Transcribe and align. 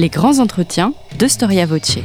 les 0.00 0.08
grands 0.08 0.38
entretiens 0.38 0.94
de 1.18 1.28
Storia 1.28 1.66
Voce. 1.66 1.98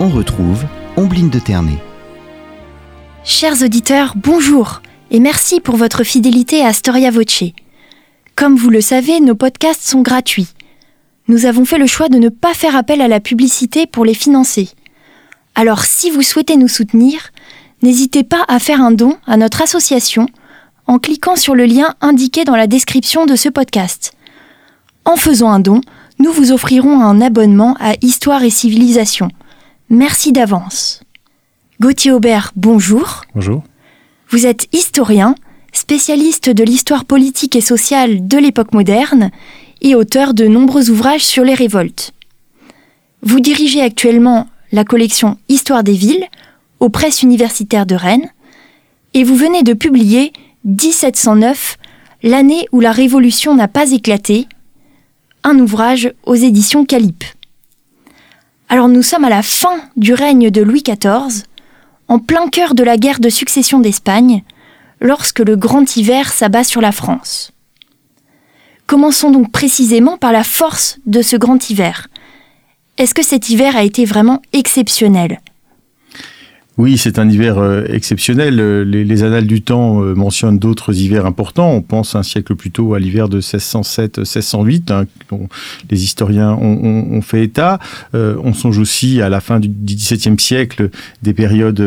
On 0.00 0.08
retrouve 0.08 0.64
Ombline 0.96 1.30
de 1.30 1.38
Ternay. 1.38 1.78
Chers 3.22 3.62
auditeurs, 3.62 4.14
bonjour 4.16 4.82
et 5.12 5.20
merci 5.20 5.60
pour 5.60 5.76
votre 5.76 6.02
fidélité 6.02 6.64
à 6.64 6.72
Storia 6.72 7.12
Voce. 7.12 7.44
Comme 8.34 8.56
vous 8.56 8.70
le 8.70 8.80
savez, 8.80 9.20
nos 9.20 9.36
podcasts 9.36 9.88
sont 9.88 10.02
gratuits. 10.02 10.48
Nous 11.28 11.46
avons 11.46 11.64
fait 11.64 11.78
le 11.78 11.86
choix 11.86 12.08
de 12.08 12.18
ne 12.18 12.28
pas 12.28 12.54
faire 12.54 12.74
appel 12.74 13.00
à 13.00 13.06
la 13.06 13.20
publicité 13.20 13.86
pour 13.86 14.04
les 14.04 14.14
financer. 14.14 14.70
Alors 15.54 15.84
si 15.84 16.10
vous 16.10 16.22
souhaitez 16.22 16.56
nous 16.56 16.68
soutenir, 16.68 17.30
n'hésitez 17.82 18.24
pas 18.24 18.44
à 18.48 18.58
faire 18.58 18.80
un 18.80 18.92
don 18.92 19.18
à 19.26 19.36
notre 19.36 19.62
association 19.62 20.26
en 20.86 20.98
cliquant 20.98 21.36
sur 21.36 21.54
le 21.54 21.64
lien 21.64 21.94
indiqué 22.00 22.44
dans 22.44 22.56
la 22.56 22.66
description 22.66 23.26
de 23.26 23.36
ce 23.36 23.48
podcast. 23.48 24.12
En 25.04 25.16
faisant 25.16 25.50
un 25.50 25.60
don, 25.60 25.80
nous 26.18 26.32
vous 26.32 26.52
offrirons 26.52 27.00
un 27.00 27.20
abonnement 27.20 27.76
à 27.80 27.94
Histoire 28.02 28.42
et 28.44 28.50
Civilisation. 28.50 29.28
Merci 29.90 30.32
d'avance. 30.32 31.02
Gauthier 31.80 32.12
Aubert, 32.12 32.52
bonjour. 32.56 33.22
Bonjour. 33.34 33.62
Vous 34.30 34.46
êtes 34.46 34.68
historien, 34.72 35.34
spécialiste 35.72 36.48
de 36.48 36.64
l'histoire 36.64 37.04
politique 37.04 37.56
et 37.56 37.60
sociale 37.60 38.26
de 38.26 38.38
l'époque 38.38 38.72
moderne 38.72 39.30
et 39.80 39.94
auteur 39.94 40.32
de 40.32 40.46
nombreux 40.46 40.90
ouvrages 40.90 41.24
sur 41.24 41.44
les 41.44 41.54
révoltes. 41.54 42.12
Vous 43.22 43.40
dirigez 43.40 43.82
actuellement 43.82 44.46
la 44.72 44.84
collection 44.84 45.38
Histoire 45.48 45.84
des 45.84 45.92
villes 45.92 46.26
aux 46.80 46.88
presses 46.88 47.22
universitaires 47.22 47.86
de 47.86 47.94
Rennes 47.94 48.30
et 49.14 49.24
vous 49.24 49.36
venez 49.36 49.62
de 49.62 49.74
publier 49.74 50.32
1709, 50.64 51.76
l'année 52.22 52.66
où 52.72 52.80
la 52.80 52.92
Révolution 52.92 53.54
n'a 53.54 53.68
pas 53.68 53.92
éclaté, 53.92 54.48
un 55.44 55.58
ouvrage 55.58 56.12
aux 56.24 56.34
éditions 56.34 56.84
Calippe. 56.84 57.24
Alors 58.68 58.88
nous 58.88 59.02
sommes 59.02 59.24
à 59.24 59.30
la 59.30 59.42
fin 59.42 59.78
du 59.96 60.14
règne 60.14 60.50
de 60.50 60.62
Louis 60.62 60.82
XIV, 60.82 61.44
en 62.08 62.18
plein 62.18 62.48
cœur 62.48 62.74
de 62.74 62.82
la 62.82 62.96
guerre 62.96 63.20
de 63.20 63.28
succession 63.28 63.80
d'Espagne, 63.80 64.42
lorsque 65.00 65.40
le 65.40 65.56
grand 65.56 65.96
hiver 65.96 66.32
s'abat 66.32 66.64
sur 66.64 66.80
la 66.80 66.92
France. 66.92 67.52
Commençons 68.86 69.30
donc 69.30 69.50
précisément 69.50 70.16
par 70.16 70.32
la 70.32 70.44
force 70.44 70.98
de 71.06 71.22
ce 71.22 71.36
grand 71.36 71.70
hiver. 71.70 72.08
Est-ce 72.98 73.14
que 73.14 73.22
cet 73.22 73.48
hiver 73.48 73.74
a 73.74 73.84
été 73.84 74.04
vraiment 74.04 74.42
exceptionnel? 74.52 75.40
Oui, 76.82 76.98
c'est 76.98 77.20
un 77.20 77.30
hiver 77.30 77.58
euh, 77.58 77.84
exceptionnel. 77.88 78.58
Euh, 78.58 78.82
les, 78.82 79.22
annales 79.22 79.46
du 79.46 79.62
temps 79.62 80.02
euh, 80.02 80.16
mentionnent 80.16 80.58
d'autres 80.58 80.92
hivers 80.92 81.26
importants. 81.26 81.70
On 81.70 81.80
pense 81.80 82.16
un 82.16 82.24
siècle 82.24 82.56
plus 82.56 82.72
tôt 82.72 82.94
à 82.94 82.98
l'hiver 82.98 83.28
de 83.28 83.40
1607-1608, 83.40 84.92
hein, 84.92 85.04
dont 85.30 85.48
les 85.88 86.02
historiens 86.02 86.50
ont, 86.50 87.22
fait 87.22 87.44
état. 87.44 87.78
on 88.14 88.52
songe 88.52 88.78
aussi 88.78 89.22
à 89.22 89.28
la 89.28 89.40
fin 89.40 89.60
du 89.60 89.68
XVIIe 89.68 90.38
siècle 90.40 90.90
des 91.22 91.34
périodes 91.34 91.80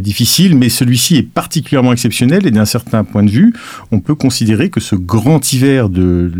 difficiles, 0.00 0.56
mais 0.56 0.70
celui-ci 0.70 1.16
est 1.16 1.22
particulièrement 1.22 1.92
exceptionnel 1.92 2.46
et 2.46 2.50
d'un 2.50 2.64
certain 2.64 3.04
point 3.04 3.22
de 3.22 3.30
vue, 3.30 3.52
on 3.92 4.00
peut 4.00 4.14
considérer 4.14 4.70
que 4.70 4.80
ce 4.80 4.94
grand 4.94 5.52
hiver 5.52 5.90
de 5.90 6.32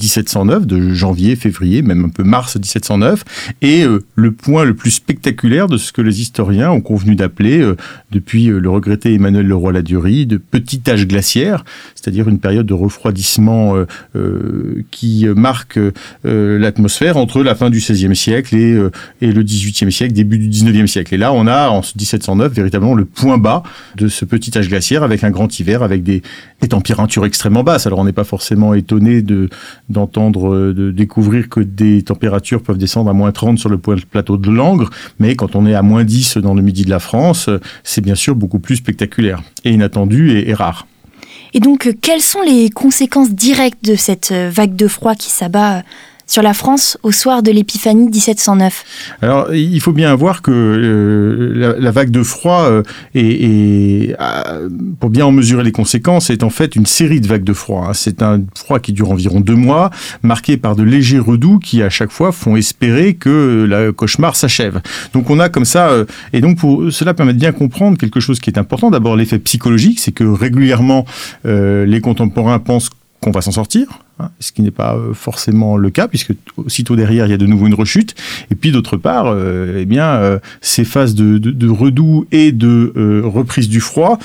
1709, 0.00 0.66
de 0.66 0.94
janvier, 0.94 1.34
février, 1.34 1.82
même 1.82 2.04
un 2.04 2.10
peu 2.10 2.22
mars 2.22 2.54
1709, 2.54 3.24
est 3.60 3.88
le 4.14 4.32
point 4.32 4.64
le 4.64 4.74
plus 4.74 4.92
spectaculaire 4.92 5.66
de 5.66 5.78
ce 5.78 5.90
que 5.92 6.02
les 6.02 6.20
historiens 6.20 6.70
ont 6.70 6.82
convenu 6.82 7.16
d'appeler 7.16 7.39
euh, 7.42 7.76
depuis 8.10 8.48
euh, 8.48 8.58
le 8.58 8.70
regretté 8.70 9.14
Emmanuel 9.14 9.46
Leroy-Ladurie, 9.46 10.26
de 10.26 10.36
petit 10.36 10.82
âge 10.88 11.06
glaciaire, 11.06 11.64
c'est-à-dire 11.94 12.28
une 12.28 12.38
période 12.38 12.66
de 12.66 12.74
refroidissement 12.74 13.74
euh, 14.16 14.84
qui 14.90 15.26
marque 15.36 15.78
l'atmosphère 16.24 17.16
entre 17.16 17.42
la 17.42 17.54
fin 17.54 17.70
du 17.70 17.78
XVIe 17.78 18.14
siècle 18.16 18.56
et, 18.56 18.74
le 19.20 19.42
XVIIIe 19.42 19.92
siècle, 19.92 20.12
début 20.12 20.38
du 20.38 20.48
XIXe 20.48 20.90
siècle. 20.90 21.14
Et 21.14 21.18
là, 21.18 21.32
on 21.32 21.46
a 21.46 21.68
en 21.68 21.80
1709 21.80 22.52
véritablement 22.52 22.94
le 22.94 23.04
point 23.04 23.38
bas 23.38 23.62
de 23.96 24.08
ce 24.08 24.24
petit 24.24 24.56
âge 24.56 24.68
glaciaire 24.68 25.02
avec 25.02 25.24
un 25.24 25.30
grand 25.30 25.58
hiver, 25.58 25.82
avec 25.82 26.02
des, 26.02 26.22
températures 26.68 27.24
extrêmement 27.26 27.64
basses. 27.64 27.86
Alors 27.86 27.98
on 27.98 28.04
n'est 28.04 28.12
pas 28.12 28.24
forcément 28.24 28.74
étonné 28.74 29.22
de 29.22 29.48
d'entendre, 29.88 30.72
de 30.72 30.90
découvrir 30.90 31.48
que 31.48 31.60
des 31.60 32.02
températures 32.02 32.62
peuvent 32.62 32.78
descendre 32.78 33.10
à 33.10 33.12
moins 33.12 33.32
30 33.32 33.58
sur 33.58 33.68
le 33.68 33.78
plateau 33.78 34.36
de 34.36 34.50
Langres, 34.50 34.90
mais 35.18 35.34
quand 35.34 35.56
on 35.56 35.66
est 35.66 35.74
à 35.74 35.82
moins 35.82 36.04
10 36.04 36.38
dans 36.38 36.54
le 36.54 36.62
midi 36.62 36.84
de 36.84 36.90
la 36.90 37.00
France, 37.00 37.19
c'est 37.84 38.00
bien 38.00 38.14
sûr 38.14 38.34
beaucoup 38.34 38.58
plus 38.58 38.76
spectaculaire 38.76 39.42
et 39.64 39.70
inattendu 39.70 40.38
et, 40.38 40.54
rare. 40.54 40.86
Et 41.52 41.60
donc, 41.60 41.86
euh, 41.86 41.92
quelles 42.00 42.20
sont 42.20 42.42
les 42.42 42.70
conséquences 42.70 43.30
directes 43.30 43.84
de 43.84 43.96
cette 43.96 44.30
euh, 44.30 44.50
vague 44.52 44.76
de 44.76 44.86
froid 44.86 45.14
qui 45.14 45.30
s'abat 45.30 45.82
sur 46.30 46.42
la 46.42 46.54
France 46.54 46.96
au 47.02 47.10
soir 47.10 47.42
de 47.42 47.50
l'épiphanie 47.50 48.04
1709 48.04 48.84
Alors, 49.20 49.52
il 49.52 49.80
faut 49.80 49.92
bien 49.92 50.14
voir 50.14 50.42
que 50.42 50.52
euh, 50.52 51.74
la, 51.76 51.90
vague 51.90 52.10
de 52.10 52.22
froid, 52.22 52.62
euh, 52.62 52.84
est, 53.16 54.16
pour 55.00 55.10
bien 55.10 55.26
en 55.26 55.32
mesurer 55.32 55.64
les 55.64 55.72
conséquences, 55.72 56.30
est 56.30 56.44
en 56.44 56.50
fait 56.50 56.76
une 56.76 56.86
série 56.86 57.20
de 57.20 57.26
vagues 57.26 57.42
de 57.42 57.52
froid. 57.52 57.86
Hein. 57.88 57.94
C'est 57.94 58.22
un 58.22 58.42
froid 58.54 58.78
qui 58.78 58.92
dure 58.92 59.10
environ 59.10 59.40
deux 59.40 59.56
mois, 59.56 59.90
marqué 60.22 60.56
par 60.56 60.76
de 60.76 60.84
légers 60.84 61.18
redoux 61.18 61.58
qui, 61.58 61.82
à 61.82 61.90
chaque 61.90 62.12
fois, 62.12 62.30
font 62.30 62.54
espérer 62.54 63.14
que 63.14 63.66
le 63.68 63.90
cauchemar 63.90 64.36
s'achève. 64.36 64.80
Donc, 65.12 65.30
on 65.30 65.40
a 65.40 65.48
comme 65.48 65.64
ça, 65.64 65.88
euh, 65.88 66.04
et 66.32 66.40
donc 66.40 66.58
pour 66.58 66.92
cela 66.92 67.12
permet 67.12 67.32
de 67.32 67.40
bien 67.40 67.50
comprendre 67.50 67.98
quelque 67.98 68.20
chose 68.20 68.38
qui 68.38 68.50
est 68.50 68.58
important. 68.58 68.92
D'abord, 68.92 69.16
l'effet 69.16 69.40
psychologique, 69.40 69.98
c'est 69.98 70.12
que 70.12 70.22
régulièrement, 70.22 71.04
les 71.44 72.00
contemporains 72.00 72.60
pensent 72.60 72.90
qu'on 73.20 73.32
va 73.32 73.40
s'en 73.40 73.50
sortir, 73.50 74.00
ce 74.38 74.52
qui 74.52 74.62
n'est 74.62 74.70
pas 74.70 74.94
euh, 74.94 75.14
forcément 75.14 75.76
le 75.76 75.90
cas, 75.90 76.08
puisque 76.08 76.32
aussitôt 76.56 76.96
derrière, 76.96 77.26
il 77.26 77.30
y 77.30 77.34
a 77.34 77.38
de 77.38 77.46
nouveau 77.46 77.66
une 77.66 77.74
rechute. 77.74 78.14
Et 78.50 78.54
puis 78.54 78.72
d'autre 78.72 78.96
part, 78.96 79.26
euh, 79.26 79.78
eh 79.80 79.84
bien, 79.84 80.06
euh, 80.06 80.38
ces 80.60 80.84
phases 80.84 81.14
de, 81.14 81.38
de, 81.38 81.68
redoux 81.68 82.26
et 82.32 82.52
de 82.52 83.22
reprise 83.24 83.68
du 83.68 83.80
froid 83.80 84.18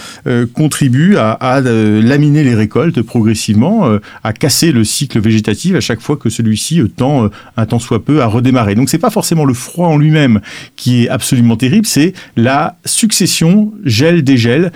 contribuent 0.53 1.17
à, 1.17 1.61
laminer 1.61 2.43
les 2.43 2.55
récoltes 2.55 3.01
progressivement, 3.01 3.87
à 4.23 4.33
casser 4.33 4.71
le 4.71 4.83
cycle 4.83 5.19
végétatif 5.19 5.75
à 5.75 5.79
chaque 5.79 6.01
fois 6.01 6.17
que 6.17 6.29
celui-ci 6.29 6.81
tend 6.95 7.29
un 7.55 7.65
temps 7.65 7.79
soit 7.79 8.03
peu 8.03 8.21
à 8.21 8.25
redémarrer. 8.25 8.75
Donc 8.75 8.89
c'est 8.89 8.97
pas 8.97 9.09
forcément 9.09 9.45
le 9.45 9.53
froid 9.53 9.87
en 9.87 9.97
lui-même 9.97 10.41
qui 10.75 11.05
est 11.05 11.09
absolument 11.09 11.55
terrible, 11.55 11.85
c'est 11.85 12.13
la 12.35 12.77
succession 12.85 13.73
gel-dégel 13.83 14.71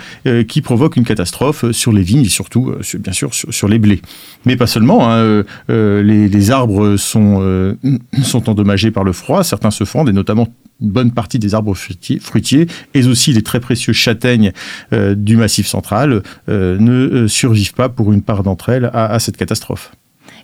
qui 0.46 0.60
provoque 0.60 0.96
une 0.96 1.04
catastrophe 1.04 1.70
sur 1.72 1.92
les 1.92 2.02
vignes 2.02 2.24
et 2.24 2.28
surtout, 2.28 2.72
bien 2.98 3.12
sûr, 3.12 3.34
sur, 3.34 3.52
sur 3.52 3.68
les 3.68 3.78
blés. 3.78 4.00
Mais 4.46 4.56
pas 4.56 4.66
seulement. 4.66 5.09
Hein, 5.09 5.09
Euh, 5.10 5.42
euh, 5.70 6.02
les, 6.02 6.50
arbres 6.50 6.96
sont, 6.96 7.38
euh, 7.40 7.74
sont 8.22 8.48
endommagés 8.48 8.90
par 8.90 9.04
le 9.04 9.12
froid, 9.12 9.44
certains 9.44 9.70
se 9.70 9.84
fendent, 9.84 10.08
et 10.08 10.12
notamment 10.12 10.48
une 10.80 10.90
bonne 10.90 11.10
partie 11.10 11.38
des 11.38 11.54
arbres 11.54 11.74
fruitiers, 11.74 12.66
et 12.94 13.06
aussi 13.06 13.32
les 13.32 13.42
très 13.42 13.60
précieux 13.60 13.92
châtaignes 13.92 14.52
du 14.90 15.36
massif 15.36 15.66
central 15.66 16.22
ne 16.48 17.26
survivent 17.26 17.74
pas 17.74 17.90
pour 17.90 18.14
une 18.14 18.22
part 18.22 18.42
d'entre 18.42 18.70
elles 18.70 18.90
à, 18.94 19.18
cette 19.18 19.36
catastrophe. 19.36 19.92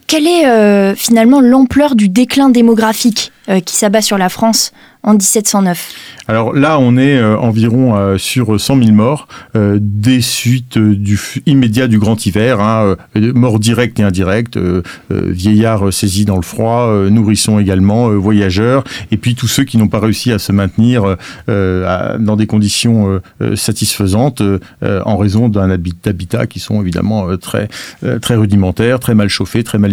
Quelle 0.07 0.27
est 0.27 0.95
finalement 0.95 1.41
l'ampleur 1.41 1.97
du 1.97 2.09
déclin 2.09 2.49
démographique 2.49 3.33
qui 3.65 3.75
s'abat 3.75 4.03
sur 4.03 4.19
la 4.19 4.29
France 4.29 4.73
en 5.07 5.13
1709 5.13 5.95
Alors 6.27 6.53
là, 6.53 6.81
on 6.81 6.97
est 6.97 7.17
euh, 7.17 7.39
environ 7.39 7.97
euh, 7.97 8.19
sur 8.19 8.61
100 8.61 8.79
000 8.79 8.91
morts 8.91 9.29
euh, 9.55 9.79
des 9.81 10.21
suites 10.21 10.79
du 10.79 11.19
immédiat 11.47 11.87
du 11.87 12.01
grand 12.01 12.27
hiver, 12.27 12.61
hein, 12.61 12.97
morts 13.15 13.61
directes 13.61 14.01
et 14.01 14.03
indirectes, 14.03 14.59
vieillards 15.11 15.93
saisis 15.93 16.25
dans 16.25 16.37
le 16.37 16.43
froid, 16.43 16.93
nourrissons 17.09 17.61
également, 17.61 18.09
voyageurs, 18.11 18.83
et 19.13 19.17
puis 19.17 19.37
tous 19.37 19.47
ceux 19.47 19.63
qui 19.63 19.79
n'ont 19.79 19.89
pas 19.89 20.01
réussi 20.01 20.33
à 20.33 20.39
se 20.39 20.51
maintenir 20.51 21.17
dans 21.47 22.37
des 22.37 22.47
conditions 22.47 23.21
satisfaisantes 23.55 24.43
en 24.83 25.17
raison 25.17 25.49
d'un 25.49 25.71
habitat 25.71 26.47
qui 26.47 26.59
sont 26.59 26.81
évidemment 26.81 27.37
très, 27.37 27.69
très 28.21 28.35
rudimentaires, 28.35 28.99
très 28.99 29.15
mal 29.15 29.29
chauffés, 29.29 29.63
très 29.63 29.79
mal 29.79 29.93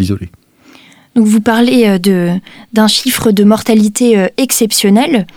Donc 1.16 1.26
vous 1.28 1.42
parlez 1.42 1.86
euh, 1.88 2.38
d'un 2.74 2.88
chiffre 2.88 3.32
de 3.32 3.44
mortalité 3.44 4.18
euh, 4.18 4.28
exceptionnel. 4.38 5.28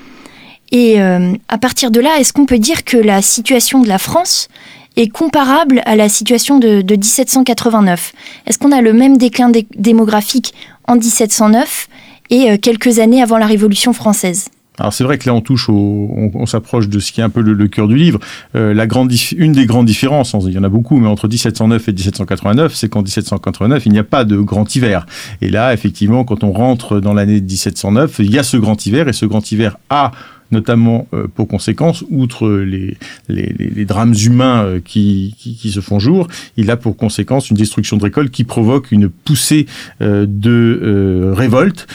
Et 0.73 1.01
euh, 1.01 1.35
à 1.49 1.59
partir 1.59 1.91
de 1.91 2.01
là, 2.01 2.19
est-ce 2.19 2.33
qu'on 2.33 2.47
peut 2.47 2.59
dire 2.59 2.85
que 2.85 2.97
la 2.97 3.23
situation 3.23 3.81
de 3.81 3.89
la 3.89 3.99
France 3.99 4.49
est 4.97 5.09
comparable 5.09 5.83
à 5.85 5.95
la 5.95 6.09
situation 6.09 6.59
de, 6.59 6.83
1789 6.83 8.13
Est-ce 8.47 8.59
qu'on 8.59 8.73
a 8.73 8.81
le 8.81 8.93
même 8.93 9.19
déclin 9.19 9.53
démographique 9.77 10.55
en 10.89 10.97
1709 10.97 11.89
et 12.31 12.59
quelques 12.59 12.99
années 12.99 13.23
avant 13.23 13.37
la 13.37 13.47
Révolution 13.47 13.93
française? 13.93 14.49
Alors 14.79 14.93
c'est 14.93 15.05
vrai 15.05 15.19
que 15.19 15.29
là 15.29 15.35
on 15.35 15.41
touche 15.41 15.69
au, 15.69 16.31
on, 16.35 16.47
s'approche 16.47 16.89
de 16.89 16.99
ce 16.99 17.13
qui 17.13 17.21
est 17.21 17.25
un 17.25 17.31
peu 17.31 17.41
le, 17.41 17.69
cœur 17.69 17.89
du 17.89 17.97
livre. 17.97 18.19
Euh, 18.55 18.75
la 18.75 18.87
grande, 18.87 19.13
une 19.37 19.53
des 19.53 19.67
grandes 19.67 19.87
différences, 19.87 20.35
il 20.47 20.53
y 20.53 20.59
en 20.59 20.65
a 20.65 20.69
beaucoup, 20.69 20.99
mais 20.99 21.09
entre 21.09 21.29
1709 21.29 21.89
et 21.89 21.93
1789, 21.93 22.75
c'est 22.75 22.89
qu'en 22.89 23.03
1789 23.03 23.87
il 23.87 23.93
n'y 23.93 23.99
a 23.99 24.05
pas 24.05 24.25
de 24.25 24.39
grand 24.39 24.75
hiver. 24.75 25.07
Et 25.41 25.49
là 25.49 25.73
effectivement, 25.73 26.25
quand 26.25 26.45
on 26.45 26.53
rentre 26.53 27.01
dans 27.01 27.15
l'année 27.15 27.41
1709, 27.41 28.17
il 28.21 28.31
y 28.31 28.39
a 28.39 28.43
ce 28.43 28.57
grand 28.57 28.85
hiver 28.87 29.09
et 29.09 29.13
ce 29.13 29.27
grand 29.27 29.51
hiver 29.51 29.79
a 29.91 30.13
notamment 30.51 31.07
pour 31.35 31.49
conséquence, 31.49 32.05
outre 32.11 32.49
les, 32.49 32.97
les, 33.29 33.85
drames 33.85 34.15
humains 34.15 34.81
qui, 34.85 35.35
qui, 35.39 35.71
se 35.71 35.81
font 35.81 35.99
jour, 35.99 36.29
il 36.57 36.71
a 36.71 36.77
pour 36.77 36.97
conséquence 36.97 37.51
une 37.51 37.57
destruction 37.57 37.97
de 37.97 38.03
récolte 38.03 38.31
qui 38.31 38.45
provoque 38.45 38.93
une 38.93 39.09
poussée 39.09 39.67
de 40.01 41.33
révolte 41.35 41.87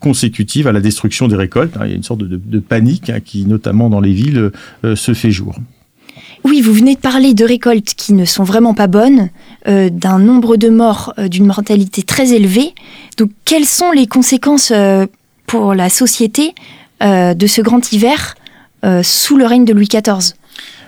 consécutive 0.00 0.66
à 0.66 0.72
la 0.72 0.80
destruction 0.80 1.28
des 1.28 1.36
récoltes. 1.36 1.76
Il 1.84 1.90
y 1.90 1.92
a 1.92 1.96
une 1.96 2.02
sorte 2.02 2.22
de, 2.22 2.58
panique 2.58 3.10
hein, 3.10 3.20
qui, 3.24 3.46
notamment 3.46 3.90
dans 3.90 4.00
les 4.00 4.12
villes, 4.12 4.50
se 4.94 5.14
fait 5.14 5.30
jour. 5.30 5.58
Oui, 6.44 6.60
vous 6.60 6.74
venez 6.74 6.94
de 6.94 7.00
parler 7.00 7.32
de 7.32 7.44
récoltes 7.44 7.94
qui 7.94 8.12
ne 8.12 8.26
sont 8.26 8.44
vraiment 8.44 8.74
pas 8.74 8.86
bonnes, 8.86 9.30
euh, 9.66 9.88
d'un 9.88 10.18
nombre 10.18 10.56
de 10.56 10.68
morts, 10.68 11.14
euh, 11.18 11.28
d'une 11.28 11.46
mortalité 11.46 12.02
très 12.02 12.32
élevée. 12.32 12.74
Donc, 13.16 13.30
quelles 13.46 13.64
sont 13.64 13.90
les 13.92 14.06
conséquences 14.06 14.70
euh, 14.70 15.06
pour 15.46 15.74
la 15.74 15.88
société 15.88 16.54
de 17.04 17.46
ce 17.46 17.60
grand 17.60 17.92
hiver 17.92 18.34
sous 19.02 19.36
le 19.36 19.46
règne 19.46 19.64
de 19.64 19.72
Louis 19.72 19.88
XIV 19.88 20.34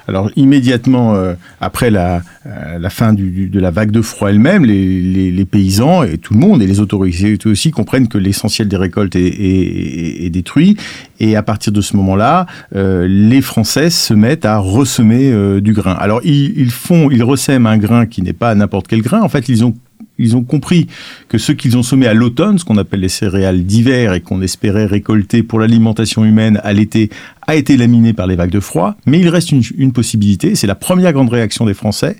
alors 0.09 0.31
immédiatement 0.37 1.15
euh, 1.15 1.35
après 1.61 1.91
la, 1.91 2.23
euh, 2.47 2.89
fin 2.91 3.13
de 3.13 3.59
la 3.59 3.71
vague 3.71 3.91
de 3.91 4.03
froid 4.03 4.31
elle-même, 4.31 4.65
les, 4.65 5.45
paysans 5.45 6.03
et 6.03 6.19
tout 6.19 6.35
le 6.35 6.41
monde 6.41 6.61
et 6.63 6.67
les 6.67 6.81
autorités 6.81 7.39
aussi 7.47 7.71
comprennent 7.71 8.09
que 8.09 8.19
l'essentiel 8.19 8.69
des 8.69 8.77
récoltes 8.77 9.15
est, 9.17 10.31
détruit. 10.31 10.77
Et 11.21 11.37
à 11.37 11.43
partir 11.43 11.73
de 11.73 11.81
ce 11.81 11.97
moment-là, 11.97 12.47
euh, 12.75 13.07
les 13.09 13.41
Français 13.41 13.91
se 13.91 14.13
mettent 14.13 14.45
à 14.45 14.59
ressemer 14.59 15.61
du 15.61 15.73
grain. 15.73 15.93
Alors 15.93 16.21
ils, 16.25 16.59
ils, 16.59 16.71
font, 16.71 17.11
ils 17.11 17.23
ressèment 17.23 17.67
un 17.67 17.79
grain 17.79 18.07
qui 18.07 18.23
n'est 18.23 18.33
pas 18.33 18.55
n'importe 18.55 18.89
quel 18.89 19.03
grain. 19.03 19.23
En 19.23 19.29
fait, 19.29 19.49
ils 19.49 19.65
ont 19.65 19.75
ils 20.19 20.37
ont 20.37 20.43
compris 20.43 20.87
que 21.29 21.39
ce 21.39 21.53
qu'ils 21.53 21.77
ont 21.77 21.83
semé 21.83 22.07
à 22.07 22.15
l'automne, 22.15 22.59
ce 22.59 22.65
qu'on 22.65 22.79
appelle 22.79 23.01
les 23.01 23.09
céréales 23.09 23.65
d'hiver 23.65 24.15
et 24.15 24.21
qu'on 24.21 24.41
espérait 24.43 24.87
récolter 24.87 25.43
pour 25.43 25.61
l'alimentation 25.61 26.25
humaine 26.25 26.61
à 26.63 26.73
l'été, 26.73 27.11
a 27.47 27.55
été 27.55 27.77
laminé 27.77 28.13
par 28.13 28.27
les 28.27 28.37
vagues 28.37 28.51
de 28.51 28.61
froid. 28.61 28.97
Mais 29.07 29.21
il 29.21 29.29
reste 29.29 29.53
une, 29.53 29.93
possibilité, 29.93 30.55
c'est 30.55 30.67
la 30.67 30.75
première 30.75 31.13
grande 31.13 31.29
réaction 31.29 31.65
des 31.65 31.75
Français, 31.75 32.17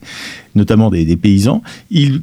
notamment 0.55 0.91
des, 0.91 1.17
paysans. 1.17 1.63
Il, 1.91 2.23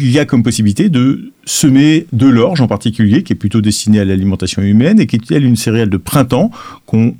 il, 0.00 0.10
y 0.10 0.18
a 0.18 0.24
comme 0.24 0.42
possibilité 0.42 0.88
de 0.88 1.32
semer 1.44 2.06
de 2.12 2.26
l'orge 2.26 2.60
en 2.60 2.66
particulier, 2.66 3.22
qui 3.22 3.34
est 3.34 3.36
plutôt 3.36 3.60
destinée 3.60 4.00
à 4.00 4.04
l'alimentation 4.04 4.62
humaine 4.62 4.98
et 5.00 5.06
qui 5.06 5.16
est 5.16 5.38
une 5.38 5.56
céréale 5.56 5.90
de 5.90 5.96
printemps 5.96 6.50
qu'on 6.86 7.14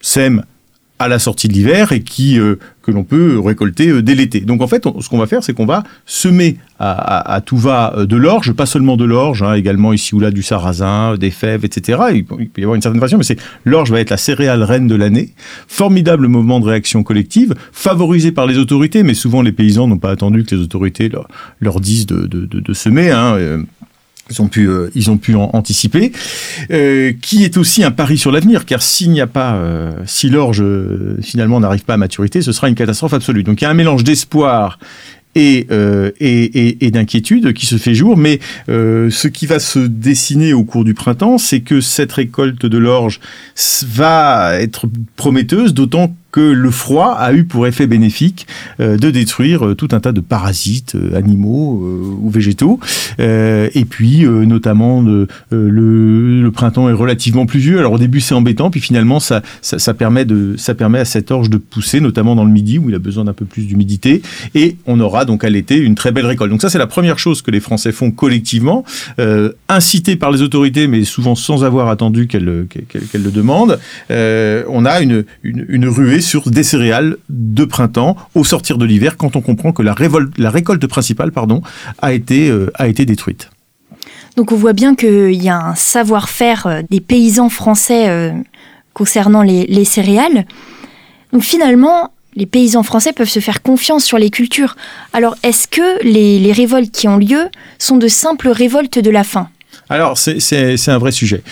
sème 0.00 0.44
à 1.02 1.08
la 1.08 1.18
sortie 1.18 1.48
de 1.48 1.52
l'hiver 1.52 1.92
et 1.92 2.02
qui 2.02 2.38
euh, 2.38 2.56
que 2.82 2.90
l'on 2.90 3.04
peut 3.04 3.38
récolter 3.38 3.88
euh, 3.88 4.02
dès 4.02 4.14
l'été. 4.14 4.40
Donc 4.40 4.62
en 4.62 4.66
fait, 4.66 4.84
ce 5.00 5.08
qu'on 5.08 5.18
va 5.18 5.26
faire, 5.26 5.42
c'est 5.42 5.52
qu'on 5.52 5.66
va 5.66 5.82
semer 6.06 6.56
à, 6.78 7.40
tout 7.44 7.56
va 7.56 7.94
euh, 7.96 8.06
de 8.06 8.16
l'orge, 8.16 8.52
pas 8.52 8.66
seulement 8.66 8.96
de 8.96 9.04
l'orge, 9.04 9.42
hein, 9.42 9.54
également 9.54 9.92
ici 9.92 10.14
ou 10.14 10.20
là 10.20 10.32
du 10.32 10.42
sarrasin, 10.42 11.16
des 11.16 11.30
fèves, 11.30 11.64
etc. 11.64 12.02
Il 12.14 12.24
peut, 12.24 12.36
y 12.56 12.62
avoir 12.62 12.74
une 12.74 12.82
certaine 12.82 13.00
variation, 13.00 13.18
mais 13.18 13.24
c'est 13.24 13.38
l'orge 13.64 13.90
va 13.92 14.00
être 14.00 14.10
la 14.10 14.16
céréale 14.16 14.62
reine 14.62 14.88
de 14.88 14.96
l'année. 14.96 15.30
Formidable 15.68 16.26
mouvement 16.26 16.58
de 16.58 16.66
réaction 16.66 17.02
collective, 17.02 17.54
favorisé 17.72 18.32
par 18.32 18.46
les 18.46 18.58
autorités, 18.58 19.02
mais 19.04 19.14
souvent 19.14 19.42
les 19.42 19.52
paysans 19.52 19.86
n'ont 19.86 19.98
pas 19.98 20.10
attendu 20.10 20.44
que 20.44 20.54
les 20.54 20.60
autorités 20.60 21.10
leur, 21.60 21.80
disent 21.80 22.06
de, 22.06 22.72
semer. 22.72 23.10
Hein, 23.10 23.64
ils 24.32 24.42
ont 24.42 24.48
pu, 24.48 24.68
euh, 24.68 24.90
ils 24.94 25.10
ont 25.10 25.18
pu 25.18 25.34
anticiper, 25.34 26.12
euh, 26.70 27.12
qui 27.20 27.44
est 27.44 27.56
aussi 27.56 27.84
un 27.84 27.90
pari 27.90 28.18
sur 28.18 28.32
l'avenir, 28.32 28.64
car 28.64 28.82
s'il 28.82 29.10
n'y 29.10 29.20
a 29.20 29.26
pas, 29.26 29.54
euh, 29.54 29.92
si 30.06 30.28
l'orge 30.28 30.64
finalement 31.20 31.60
n'arrive 31.60 31.84
pas 31.84 31.94
à 31.94 31.98
maturité, 31.98 32.42
ce 32.42 32.52
sera 32.52 32.68
une 32.68 32.74
catastrophe 32.74 33.14
absolue. 33.14 33.42
Donc 33.42 33.60
il 33.60 33.64
y 33.64 33.66
a 33.66 33.70
un 33.70 33.74
mélange 33.74 34.04
d'espoir 34.04 34.78
et, 35.34 35.66
et, 36.20 36.86
et, 36.86 36.90
d'inquiétude 36.90 37.54
qui 37.54 37.64
se 37.64 37.76
fait 37.76 37.94
jour, 37.94 38.18
mais 38.18 38.38
ce 38.68 39.28
qui 39.28 39.46
va 39.46 39.58
se 39.58 39.78
dessiner 39.78 40.52
au 40.52 40.62
cours 40.62 40.84
du 40.84 40.92
printemps, 40.92 41.38
c'est 41.38 41.60
que 41.60 41.80
cette 41.80 42.12
récolte 42.12 42.66
de 42.66 42.78
l'orge 42.78 43.18
va 43.86 44.60
être 44.60 44.88
prometteuse, 45.16 45.72
d'autant 45.72 46.14
que 46.32 46.40
le 46.40 46.70
froid 46.70 47.14
a 47.18 47.32
eu 47.34 47.44
pour 47.44 47.66
effet 47.66 47.86
bénéfique 47.86 48.46
euh, 48.80 48.96
de 48.96 49.10
détruire 49.10 49.66
euh, 49.66 49.74
tout 49.74 49.88
un 49.92 50.00
tas 50.00 50.12
de 50.12 50.20
parasites 50.20 50.94
euh, 50.94 51.14
animaux 51.14 51.52
ou 52.22 52.30
végétaux. 52.30 52.80
et 53.18 53.84
puis, 53.88 54.24
notamment, 54.24 55.02
le, 55.02 55.28
le, 55.50 56.50
printemps 56.50 56.88
est 56.88 56.94
relativement 56.94 57.44
pluvieux. 57.44 57.78
Alors 57.78 57.92
au 57.92 57.98
début, 57.98 58.20
c'est 58.20 58.34
embêtant, 58.34 58.70
puis 58.70 58.80
finalement, 58.80 59.20
ça, 59.20 59.42
ça, 59.60 59.94
permet 59.94 60.24
de, 60.24 60.54
ça 60.56 60.74
permet 60.74 60.98
à 60.98 61.04
cette 61.04 61.30
orge 61.30 61.50
de 61.50 61.58
pousser, 61.58 62.00
notamment 62.00 62.34
dans 62.34 62.44
le 62.44 62.50
midi, 62.50 62.78
où 62.78 62.88
il 62.88 62.94
a 62.94 62.98
besoin 62.98 63.24
d'un 63.24 63.34
peu 63.34 63.44
plus 63.44 63.66
d'humidité. 63.66 64.22
Et 64.54 64.76
on 64.86 64.98
aura 65.00 65.26
donc 65.26 65.44
à 65.44 65.50
l'été 65.50 65.76
une 65.76 65.94
très 65.94 66.12
belle 66.12 66.26
récolte. 66.26 66.50
Donc 66.50 66.62
ça, 66.62 66.70
c'est 66.70 66.78
la 66.78 66.86
première 66.86 67.18
chose 67.18 67.42
que 67.42 67.50
les 67.50 67.60
Français 67.60 67.92
font 67.92 68.10
collectivement, 68.10 68.84
incités 69.68 70.16
par 70.16 70.30
les 70.30 70.40
autorités, 70.40 70.86
mais 70.86 71.04
souvent 71.04 71.34
sans 71.34 71.64
avoir 71.64 71.88
attendu 71.88 72.26
qu'elles 72.26 72.44
le 72.44 73.30
demandent. 73.30 73.78
on 74.10 74.84
a 74.86 75.00
une, 75.00 75.24
une, 75.42 75.66
une 75.68 75.88
ruée 75.88 76.21
sur 76.22 76.50
des 76.50 76.62
céréales 76.62 77.16
de 77.28 77.64
printemps 77.64 78.16
au 78.34 78.44
sortir 78.44 78.78
de 78.78 78.84
l'hiver 78.84 79.16
quand 79.16 79.36
on 79.36 79.40
comprend 79.40 79.72
que 79.72 79.82
la, 79.82 79.94
la 80.38 80.50
récolte 80.50 80.86
principale 80.86 81.32
pardon, 81.32 81.62
a, 82.00 82.12
été, 82.12 82.48
euh, 82.48 82.70
a 82.74 82.88
été 82.88 83.04
détruite. 83.04 83.50
Donc 84.36 84.52
on 84.52 84.56
voit 84.56 84.72
bien 84.72 84.94
qu'il 84.94 85.42
y 85.42 85.48
a 85.48 85.58
un 85.58 85.74
savoir-faire 85.74 86.66
euh, 86.66 86.82
des 86.90 87.00
paysans 87.00 87.50
français 87.50 88.08
euh, 88.08 88.32
concernant 88.94 89.42
les, 89.42 89.84
céréales. 89.84 90.46
Donc 91.32 91.42
finalement, 91.42 92.10
les 92.34 92.46
paysans 92.46 92.82
français 92.82 93.12
peuvent 93.12 93.28
se 93.28 93.40
faire 93.40 93.62
confiance 93.62 94.04
sur 94.04 94.18
les 94.18 94.30
cultures. 94.30 94.76
Alors 95.12 95.36
est-ce 95.42 95.68
que 95.68 96.02
les, 96.02 96.38
les 96.38 96.52
révoltes 96.52 96.90
qui 96.90 97.08
ont 97.08 97.18
lieu 97.18 97.48
sont 97.78 97.96
de 97.96 98.08
simples 98.08 98.48
révoltes 98.48 98.98
de 98.98 99.10
la 99.10 99.24
faim? 99.24 99.48
Alors, 99.88 100.16
c'est 100.16 100.88
un 100.88 100.98
vrai 100.98 101.12
sujet 101.12 101.42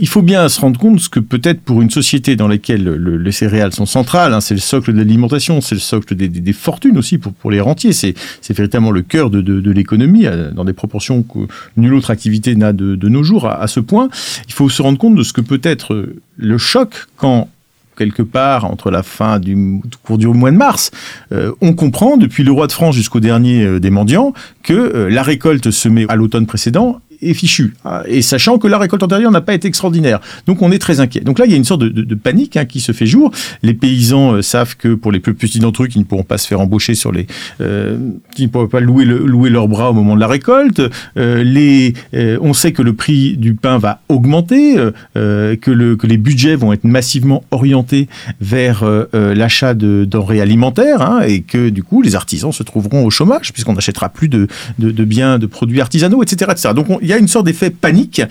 il 0.00 0.08
faut 0.08 0.22
bien 0.22 0.48
se 0.48 0.60
rendre 0.60 0.78
compte 0.78 1.06
que 1.08 1.20
peut-être 1.20 1.60
pour 1.60 1.82
une 1.82 1.90
société 1.90 2.36
dans 2.36 2.48
laquelle 2.48 2.88
les 2.88 3.32
céréales 3.32 3.72
sont 3.72 3.86
centrales, 3.86 4.32
hein, 4.32 4.40
c'est 4.40 4.54
le 4.54 4.60
socle 4.60 4.92
de 4.92 4.98
l'alimentation, 4.98 5.60
c'est 5.60 5.74
le 5.74 5.80
socle 5.80 6.14
des, 6.14 6.52
fortunes 6.52 6.98
aussi 6.98 7.18
pour, 7.18 7.32
pour 7.32 7.50
les 7.50 7.60
rentiers, 7.60 7.92
c'est 7.92 8.14
véritablement 8.50 8.90
le 8.90 9.02
cœur 9.02 9.30
de, 9.30 9.70
l'économie 9.70 10.26
euh, 10.26 10.50
dans 10.50 10.64
des 10.64 10.72
proportions 10.72 11.22
que 11.22 11.40
nulle 11.76 11.94
autre 11.94 12.10
activité 12.10 12.54
n'a 12.56 12.72
de, 12.72 13.08
nos 13.08 13.22
jours 13.22 13.46
à, 13.46 13.66
ce 13.66 13.80
point. 13.80 14.08
Il 14.46 14.52
faut 14.52 14.68
se 14.68 14.82
rendre 14.82 14.98
compte 14.98 15.14
de 15.14 15.22
ce 15.22 15.32
que 15.32 15.40
peut 15.40 15.60
être 15.62 16.12
le 16.36 16.58
choc 16.58 17.06
quand 17.16 17.48
quelque 17.96 18.22
part 18.22 18.64
entre 18.64 18.90
la 18.90 19.02
fin 19.02 19.40
du 19.40 19.80
cours 20.04 20.18
du 20.18 20.28
mois 20.28 20.52
de 20.52 20.56
mars, 20.56 20.92
euh, 21.32 21.52
on 21.60 21.72
comprend 21.72 22.16
depuis 22.16 22.44
le 22.44 22.52
roi 22.52 22.68
de 22.68 22.72
France 22.72 22.94
jusqu'au 22.94 23.18
dernier 23.18 23.64
euh, 23.64 23.80
des 23.80 23.90
mendiants 23.90 24.32
que 24.62 25.08
la 25.10 25.22
récolte 25.24 25.72
se 25.72 25.88
met 25.88 26.06
à 26.08 26.14
l'automne 26.14 26.46
précédent 26.46 27.00
est 27.22 27.34
fichu. 27.34 27.74
Ah, 27.84 28.02
et 28.06 28.22
sachant 28.22 28.58
que 28.58 28.68
la 28.68 28.78
récolte 28.78 29.02
antérieure 29.02 29.30
n'a 29.30 29.40
pas 29.40 29.54
été 29.54 29.68
extraordinaire. 29.68 30.20
Donc 30.46 30.62
on 30.62 30.70
est 30.70 30.78
très 30.78 31.00
inquiet. 31.00 31.20
Donc 31.20 31.38
là, 31.38 31.46
il 31.46 31.50
y 31.50 31.54
a 31.54 31.56
une 31.56 31.64
sorte 31.64 31.82
de, 31.82 32.14
panique 32.14 32.56
hein, 32.56 32.64
qui 32.64 32.80
se 32.80 32.92
fait 32.92 33.06
jour. 33.06 33.30
Les 33.62 33.74
paysans 33.74 34.34
euh, 34.34 34.42
savent 34.42 34.76
que 34.76 34.94
pour 34.94 35.12
les 35.12 35.20
plus 35.20 35.34
petits 35.34 35.58
d'entre 35.58 35.84
eux 35.84 35.86
qui 35.86 35.98
ne 35.98 36.04
pourront 36.04 36.22
pas 36.22 36.38
se 36.38 36.46
faire 36.46 36.60
embaucher 36.60 36.94
sur 36.94 37.12
les... 37.12 37.26
Euh, 37.60 37.98
qui 38.34 38.42
ne 38.42 38.48
pourront 38.48 38.66
pas 38.66 38.80
louer, 38.80 39.04
louer 39.04 39.50
leurs 39.50 39.68
bras 39.68 39.90
au 39.90 39.92
moment 39.92 40.14
de 40.14 40.20
la 40.20 40.26
récolte, 40.26 40.82
euh, 41.16 41.42
les, 41.42 41.94
on 42.40 42.52
sait 42.52 42.72
que 42.72 42.82
le 42.82 42.92
prix 42.92 43.36
du 43.36 43.54
pain 43.54 43.78
va 43.78 44.00
augmenter, 44.08 44.76
que, 45.14 45.70
le, 45.70 45.96
que 45.96 46.06
les 46.06 46.16
budgets 46.16 46.56
vont 46.56 46.72
être 46.72 46.84
massivement 46.84 47.44
orientés 47.50 48.08
vers 48.40 48.84
l'achat 49.12 49.74
de 49.74 50.04
denrées 50.04 50.40
alimentaires 50.40 51.02
hein, 51.02 51.20
et 51.26 51.40
que 51.42 51.68
du 51.68 51.82
coup 51.82 52.02
les 52.02 52.14
artisans 52.14 52.52
se 52.52 52.62
trouveront 52.62 53.04
au 53.04 53.10
chômage 53.10 53.52
puisqu'on 53.52 53.74
n'achètera 53.74 54.08
plus 54.08 54.28
de, 54.28 54.46
de, 54.78 55.04
biens, 55.04 55.38
de 55.38 55.46
produits 55.46 55.80
artisanaux, 55.80 56.22
etc. 56.22 56.50
etc. 56.52 56.74
Donc 56.74 56.86
il 57.02 57.07
y 57.08 57.12
a 57.12 57.18
une 57.18 57.28
sorte 57.28 57.46
d'effet 57.46 57.70
panique. 57.70 58.22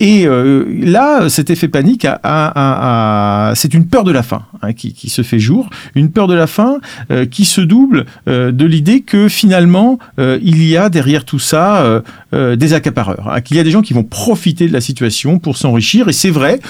Et 0.00 0.26
euh, 0.26 0.64
là, 0.80 1.28
cet 1.28 1.50
effet 1.50 1.68
panique, 1.68 2.02
c'est 2.02 3.74
une 3.74 3.86
peur 3.86 4.04
de 4.04 4.12
la 4.12 4.22
faim 4.22 4.42
hein, 4.62 4.72
qui, 4.72 5.10
se 5.10 5.22
fait 5.22 5.38
jour, 5.38 5.68
une 5.94 6.10
peur 6.10 6.26
de 6.26 6.34
la 6.34 6.46
faim 6.46 6.78
euh, 7.10 7.26
qui 7.26 7.44
se 7.44 7.60
double 7.60 8.06
euh, 8.28 8.52
de 8.52 8.64
l'idée 8.64 9.00
que 9.00 9.28
finalement, 9.28 9.98
il 10.18 10.64
y 10.64 10.76
a 10.76 10.88
derrière 10.88 11.24
tout 11.24 11.38
ça 11.38 12.02
des 12.32 12.72
accapareurs, 12.72 13.28
hein, 13.30 13.40
qu'il 13.40 13.56
y 13.56 13.60
a 13.60 13.64
des 13.64 13.70
gens 13.70 13.82
qui 13.82 13.92
vont 13.92 14.04
profiter 14.04 14.66
de 14.66 14.72
la 14.72 14.80
situation 14.80 15.38
pour 15.38 15.56
s'enrichir. 15.56 16.08
Et 16.08 16.12
c'est 16.12 16.30
vrai 16.30 16.60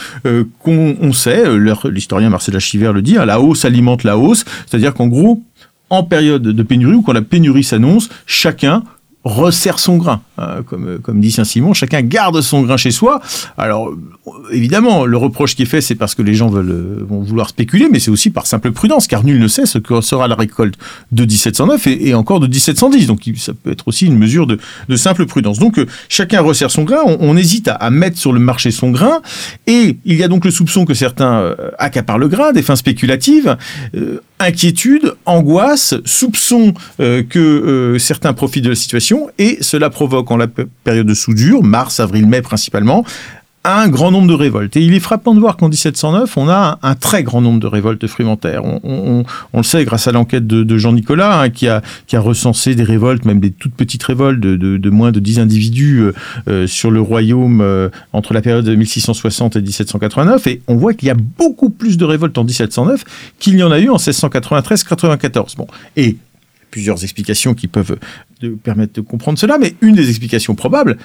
qu'on 0.61 1.13
sait, 1.13 1.45
l'historien 1.91 2.31
Marcel 2.31 2.57
Achiver 2.57 2.93
le 2.93 3.03
dit, 3.03 3.17
hein, 3.17 3.25
la 3.25 3.41
hausse 3.41 3.65
alimente 3.65 4.05
la 4.05 4.19
hausse, 4.19 4.45
c'est-à-dire 4.67 4.95
qu'en 4.95 5.07
gros, 5.07 5.43
en 5.91 6.03
période 6.03 6.43
de 6.43 6.63
pénurie 6.63 6.95
ou 6.95 7.03
quand 7.03 7.13
la 7.13 7.23
pénurie 7.23 7.65
s'annonce, 7.65 8.09
chacun 8.27 8.83
resserre 9.25 9.79
son 9.79 9.97
grain. 9.97 10.21
Hein, 10.39 10.63
comme, 10.67 10.99
comme 10.99 11.21
dit 11.21 11.31
Saint-Simon, 11.31 11.75
chacun 11.75 12.03
garde 12.03 12.41
son 12.41 12.63
grain 12.63 12.77
chez 12.77 12.91
soi. 12.91 13.21
Alors, 13.57 13.93
évidemment, 14.51 15.05
le 15.05 15.17
reproche 15.17 15.55
qui 15.55 15.63
est 15.63 15.67
fait, 15.67 15.81
c'est 15.81 15.95
parce 15.95 16.15
que 16.15 16.23
les 16.23 16.35
gens 16.35 16.49
veulent, 16.49 17.05
vont 17.09 17.21
vouloir 17.21 17.49
spéculer, 17.49 17.89
mais 17.91 18.01
c'est 18.01 18.11
aussi 18.11 18.31
par 18.31 18.47
simple 18.47 18.73
prudence, 18.73 19.07
car 19.07 19.25
nul 19.25 19.39
ne 19.39 19.49
sait 19.49 19.67
ce 19.67 19.79
que 19.79 20.01
sera 20.01 20.27
la 20.27 20.35
récolte 20.35 20.75
de 21.13 21.25
1709 21.25 21.87
et, 21.87 22.15
encore 22.15 22.41
de 22.41 22.47
1710. 22.47 23.07
Donc, 23.07 23.31
ça 23.37 23.53
peut 23.55 23.71
être 23.71 23.87
aussi 23.89 24.07
une 24.07 24.19
mesure 24.19 24.47
de, 24.47 24.59
de 24.89 24.97
simple 24.97 25.27
prudence. 25.27 25.59
Donc, 25.59 25.79
euh, 25.79 25.87
chacun 26.09 26.41
resserre 26.41 26.71
son 26.71 26.83
grain, 26.83 27.03
on, 27.05 27.37
hésite 27.37 27.69
à, 27.69 27.91
mettre 27.91 28.19
sur 28.19 28.33
le 28.33 28.41
marché 28.41 28.71
son 28.71 28.91
grain, 28.91 29.21
et 29.67 29.97
il 30.05 30.17
y 30.17 30.23
a 30.23 30.29
donc 30.29 30.45
le 30.45 30.51
soupçon 30.51 30.85
que 30.85 30.95
certains 30.95 31.41
euh, 31.41 31.55
accaparent 31.79 32.19
le 32.19 32.29
grain, 32.29 32.53
des 32.53 32.63
fins 32.63 32.77
spéculatives, 32.77 33.57
euh, 33.95 34.21
inquiétude, 34.43 35.15
angoisse, 35.27 35.95
soupçon 36.05 36.75
que 36.99 37.97
certains 37.99 38.33
profitent 38.33 38.65
de 38.65 38.71
la 38.71 38.75
situation, 38.75 39.31
et 39.39 39.59
cela 39.61 39.91
provoque 39.91 40.31
en 40.31 40.37
la 40.37 40.47
période 40.85 41.07
de 41.07 41.15
soudure, 41.15 41.63
mars, 41.63 42.01
avril, 42.01 42.27
mai 42.27 42.43
principalement, 42.43 43.05
un 43.65 43.89
grand 43.89 44.11
nombre 44.11 44.27
de 44.27 44.35
révoltes. 44.35 44.77
Et 44.77 44.83
il 44.83 44.93
est 44.95 45.01
frappant 45.01 45.35
de 45.35 45.41
voir 45.41 45.57
qu'en 45.57 45.69
1709, 45.69 46.37
on 46.37 46.49
a 46.49 46.79
un, 46.83 46.95
très 46.95 47.23
grand 47.23 47.41
nombre 47.41 47.61
de 47.61 47.67
révoltes 47.67 48.07
frumentaires. 48.07 48.65
On, 48.65 49.25
le 49.55 49.63
sait 49.63 49.85
grâce 49.85 50.09
à 50.09 50.13
l'enquête 50.13 50.47
de, 50.47 50.79
Jean 50.79 50.93
Nicolas, 50.93 51.43
hein, 51.43 51.51
qui, 51.51 51.69
a, 51.69 51.83
recensé 52.13 52.75
des 52.75 52.83
révoltes, 52.83 53.25
même 53.25 53.41
des 53.41 53.51
toutes 53.51 53.75
petites 53.75 54.03
révoltes 54.03 54.41
de, 54.41 54.91
moins 54.91 55.13
de 55.13 55.21
10 55.21 55.39
individus 55.39 56.01
euh, 56.01 56.13
euh, 56.49 56.67
sur 56.67 56.91
le 56.91 57.01
royaume 57.01 57.61
euh, 57.61 57.89
entre 58.13 58.35
la 58.35 58.43
période 58.43 58.65
de 58.65 58.75
1660 58.75 59.57
et 59.57 59.63
1789. 59.63 60.47
Et 60.49 60.63
on 60.67 60.77
voit 60.77 60.95
qu'il 60.95 61.09
y 61.09 61.11
a 61.11 61.17
beaucoup 61.17 61.71
plus 61.71 61.97
de 61.97 62.05
révoltes 62.05 62.37
en 62.37 62.45
1709 62.45 63.05
qu'il 63.39 63.57
y 63.57 63.63
en 63.63 63.71
a 63.71 63.79
eu 63.79 63.89
en 63.89 63.97
1693-94. 63.97 65.57
Bon, 65.57 65.67
et 65.97 66.17
plusieurs 66.71 67.03
explications 67.05 67.55
qui 67.55 67.69
peuvent 67.69 67.97
permettre 68.65 68.95
de 68.95 69.01
comprendre 69.01 69.39
cela, 69.39 69.59
mais 69.59 69.75
une 69.81 69.95
des 69.95 70.09
explications 70.09 70.55
probables, 70.55 70.97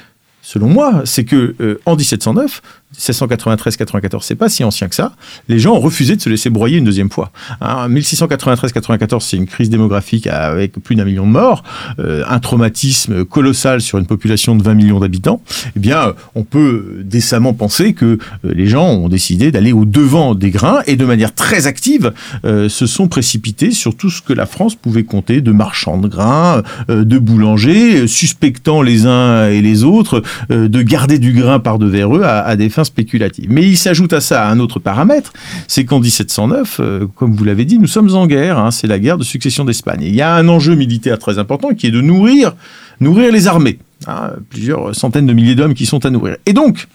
selon 0.48 0.70
moi, 0.70 1.02
c'est 1.04 1.26
que 1.26 1.80
en 1.86 1.98
1709, 1.98 2.62
1693-94, 2.96 4.20
c'est 4.22 4.36
pas 4.36 4.48
si 4.48 4.64
ancien 4.64 4.88
que 4.88 4.96
ça. 4.96 5.14
Les 5.50 5.60
gens 5.60 5.76
ont 5.76 5.80
refusé 5.80 6.16
de 6.16 6.22
se 6.22 6.30
laisser 6.30 6.50
broyer 6.50 6.78
une 6.78 6.86
deuxième 6.86 7.10
fois. 7.10 7.32
1693-94, 7.62 9.16
hein, 9.16 9.18
c'est 9.20 9.36
une 9.36 9.46
crise 9.46 9.70
démographique 9.70 10.26
avec 10.28 10.74
plus 10.82 10.96
d'un 10.96 11.04
million 11.04 11.26
de 11.26 11.32
morts, 11.32 11.64
euh, 12.00 12.24
un 12.28 12.40
traumatisme 12.40 13.26
colossal 13.26 13.82
sur 13.82 13.98
une 13.98 14.06
population 14.06 14.56
de 14.56 14.64
20 14.64 14.74
millions 14.74 15.00
d'habitants. 15.02 15.42
Eh 15.76 15.80
bien, 15.80 16.14
on 16.34 16.44
peut 16.44 17.00
décemment 17.04 17.54
penser 17.54 17.94
que 17.94 18.06
euh, 18.06 18.18
les 18.44 18.68
gens 18.68 18.88
ont 18.88 19.10
décidé 19.10 19.52
d'aller 19.52 19.74
au 19.74 19.84
devant 19.84 20.34
des 20.34 20.50
grains 20.50 20.80
et 20.88 20.96
de 20.96 21.06
manière 21.06 21.36
très 21.36 21.68
active 21.68 22.14
euh, 22.46 22.70
se 22.70 22.86
sont 22.86 23.10
précipités 23.10 23.72
sur 23.72 23.98
tout 23.98 24.10
ce 24.10 24.22
que 24.22 24.34
la 24.34 24.46
France 24.46 24.76
pouvait 24.76 25.04
compter 25.04 25.42
de 25.42 25.52
marchands 25.52 25.98
de 25.98 26.08
grains, 26.08 26.64
de 26.88 27.18
boulangers, 27.18 28.08
suspectant 28.08 28.82
les 28.82 29.06
uns 29.06 29.50
et 29.50 29.62
les 29.62 29.84
autres 29.84 30.22
de 30.50 30.82
garder 30.82 31.20
du 31.20 31.34
grain 31.34 31.60
par 31.60 31.80
devers 31.80 32.16
eux 32.16 32.24
à, 32.24 32.40
à 32.40 32.56
des 32.56 32.70
spéculative. 32.84 33.48
Mais 33.50 33.68
il 33.68 33.78
s'ajoute 33.78 34.14
à 34.14 34.22
ça 34.22 34.48
un 34.48 34.60
autre 34.60 34.80
paramètre, 34.80 35.34
c'est 35.68 35.86
qu'en 35.86 36.00
1709, 36.00 36.80
euh, 36.80 37.08
comme 37.16 37.36
vous 37.36 37.44
l'avez 37.44 37.66
dit, 37.66 37.80
nous 37.80 37.88
sommes 37.88 38.14
en 38.16 38.28
guerre, 38.28 38.58
hein, 38.58 38.72
c'est 38.72 38.88
la 38.88 39.00
guerre 39.00 39.18
de 39.18 39.24
succession 39.24 39.66
d'Espagne. 39.66 40.02
Il 40.02 40.16
y 40.16 40.22
a 40.22 40.34
un 40.34 40.48
enjeu 40.48 40.76
militaire 40.76 41.20
très 41.20 41.40
important 41.40 41.74
qui 41.74 41.88
est 41.88 41.92
de 41.92 42.02
nourrir, 42.02 42.56
nourrir 43.00 43.32
les 43.32 43.48
armées. 43.48 43.80
Hein, 44.06 44.34
plusieurs 44.50 44.96
centaines 44.96 45.26
de 45.26 45.34
milliers 45.34 45.56
d'hommes 45.56 45.74
qui 45.74 45.88
sont 45.88 46.06
à 46.06 46.12
nourrir. 46.12 46.38
Et 46.46 46.54
donc, 46.54 46.88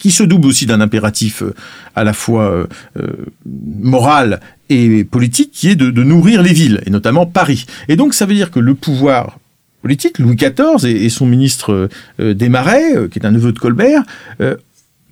qui 0.00 0.10
se 0.10 0.24
double 0.24 0.48
aussi 0.48 0.66
d'un 0.66 0.80
impératif 0.80 1.42
euh, 1.42 1.54
à 1.94 2.04
la 2.04 2.12
fois 2.12 2.66
euh, 2.96 3.12
moral 3.44 4.40
et 4.68 5.04
politique, 5.04 5.52
qui 5.52 5.70
est 5.70 5.76
de, 5.76 6.02
nourrir 6.02 6.42
les 6.42 6.52
villes, 6.52 6.82
et 6.84 6.90
notamment 6.90 7.26
Paris. 7.26 7.66
Et 7.88 7.96
donc 7.96 8.12
ça 8.12 8.26
veut 8.26 8.34
dire 8.34 8.50
que 8.50 8.58
le 8.58 8.74
pouvoir 8.74 9.38
politique, 9.82 10.18
Louis 10.18 10.36
XIV 10.36 10.84
et, 10.84 11.08
son 11.08 11.26
ministre 11.26 11.88
Desmarais, 12.18 13.08
qui 13.10 13.20
est 13.20 13.26
un 13.26 13.30
neveu 13.30 13.52
de 13.52 13.58
Colbert, 13.60 14.02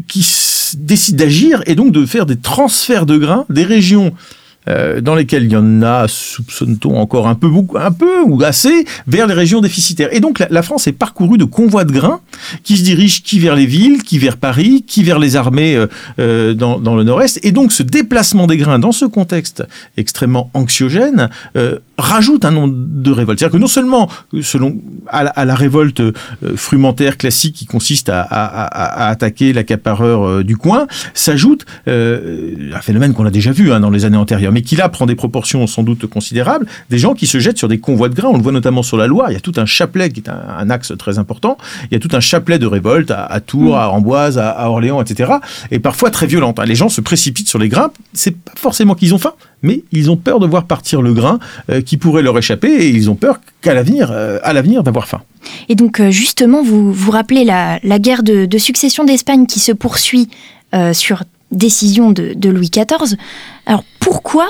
qui 0.08 0.26
décide 0.76 1.16
d'agir 1.16 1.62
et 1.66 1.74
donc 1.74 1.92
de 1.92 2.04
faire 2.06 2.26
des 2.26 2.36
transferts 2.36 3.06
de 3.06 3.16
grains 3.16 3.46
des 3.48 3.64
régions 3.64 4.12
euh, 4.66 5.02
dans 5.02 5.14
lesquelles 5.14 5.44
il 5.44 5.52
y 5.52 5.56
en 5.56 5.83
a, 5.83 6.09
soupçonne-t-on 6.09 6.97
encore 6.97 7.28
un 7.28 7.35
peu, 7.35 7.49
beaucoup, 7.49 7.76
un 7.76 7.92
peu 7.92 8.23
ou 8.25 8.42
assez, 8.42 8.87
vers 9.06 9.26
les 9.26 9.35
régions 9.35 9.61
déficitaires. 9.61 10.09
Et 10.12 10.21
donc 10.21 10.42
la, 10.49 10.62
France 10.62 10.87
est 10.87 10.92
parcourue 10.92 11.37
de 11.37 11.44
convois 11.44 11.85
de 11.85 11.92
grains 11.92 12.21
qui 12.62 12.78
se 12.78 12.83
dirigent 12.83 13.21
qui 13.23 13.38
vers 13.38 13.56
les 13.56 13.66
villes, 13.66 14.02
qui 14.02 14.18
vers 14.18 14.38
Paris, 14.38 14.83
qui 14.87 15.02
vers 15.02 15.18
les 15.18 15.37
armées 15.37 15.76
euh, 15.76 15.87
euh, 16.18 16.54
dans, 16.54 16.78
dans, 16.78 16.97
le 16.97 17.04
nord-est. 17.04 17.40
Et 17.42 17.52
donc 17.52 17.73
ce 17.73 17.83
déplacement 17.83 18.47
des 18.47 18.56
grains 18.56 18.78
dans 18.78 18.92
ce 18.92 19.04
contexte 19.04 19.62
extrêmement 19.99 20.50
anxiogène 20.54 21.28
rajoute 21.99 22.44
un 22.44 22.50
nombre 22.50 22.75
de 22.76 23.11
révoltes. 23.11 23.38
C'est-à-dire 23.38 23.59
que 23.59 23.61
non 23.61 23.68
seulement, 23.68 24.09
selon 24.40 24.80
à 25.09 25.44
la, 25.44 25.54
révolte 25.54 26.02
frumentaire 26.56 27.16
classique 27.16 27.54
qui 27.54 27.66
consiste 27.66 28.09
à, 28.09 28.21
à, 28.23 28.64
à, 28.64 29.09
attaquer 29.11 29.52
l'accapareur 29.52 30.42
du 30.42 30.56
coin, 30.56 30.87
s'ajoute 31.12 31.66
un 31.87 32.80
phénomène 32.80 33.12
qu'on 33.12 33.26
a 33.26 33.30
déjà 33.30 33.52
vu 33.52 33.73
hein, 33.73 33.80
dans 33.80 33.90
les 33.90 34.04
années 34.04 34.16
antérieures 34.16 34.53
mais 34.54 34.62
qui 34.62 34.76
là 34.76 34.88
prend 34.88 35.04
des 35.04 35.16
proportions 35.16 35.66
sans 35.66 35.82
doute 35.82 36.06
considérables, 36.06 36.66
des 36.88 36.99
gens 36.99 37.14
qui 37.14 37.26
se 37.26 37.38
jettent 37.40 37.58
sur 37.58 37.66
des 37.66 37.78
convois 37.78 38.08
de 38.08 38.14
grains. 38.14 38.30
On 38.32 38.37
le 38.37 38.42
voit 38.42 38.52
notamment 38.52 38.84
sur 38.84 38.96
la 38.96 39.08
Loire. 39.08 39.30
Il 39.30 39.34
y 39.34 39.37
a 39.37 39.40
tout 39.40 39.52
un 39.56 39.66
chapelet 39.66 40.08
qui 40.11 40.20
est 40.20 40.30
un, 40.30 40.70
axe 40.70 40.92
très 40.96 41.18
important. 41.18 41.58
Il 41.90 41.94
y 41.94 41.96
a 41.96 41.99
tout 41.99 42.08
un 42.12 42.20
chapelet 42.20 42.58
de 42.61 42.66
révoltes 42.66 43.11
à, 43.11 43.40
Tours, 43.40 43.76
à 43.76 43.90
Amboise, 43.90 44.38
à, 44.38 44.70
Orléans, 44.70 45.02
etc. 45.02 45.32
Et 45.73 45.80
parfois 45.80 46.11
très 46.11 46.26
violentes. 46.26 46.61
Les 46.64 46.76
gens 46.76 46.88
se 46.88 47.00
précipitent 47.00 47.49
sur 47.49 47.58
les 47.58 47.68
grains. 47.68 47.90
C'est 48.12 48.37
pas 48.37 48.52
forcément 48.56 48.94
qu'ils 48.94 49.12
ont 49.12 49.18
faim, 49.18 49.34
mais 49.62 49.82
ils 49.90 50.08
ont 50.08 50.16
peur 50.16 50.38
de 50.38 50.46
voir 50.46 50.64
partir 50.66 51.02
le 51.02 51.12
grain 51.12 51.40
euh, 51.70 51.80
qui 51.80 51.96
pourrait 51.96 52.23
leur 52.23 52.38
échapper 52.38 52.68
et 52.68 52.88
ils 52.88 53.11
ont 53.11 53.16
peur 53.16 53.40
qu'à 53.61 53.75
l'avenir, 53.75 54.11
euh, 54.12 54.38
à 54.44 54.52
l'avenir, 54.52 54.84
d'avoir 54.84 55.08
faim. 55.08 55.23
Et 55.68 55.75
donc 55.75 55.99
euh, 55.99 56.12
justement, 56.12 56.62
vous 56.62 56.92
vous 56.92 57.11
rappelez 57.11 57.44
la, 57.44 57.80
guerre 57.99 58.23
de, 58.23 58.58
succession 58.58 59.04
d'Espagne 59.04 59.46
qui 59.46 59.58
se 59.58 59.73
poursuit 59.73 60.28
sur 60.92 61.23
décision 61.54 62.11
de, 62.11 62.49
Louis 62.49 62.70
XIV. 62.70 63.16
Alors 63.66 63.84
pourquoi 64.00 64.46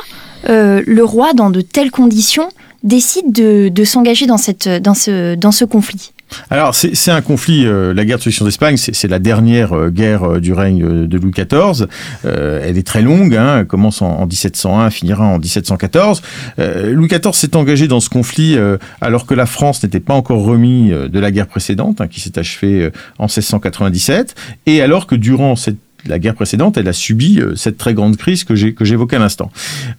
euh, 0.48 0.82
le 0.86 1.04
roi, 1.04 1.32
dans 1.32 1.50
de 1.50 1.60
telles 1.60 1.90
conditions, 1.90 2.48
décide 2.82 3.32
de, 3.32 3.84
s'engager 3.84 4.26
dans, 4.26 4.36
dans, 4.80 4.94
ce, 4.94 5.34
dans 5.36 5.52
ce 5.52 5.64
conflit? 5.64 6.10
Alors 6.50 6.74
c'est 6.74 7.10
un 7.10 7.20
conflit, 7.20 7.64
euh, 7.64 7.94
la 7.94 8.04
guerre 8.04 8.16
de 8.16 8.22
succession 8.22 8.44
d'Espagne, 8.44 8.76
c'est 8.76 9.08
la 9.08 9.20
dernière 9.20 9.72
euh, 9.72 9.90
guerre 9.90 10.40
du 10.40 10.52
règne 10.52 11.06
de 11.06 11.18
Louis 11.18 11.30
XIV. 11.30 11.86
elle 12.24 12.76
est 12.76 12.86
très 12.86 13.02
longue, 13.02 13.36
hein, 13.36 13.58
elle 13.60 13.66
commence 13.66 14.02
en, 14.02 14.26
1701, 14.26 14.90
finira 14.90 15.24
en 15.24 15.38
1714. 15.38 16.22
Louis 16.58 17.08
XIV 17.08 17.34
s'est 17.34 17.56
engagé 17.56 17.88
dans 17.88 18.00
ce 18.00 18.10
conflit 18.10 18.56
alors 19.00 19.26
que 19.26 19.34
la 19.34 19.46
France 19.46 19.82
n'était 19.82 20.00
pas 20.00 20.14
encore 20.14 20.42
remis 20.42 20.90
de 20.90 21.18
la 21.20 21.30
guerre 21.30 21.46
précédente, 21.46 22.00
hein, 22.00 22.08
qui 22.08 22.20
s'est 22.20 22.38
achevée 22.38 22.90
en 23.18 23.24
1697, 23.24 24.34
et 24.66 24.82
alors 24.82 25.06
que 25.06 25.14
durant 25.14 25.56
cette 25.56 25.78
la 26.06 26.18
guerre 26.18 26.34
précédente, 26.34 26.76
elle 26.76 26.88
a 26.88 26.92
subi 26.92 27.40
euh, 27.40 27.54
cette 27.56 27.78
très 27.78 27.94
grande 27.94 28.16
crise 28.16 28.44
que 28.44 28.54
j'évoquais 28.54 29.16
à 29.16 29.20
l'instant. 29.20 29.50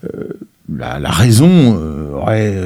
Euh, 0.05 0.39
la, 0.77 1.11
raison 1.11 1.77
euh, 1.79 2.13
aurait 2.13 2.57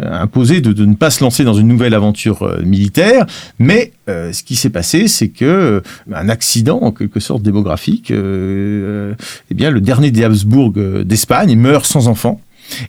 imposé 0.00 0.62
de, 0.62 0.84
ne 0.84 0.94
pas 0.94 1.10
se 1.10 1.22
lancer 1.22 1.44
dans 1.44 1.52
une 1.52 1.68
nouvelle 1.68 1.92
aventure 1.92 2.58
militaire, 2.64 3.26
mais 3.58 3.92
ce 4.08 4.42
qui 4.42 4.56
s'est 4.56 4.70
passé, 4.70 5.08
c'est 5.08 5.28
que 5.28 5.82
un 6.10 6.28
accident 6.30 6.78
en 6.80 6.90
quelque 6.90 7.20
sorte 7.20 7.42
démographique, 7.42 8.10
eh 8.10 9.54
bien 9.54 9.70
le 9.70 9.80
dernier 9.82 10.10
des 10.10 10.24
Habsbourg 10.24 10.72
d'Espagne 11.04 11.54
meurt 11.54 11.84
sans 11.84 12.08
enfant 12.08 12.40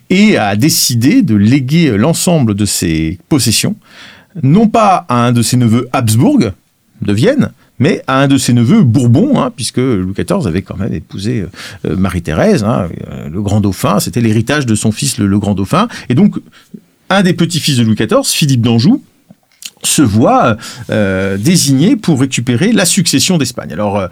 et 0.08 0.38
a 0.38 0.56
décidé 0.56 1.20
de 1.20 1.34
léguer 1.34 1.94
l'ensemble 1.98 2.54
de 2.54 2.64
ses 2.64 3.18
possessions, 3.28 3.76
non 4.42 4.68
pas 4.68 5.04
à 5.10 5.26
un 5.26 5.32
de 5.32 5.42
ses 5.42 5.58
neveux 5.58 5.86
Habsbourg 5.92 6.40
de 7.02 7.12
Vienne, 7.12 7.50
mais 7.78 8.02
à 8.06 8.20
un 8.22 8.28
de 8.28 8.38
ses 8.38 8.52
neveux, 8.52 8.82
Bourbon, 8.82 9.40
hein, 9.40 9.52
puisque 9.54 9.78
Louis 9.78 10.14
XIV 10.14 10.46
avait 10.46 10.62
quand 10.62 10.76
même 10.76 10.92
épousé 10.92 11.44
euh, 11.84 11.96
Marie-Thérèse, 11.96 12.64
hein, 12.64 12.88
euh, 13.08 13.28
le 13.28 13.42
grand 13.42 13.60
dauphin, 13.60 14.00
c'était 14.00 14.20
l'héritage 14.20 14.66
de 14.66 14.74
son 14.74 14.92
fils, 14.92 15.18
le, 15.18 15.38
grand 15.38 15.54
dauphin, 15.54 15.88
et 16.08 16.14
donc 16.14 16.36
un 17.10 17.22
des 17.22 17.34
petits-fils 17.34 17.76
de 17.76 17.82
Louis 17.82 17.94
XIV, 17.94 18.24
Philippe 18.24 18.62
d'Anjou, 18.62 19.02
se 19.82 20.02
voit 20.02 20.56
euh, 20.90 21.36
désigné 21.36 21.96
pour 21.96 22.20
récupérer 22.20 22.72
la 22.72 22.84
succession 22.84 23.38
d'Espagne. 23.38 23.72
Alors, 23.72 24.08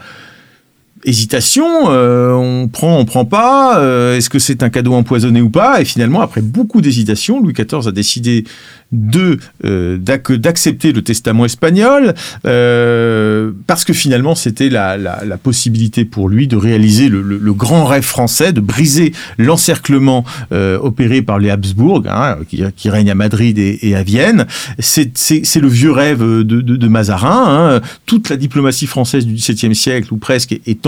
hésitation, 1.04 1.64
on 1.86 2.68
prend, 2.68 2.98
on 2.98 3.04
prend 3.04 3.24
pas, 3.24 3.80
est-ce 4.16 4.30
que 4.30 4.38
c'est 4.38 4.62
un 4.62 4.70
cadeau 4.70 4.94
empoisonné 4.94 5.40
ou 5.40 5.50
pas? 5.50 5.80
Et 5.80 5.84
finalement, 5.84 6.20
après 6.20 6.40
beaucoup 6.40 6.80
d'hésitation, 6.80 7.40
Louis 7.40 7.52
XIV 7.52 7.86
a 7.88 7.92
décidé 7.92 8.44
de 8.94 9.38
euh, 9.64 9.98
d'accepter 9.98 10.92
le 10.92 11.02
testament 11.02 11.44
espagnol 11.44 12.14
euh, 12.46 13.50
parce 13.66 13.84
que 13.84 13.92
finalement 13.92 14.34
c'était 14.34 14.68
la, 14.68 14.96
la, 14.96 15.36
possibilité 15.36 16.04
pour 16.04 16.28
lui 16.28 16.46
de 16.46 16.56
réaliser 16.56 17.08
le, 17.08 17.20
le, 17.20 17.52
grand 17.52 17.84
rêve 17.84 18.04
français, 18.04 18.52
de 18.52 18.60
briser 18.60 19.12
l'encerclement 19.36 20.24
euh, 20.52 20.78
opéré 20.78 21.22
par 21.22 21.38
les 21.38 21.50
Habsbourg, 21.50 22.04
hein, 22.08 22.38
qui, 22.48 22.62
qui 22.76 22.88
règnent 22.88 23.10
à 23.10 23.14
Madrid 23.14 23.58
et, 23.58 23.78
et 23.82 23.96
à 23.96 24.02
Vienne. 24.02 24.46
C'est 24.78 25.56
le 25.56 25.68
vieux 25.68 25.90
rêve 25.90 26.20
de, 26.20 26.42
de, 26.42 26.76
de 26.76 26.88
Mazarin. 26.88 27.44
Hein. 27.76 27.80
Toute 28.06 28.30
la 28.30 28.36
diplomatie 28.36 28.86
française 28.86 29.26
du 29.26 29.34
XVIIe 29.34 29.74
siècle 29.74 30.14
ou 30.14 30.16
presque 30.16 30.52
est, 30.52 30.86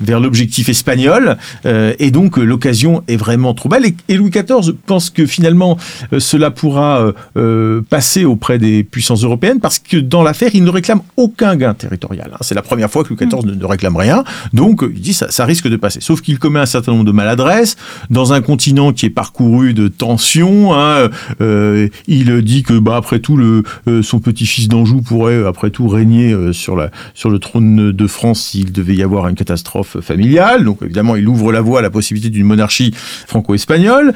vers 0.00 0.20
l'objectif 0.20 0.68
espagnol, 0.68 1.36
euh, 1.66 1.94
et 1.98 2.10
donc 2.10 2.36
l'occasion 2.36 3.02
est 3.08 3.16
vraiment 3.16 3.54
trop 3.54 3.68
belle. 3.68 3.86
Et, 3.86 3.94
et, 4.08 4.16
Louis 4.16 4.30
XIV 4.30 4.74
pense 4.86 5.10
que 5.10 5.26
finalement 5.26 5.78
cela 6.18 6.50
pourra 6.50 7.12
euh, 7.36 7.82
passer 7.88 8.24
auprès 8.24 8.58
des 8.58 8.84
puissances 8.84 9.22
européennes 9.22 9.60
parce 9.60 9.78
que 9.78 9.96
dans 9.96 10.22
l'affaire, 10.22 10.50
il 10.54 10.64
ne 10.64 10.70
réclame 10.70 11.00
aucun 11.16 11.56
gain 11.56 11.74
territorial. 11.74 12.30
Hein. 12.32 12.38
C'est 12.40 12.54
la 12.54 12.62
première 12.62 12.90
fois 12.90 13.04
que 13.04 13.10
Louis 13.10 13.26
XIV 13.26 13.44
mm. 13.44 13.58
ne, 13.58 13.64
réclame 13.64 13.96
rien, 13.96 14.24
donc 14.52 14.82
il 14.82 15.00
dit 15.00 15.12
ça, 15.12 15.30
ça 15.30 15.44
risque 15.44 15.68
de 15.68 15.76
passer. 15.76 16.00
Sauf 16.00 16.20
qu'il 16.20 16.38
commet 16.38 16.60
un 16.60 16.66
certain 16.66 16.92
nombre 16.92 17.04
de 17.04 17.12
maladresses 17.12 17.76
dans 18.10 18.32
un 18.32 18.40
continent 18.40 18.92
qui 18.92 19.06
est 19.06 19.10
parcouru 19.10 19.74
de 19.74 19.88
tensions. 19.88 20.74
Hein, 20.74 21.08
euh, 21.40 21.88
il 22.06 22.42
dit 22.42 22.62
que 22.62 22.78
bah 22.78 22.96
après 22.96 23.20
tout, 23.20 23.36
le, 23.36 23.62
euh, 23.86 24.02
son 24.02 24.20
petit-fils 24.20 24.68
d'Anjou 24.68 25.02
pourrait 25.02 25.44
après 25.46 25.70
tout 25.70 25.88
régner 25.88 26.34
sur 26.52 26.76
la 26.76 26.90
sur 27.14 27.30
le 27.30 27.38
trône 27.38 27.92
de 27.92 28.06
France 28.06 28.42
s'il 28.42 28.72
devait 28.72 28.94
y 28.94 29.02
avoir 29.02 29.28
une, 29.28 29.36
catastrophe 29.38 30.00
familiale. 30.00 30.64
Donc 30.64 30.78
évidemment, 30.82 31.16
il 31.16 31.26
ouvre 31.28 31.52
la 31.52 31.60
voie 31.60 31.78
à 31.78 31.82
la 31.82 31.90
possibilité 31.90 32.28
d'une 32.30 32.46
monarchie 32.46 32.92
franco-espagnole. 33.26 34.12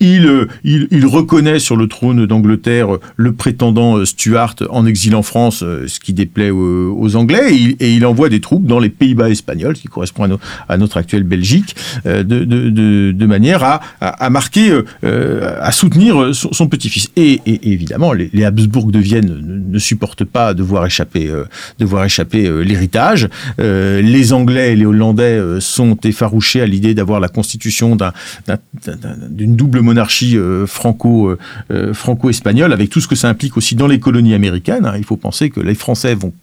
il, 0.00 0.48
il, 0.64 1.06
reconnaît 1.06 1.58
sur 1.58 1.76
le 1.76 1.86
trône 1.86 2.26
d'Angleterre 2.26 2.88
le 3.16 3.32
prétendant 3.32 4.04
Stuart 4.04 4.56
en 4.70 4.86
exil 4.86 5.14
en 5.14 5.22
France, 5.22 5.58
ce 5.58 6.00
qui 6.00 6.12
déplaît 6.12 6.50
aux, 6.50 7.16
Anglais, 7.16 7.54
et 7.80 7.92
il, 7.92 8.06
envoie 8.06 8.28
des 8.28 8.40
troupes 8.40 8.66
dans 8.66 8.78
les 8.78 8.88
Pays-Bas 8.88 9.28
espagnols, 9.30 9.74
qui 9.74 9.88
correspond 9.88 10.38
à, 10.68 10.76
notre 10.78 10.96
actuelle 10.96 11.24
Belgique, 11.24 11.76
de, 12.04 12.22
de, 12.22 13.26
manière 13.26 13.62
à, 13.62 13.80
à, 14.00 14.30
marquer, 14.30 14.72
à 15.02 15.72
soutenir 15.72 16.34
son, 16.34 16.66
petit-fils. 16.68 17.10
Et, 17.16 17.40
évidemment, 17.46 18.12
les, 18.12 18.44
Habsbourg 18.44 18.90
de 18.90 18.98
Vienne 18.98 19.26
ne, 19.26 19.72
ne 19.74 19.78
supportent 19.78 20.24
pas 20.24 20.54
de 20.54 20.62
voir 20.62 20.86
échapper, 20.86 21.30
de 21.78 21.84
voir 21.84 22.04
échapper 22.04 22.50
l'héritage. 22.64 23.28
les 23.58 24.32
Anglais 24.32 24.61
les 24.62 24.86
Hollandais 24.86 25.40
sont 25.60 25.96
effarouchés 26.04 26.60
à 26.60 26.66
l'idée 26.66 26.94
d'avoir 26.94 27.20
la 27.20 27.28
constitution 27.28 27.96
d'une 29.30 29.56
double 29.56 29.80
monarchie 29.80 30.36
franco, 30.66 31.36
franco-espagnole, 31.92 32.72
avec 32.72 32.90
tout 32.90 33.00
ce 33.00 33.08
que 33.08 33.14
ça 33.14 33.28
implique 33.28 33.56
aussi 33.56 33.74
dans 33.74 33.86
les 33.86 33.98
colonies 33.98 34.34
américaines. 34.34 34.86
Hein. 34.86 34.94
Il 34.96 35.04
faut 35.04 35.16
penser 35.16 35.50
que 35.50 35.60
les 35.60 35.74
Français 35.74 36.14
vont 36.14 36.32
euh, 36.32 36.41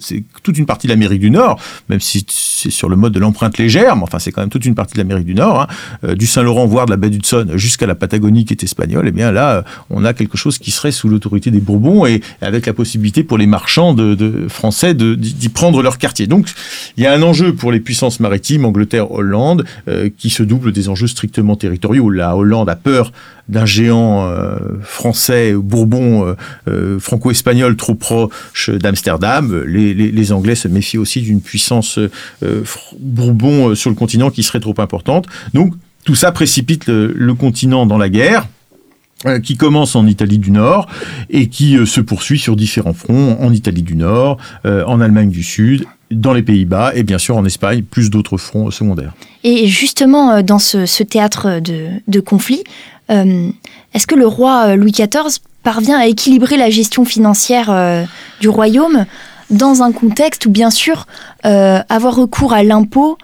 c'est 0.00 0.22
toute 0.42 0.58
une 0.58 0.66
partie 0.66 0.86
de 0.86 0.92
l'Amérique 0.92 1.20
du 1.20 1.30
Nord, 1.30 1.60
même 1.88 2.00
si 2.00 2.24
c'est 2.28 2.70
sur 2.70 2.88
le 2.88 2.96
mode 2.96 3.12
de 3.12 3.18
l'empreinte 3.18 3.58
légère, 3.58 3.96
mais 3.96 4.02
enfin 4.02 4.18
c'est 4.18 4.30
quand 4.30 4.40
même 4.40 4.50
toute 4.50 4.64
une 4.64 4.74
partie 4.74 4.94
de 4.94 4.98
l'Amérique 4.98 5.26
du 5.26 5.34
Nord, 5.34 5.62
hein. 5.62 5.66
euh, 6.04 6.14
du 6.14 6.26
Saint-Laurent, 6.26 6.66
voire 6.66 6.86
de 6.86 6.90
la 6.90 6.96
baie 6.96 7.10
d'Hudson, 7.10 7.48
jusqu'à 7.54 7.86
la 7.86 7.94
Patagonie 7.94 8.44
qui 8.44 8.54
est 8.54 8.62
espagnole, 8.62 9.06
et 9.06 9.08
eh 9.08 9.12
bien 9.12 9.32
là, 9.32 9.64
on 9.90 10.04
a 10.04 10.14
quelque 10.14 10.36
chose 10.36 10.58
qui 10.58 10.70
serait 10.70 10.92
sous 10.92 11.08
l'autorité 11.08 11.50
des 11.50 11.60
Bourbons 11.60 12.06
et 12.06 12.22
avec 12.40 12.66
la 12.66 12.72
possibilité 12.72 13.24
pour 13.24 13.38
les 13.38 13.46
marchands 13.46 13.94
de, 13.94 14.46
français 14.48 14.94
d'y 14.94 15.48
prendre 15.48 15.82
leur 15.82 15.98
quartier. 15.98 16.26
Donc 16.26 16.48
il 16.96 17.04
y 17.04 17.06
a 17.06 17.12
un 17.12 17.22
enjeu 17.22 17.54
pour 17.54 17.72
les 17.72 17.80
puissances 17.80 18.20
maritimes, 18.20 18.64
Angleterre, 18.64 19.10
Hollande, 19.10 19.64
euh, 19.88 20.08
qui 20.16 20.30
se 20.30 20.42
double 20.42 20.72
des 20.72 20.88
enjeux 20.88 21.06
strictement 21.06 21.56
territoriaux. 21.56 22.10
La 22.10 22.36
Hollande 22.36 22.68
a 22.68 22.76
peur 22.76 23.12
d'un 23.48 23.66
géant 23.66 24.28
euh, 24.28 24.58
français, 24.82 25.54
bourbon, 25.54 26.26
euh, 26.26 26.34
euh, 26.68 26.98
franco-espagnol 26.98 27.76
trop 27.76 27.94
proche 27.94 28.70
d'Amsterdam. 28.70 29.62
Les, 29.66 29.94
les, 29.94 30.32
Anglais 30.32 30.56
se 30.56 30.66
méfient 30.68 30.98
aussi 30.98 31.22
d'une 31.22 31.40
puissance 31.40 32.00
bourbon 32.98 33.74
sur 33.74 33.90
le 33.90 33.96
continent 33.96 34.30
qui 34.30 34.42
serait 34.42 34.60
trop 34.60 34.74
importante. 34.78 35.26
Donc 35.54 35.74
tout 36.04 36.16
ça 36.16 36.32
précipite 36.32 36.88
le, 36.88 37.34
continent 37.34 37.86
dans 37.86 37.98
la 37.98 38.08
guerre 38.08 38.48
qui 39.42 39.56
commence 39.56 39.96
en 39.96 40.06
Italie 40.06 40.38
du 40.38 40.50
Nord 40.50 40.88
et 41.30 41.48
qui 41.48 41.78
se 41.86 42.00
poursuit 42.00 42.38
sur 42.38 42.56
différents 42.56 42.92
fronts, 42.92 43.38
en 43.40 43.52
Italie 43.52 43.82
du 43.82 43.96
Nord, 43.96 44.38
en 44.64 45.00
Allemagne 45.00 45.30
du 45.30 45.42
Sud, 45.42 45.84
dans 46.10 46.32
les 46.32 46.42
Pays-Bas 46.42 46.92
et 46.94 47.02
bien 47.02 47.18
sûr 47.18 47.36
en 47.36 47.44
Espagne, 47.44 47.82
plus 47.82 48.10
d'autres 48.10 48.36
fronts 48.36 48.70
secondaires. 48.70 49.12
Et 49.44 49.66
justement, 49.66 50.42
dans 50.42 50.58
ce, 50.58 51.02
théâtre 51.02 51.60
de, 51.60 52.20
conflit, 52.20 52.64
euh, 53.10 53.48
est-ce 53.94 54.06
que 54.06 54.14
le 54.14 54.26
roi 54.26 54.68
euh, 54.68 54.76
Louis 54.76 54.92
XIV 54.92 55.40
parvient 55.62 55.98
à 55.98 56.06
équilibrer 56.06 56.56
la 56.56 56.70
gestion 56.70 57.04
financière 57.04 57.70
euh, 57.70 58.04
du 58.40 58.48
royaume 58.48 59.04
dans 59.50 59.82
un 59.82 59.92
contexte 59.92 60.46
où, 60.46 60.50
bien 60.50 60.70
sûr, 60.70 61.06
avoir 61.44 62.16
recours 62.16 62.52
à 62.52 62.64
l'impôt 62.64 63.16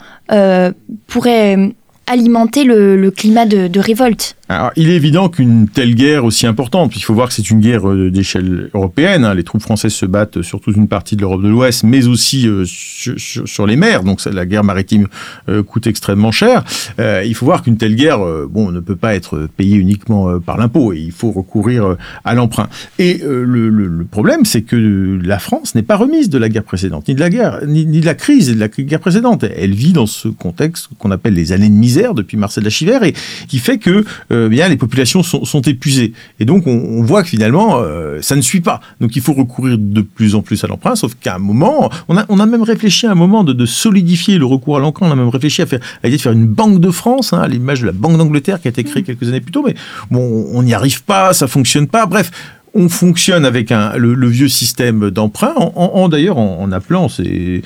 pourrait 1.09 1.75
alimenter 2.07 2.63
le, 2.63 3.11
climat 3.11 3.45
de 3.45 3.81
révolte? 3.81 4.37
Il 4.77 4.91
est 4.91 4.97
évident 4.97 5.29
qu'une 5.29 5.69
telle 5.69 5.95
guerre 5.95 6.25
aussi 6.25 6.47
importante, 6.47 6.97
il 6.97 7.03
faut 7.03 7.15
voir 7.15 7.29
que 7.29 7.35
c'est 7.35 7.51
une 7.51 7.61
guerre 7.61 7.89
euh, 7.89 8.11
d'échelle 8.11 8.71
européenne, 8.75 9.25
hein, 9.25 9.35
les 9.35 9.45
troupes 9.45 9.63
françaises 9.63 9.93
se 9.93 10.07
battent 10.07 10.43
sur 10.43 10.61
toute 10.61 10.77
une 10.77 10.89
partie 10.89 11.17
de 11.17 11.21
l'Europe 11.21 11.43
de 11.43 11.49
l'Ouest, 11.49 11.85
mais 11.85 12.07
aussi 12.07 12.49
euh, 12.49 12.65
sur, 12.67 13.67
les 13.67 13.77
mers, 13.77 14.03
donc 14.03 14.25
la 14.25 14.47
guerre 14.47 14.65
maritime 14.65 15.09
euh, 15.49 15.63
coûte 15.63 15.87
extrêmement 15.87 16.33
cher. 16.33 16.65
il 16.99 17.35
faut 17.35 17.47
voir 17.47 17.63
qu'une 17.63 17.77
telle 17.77 17.95
guerre, 17.95 18.19
bon, 18.49 18.71
ne 18.71 18.81
peut 18.81 18.97
pas 18.97 19.15
être 19.15 19.49
payée 19.57 19.77
uniquement 19.77 20.39
par 20.41 20.57
l'impôt, 20.57 20.93
et 20.93 20.99
il 20.99 21.13
faut 21.13 21.31
recourir 21.31 21.97
à 22.25 22.35
l'emprunt. 22.35 22.69
Et 22.99 23.21
le, 23.25 24.07
problème, 24.11 24.45
c'est 24.45 24.63
que 24.63 25.19
la 25.23 25.39
France 25.39 25.75
n'est 25.75 25.83
pas 25.83 25.97
remise 25.97 26.29
de 26.29 26.39
la 26.39 26.49
guerre 26.49 26.65
précédente, 26.65 27.09
ni 27.09 27.15
de 27.15 27.21
la 27.21 27.31
guerre, 27.31 27.61
ni, 27.67 27.85
de 27.85 28.07
la 28.07 28.15
crise 28.15 28.51
et 28.51 28.55
de 28.55 28.61
la 28.61 28.69
guerre 28.69 29.01
précédente. 29.01 29.45
Elle 29.45 29.75
vit 29.75 29.93
dans 29.93 30.07
ce 30.07 30.29
contexte 30.29 30.89
qu'on 30.99 31.11
appelle 31.11 31.35
les 31.35 31.53
années 31.53 31.69
de 31.69 31.75
misère 31.75 32.15
depuis 32.15 32.37
Marcel 32.37 32.65
Lachivert, 32.65 33.03
et 33.03 33.15
qui 33.49 33.59
fait 33.59 33.79
que 33.79 34.05
euh, 34.43 34.49
bien 34.49 34.69
les 34.69 34.77
populations 34.77 35.23
sont, 35.23 35.45
sont, 35.45 35.61
épuisées. 35.63 36.13
Et 36.41 36.45
donc 36.45 36.67
on, 36.67 37.03
voit 37.03 37.23
que 37.23 37.29
finalement 37.29 37.79
euh, 37.81 38.21
ça 38.21 38.37
ne 38.37 38.41
suit 38.41 38.61
pas. 38.61 38.81
Donc 39.01 39.17
il 39.17 39.23
faut 39.23 39.33
recourir 39.33 39.77
de 39.79 40.01
plus 40.01 40.35
en 40.35 40.43
plus 40.43 40.63
à 40.65 40.67
l'emprunt, 40.67 40.97
sauf 40.97 41.15
qu'à 41.15 41.37
un 41.37 41.39
moment, 41.39 41.91
on 42.09 42.17
a, 42.17 42.25
on 42.29 42.39
a 42.39 42.47
même 42.47 42.63
réfléchi 42.63 43.07
à 43.07 43.13
un 43.13 43.15
moment 43.15 43.45
de, 43.45 43.53
de 43.53 43.67
solidifier 43.67 44.39
le 44.39 44.47
recours 44.47 44.77
à 44.77 44.81
l'emprunt. 44.81 45.09
On 45.09 45.13
a 45.13 45.17
même 45.17 45.29
réfléchi 45.29 45.63
à 45.63 45.67
faire, 45.67 45.81
à 46.03 46.07
l'idée 46.07 46.17
de 46.17 46.23
faire 46.23 46.33
une 46.33 46.47
banque 46.47 46.81
de 46.81 46.91
France, 46.91 47.33
hein, 47.33 47.41
à 47.41 47.49
l'image 47.49 47.81
de 47.81 47.87
la 47.87 47.93
Banque 47.93 48.17
d'Angleterre 48.17 48.61
qui 48.61 48.69
a 48.69 48.71
été 48.71 48.85
créée 48.85 49.03
quelques 49.03 49.29
années 49.29 49.41
plus 49.41 49.53
tôt. 49.53 49.65
Mais 49.67 49.75
bon, 50.11 50.47
on 50.53 50.63
n'y 50.63 50.75
arrive 50.75 51.03
pas, 51.05 51.33
ça 51.33 51.47
fonctionne 51.47 51.87
pas. 51.87 52.07
Bref 52.07 52.31
on 52.75 52.89
fonctionne 52.89 53.45
avec 53.45 53.71
un, 53.71 53.97
le, 53.97 54.29
vieux 54.29 54.49
système 54.49 55.11
d'emprunt, 55.11 55.55
en, 55.57 56.09
d'ailleurs 56.09 56.39
en, 56.39 56.73
appelant 56.73 57.09
euh, 57.21 57.61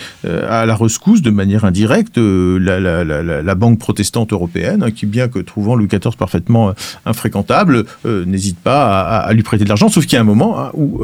à 0.48 0.66
la 0.66 0.74
rescousse 0.74 1.22
de 1.22 1.30
manière 1.30 1.64
indirecte 1.64 2.18
euh, 2.18 2.58
la, 2.58 3.54
banque 3.54 3.78
protestante 3.78 4.32
européenne, 4.32 4.82
hein, 4.82 4.90
qui 4.90 5.06
bien 5.06 5.28
que 5.28 5.38
trouvant 5.38 5.76
Louis 5.76 5.86
XIV 5.86 6.16
parfaitement 6.18 6.70
euh, 6.70 6.72
infréquentable, 7.04 7.84
n'hésite 8.04 8.58
pas 8.58 9.00
à, 9.00 9.32
lui 9.32 9.42
prêter 9.42 9.64
de 9.64 9.68
l'argent, 9.68 9.88
sauf 9.88 10.06
qu'il 10.06 10.14
y 10.14 10.18
a 10.18 10.20
un 10.20 10.24
moment 10.24 10.58
hein, 10.58 10.70
où 10.74 11.02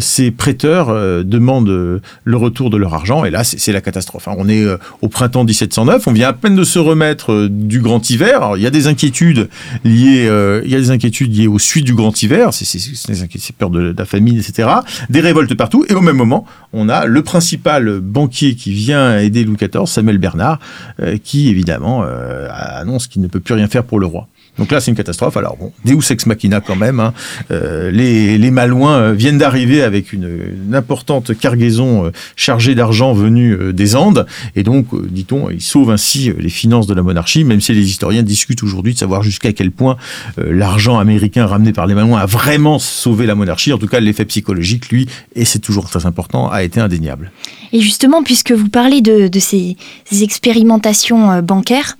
ces 0.00 0.30
prêteurs 0.30 0.88
demandent 1.24 2.00
le 2.24 2.36
retour 2.36 2.70
de 2.70 2.76
leur 2.76 2.94
argent, 2.94 3.24
et 3.24 3.30
là 3.30 3.44
c'est 3.44 3.72
la 3.72 3.80
catastrophe. 3.80 4.28
Hein. 4.28 4.34
On 4.38 4.48
est 4.48 4.64
au 5.02 5.08
printemps 5.08 5.44
1709, 5.44 6.06
on 6.06 6.12
vient 6.12 6.28
à 6.28 6.32
peine 6.32 6.56
de 6.56 6.64
se 6.64 6.78
remettre 6.78 7.48
du 7.48 7.80
grand 7.80 8.08
hiver. 8.08 8.36
Alors, 8.36 8.56
il 8.56 8.62
y 8.62 8.66
a 8.66 8.70
des 8.70 8.86
inquiétudes 8.86 9.48
liées, 9.84 10.28
il 10.64 10.70
y 10.70 10.74
a 10.74 10.78
des 10.78 10.90
inquiétudes 10.90 11.34
liées 11.34 11.46
aux 11.46 11.58
suites 11.58 11.84
du 11.84 11.94
grand 11.94 12.22
hiver. 12.22 12.52
C'est 12.52 13.25
qui 13.28 13.38
s'est 13.38 13.52
peur 13.52 13.70
de, 13.70 13.94
la 13.96 14.04
famine, 14.04 14.38
etc. 14.38 14.68
Des 15.10 15.20
révoltes 15.20 15.54
partout. 15.54 15.84
Et 15.88 15.94
au 15.94 16.00
même 16.00 16.16
moment, 16.16 16.46
on 16.72 16.88
a 16.88 17.06
le 17.06 17.22
principal 17.22 18.00
banquier 18.00 18.54
qui 18.54 18.72
vient 18.72 19.18
aider 19.18 19.44
Louis 19.44 19.56
XIV, 19.56 19.86
Samuel 19.86 20.18
Bernard, 20.18 20.58
euh, 21.00 21.16
qui 21.22 21.48
évidemment 21.48 22.02
euh, 22.04 22.48
annonce 22.50 23.06
qu'il 23.06 23.22
ne 23.22 23.28
peut 23.28 23.40
plus 23.40 23.54
rien 23.54 23.68
faire 23.68 23.84
pour 23.84 23.98
le 23.98 24.06
roi. 24.06 24.28
Donc 24.58 24.72
là, 24.72 24.80
c'est 24.80 24.90
une 24.90 24.96
catastrophe. 24.96 25.36
Alors 25.36 25.56
bon, 25.56 25.72
Deus 25.84 26.10
ex 26.10 26.26
machina 26.26 26.60
quand 26.60 26.76
même. 26.76 27.00
Hein. 27.00 27.12
Euh, 27.50 27.90
les, 27.90 28.38
les 28.38 28.50
Malouins 28.50 28.96
euh, 28.96 29.12
viennent 29.12 29.38
d'arriver 29.38 29.82
avec 29.82 30.12
une, 30.12 30.26
importante 30.72 31.36
cargaison 31.38 32.06
euh, 32.06 32.10
chargée 32.36 32.74
d'argent 32.74 33.12
venue 33.12 33.72
des 33.72 33.96
Andes, 33.96 34.26
et 34.54 34.62
donc, 34.62 34.86
dit-on, 35.10 35.50
ils 35.50 35.62
sauvent 35.62 35.90
ainsi 35.90 36.32
les 36.38 36.48
finances 36.48 36.86
de 36.86 36.94
la 36.94 37.02
monarchie, 37.02 37.44
même 37.44 37.60
si 37.60 37.72
les 37.72 37.88
historiens 37.88 38.22
discutent 38.22 38.62
aujourd'hui 38.62 38.94
de 38.94 38.98
savoir 38.98 39.22
jusqu'à 39.22 39.52
quel 39.52 39.70
point 39.70 39.96
l'argent 40.36 40.98
américain 40.98 41.46
ramené 41.46 41.72
par 41.72 41.86
les 41.86 41.94
Malouins 41.94 42.18
a 42.18 42.26
vraiment 42.26 42.78
sauvé 42.78 43.26
la 43.26 43.34
monarchie. 43.34 43.72
En 43.72 43.78
tout 43.78 43.86
cas, 43.86 44.00
l'effet 44.00 44.24
psychologique, 44.24 44.88
lui, 44.90 45.08
et 45.34 45.44
c'est 45.44 45.58
toujours 45.58 45.88
très 45.88 46.06
important, 46.06 46.50
a 46.50 46.62
été 46.62 46.80
indéniable. 46.80 47.30
Et 47.72 47.80
justement, 47.80 48.22
puisque 48.22 48.52
vous 48.52 48.68
parlez 48.68 49.00
de, 49.00 49.28
de 49.28 49.38
ces, 49.38 49.76
ces 50.04 50.22
expérimentations 50.22 51.40
bancaires, 51.42 51.96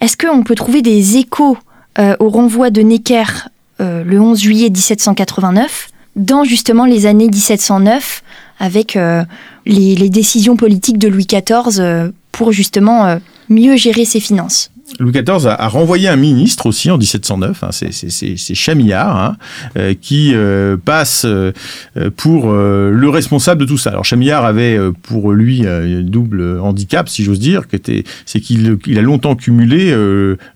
est-ce 0.00 0.16
qu'on 0.16 0.42
peut 0.42 0.54
trouver 0.54 0.82
des 0.82 1.16
échos 1.16 1.56
euh, 1.98 2.16
au 2.20 2.28
renvoi 2.28 2.70
de 2.70 2.82
Necker 2.82 3.24
euh, 3.80 4.04
le 4.04 4.20
11 4.20 4.38
juillet 4.38 4.70
1789, 4.70 5.88
dans 6.16 6.44
justement 6.44 6.84
les 6.84 7.06
années 7.06 7.28
1709, 7.28 8.22
avec 8.58 8.96
euh, 8.96 9.24
les, 9.64 10.08
décisions 10.08 10.56
politiques 10.56 10.98
de 10.98 11.08
Louis 11.08 11.26
XIV 11.26 12.12
pour 12.32 12.52
justement 12.52 13.18
mieux 13.48 13.76
gérer 13.76 14.04
ses 14.04 14.20
finances. 14.20 14.70
Louis 15.00 15.12
XIV 15.12 15.48
a, 15.48 15.68
renvoyé 15.68 16.08
un 16.08 16.16
ministre 16.16 16.66
aussi 16.66 16.90
en 16.90 16.98
1709, 16.98 17.64
hein, 17.64 17.68
c'est 17.72 18.54
Chamillard, 18.54 19.16
hein, 19.16 19.36
euh, 19.76 19.94
qui 20.00 20.30
euh, 20.32 20.76
passe 20.76 21.26
euh, 21.26 21.52
pour 22.16 22.52
le 22.52 23.08
responsable 23.08 23.62
de 23.62 23.66
tout 23.66 23.78
ça. 23.78 23.90
Alors 23.90 24.04
Chamillard 24.04 24.44
avait 24.44 24.78
pour 25.02 25.32
lui 25.32 25.66
un 25.66 26.02
double 26.02 26.60
handicap, 26.60 27.08
si 27.08 27.24
j'ose 27.24 27.40
dire, 27.40 27.62
c'est 28.24 28.40
qu'il 28.40 28.78
il 28.86 28.98
a 28.98 29.02
longtemps 29.02 29.34
cumulé 29.34 29.92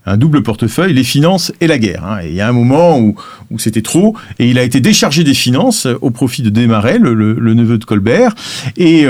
un 0.05 0.17
double 0.17 0.43
portefeuille, 0.43 0.93
les 0.93 1.03
finances 1.03 1.51
et 1.59 1.67
la 1.67 1.77
guerre. 1.77 2.05
Hein. 2.05 2.19
Et 2.23 2.29
il 2.29 2.35
y 2.35 2.41
a 2.41 2.47
un 2.47 2.53
moment 2.53 2.99
où, 2.99 3.15
où 3.51 3.59
c'était 3.59 3.81
trop, 3.81 4.15
et 4.39 4.49
il 4.49 4.57
a 4.57 4.63
été 4.63 4.79
déchargé 4.79 5.23
des 5.23 5.33
finances 5.33 5.87
au 6.01 6.09
profit 6.09 6.41
de 6.41 6.49
Desmarais, 6.49 6.99
le, 6.99 7.13
le 7.13 7.53
neveu 7.53 7.77
de 7.77 7.85
Colbert. 7.85 8.33
Et 8.77 9.05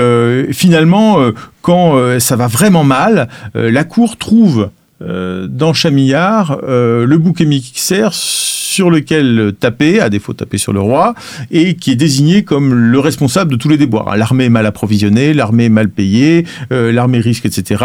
finalement, 0.52 1.18
quand 1.60 2.18
ça 2.18 2.36
va 2.36 2.48
vraiment 2.48 2.84
mal, 2.84 3.28
la 3.54 3.84
Cour 3.84 4.16
trouve 4.16 4.70
euh, 5.02 5.46
dans 5.48 5.72
Chamillard 5.72 6.58
euh, 6.62 7.06
le 7.06 7.18
bouc 7.18 7.40
émissaire 7.40 8.12
sur 8.12 8.90
lequel 8.90 9.52
taper, 9.58 10.00
à 10.00 10.08
défaut 10.08 10.32
taper 10.32 10.58
sur 10.58 10.72
le 10.72 10.80
roi, 10.80 11.14
et 11.50 11.74
qui 11.76 11.90
est 11.90 11.96
désigné 11.96 12.42
comme 12.42 12.74
le 12.74 12.98
responsable 12.98 13.52
de 13.52 13.56
tous 13.56 13.68
les 13.68 13.76
déboires. 13.76 14.16
L'armée 14.16 14.44
est 14.44 14.50
mal 14.50 14.66
approvisionnée, 14.66 15.34
l'armée 15.34 15.66
est 15.66 15.68
mal 15.70 15.90
payée, 15.90 16.46
euh, 16.72 16.92
l'armée 16.92 17.20
risque, 17.20 17.44
etc 17.46 17.84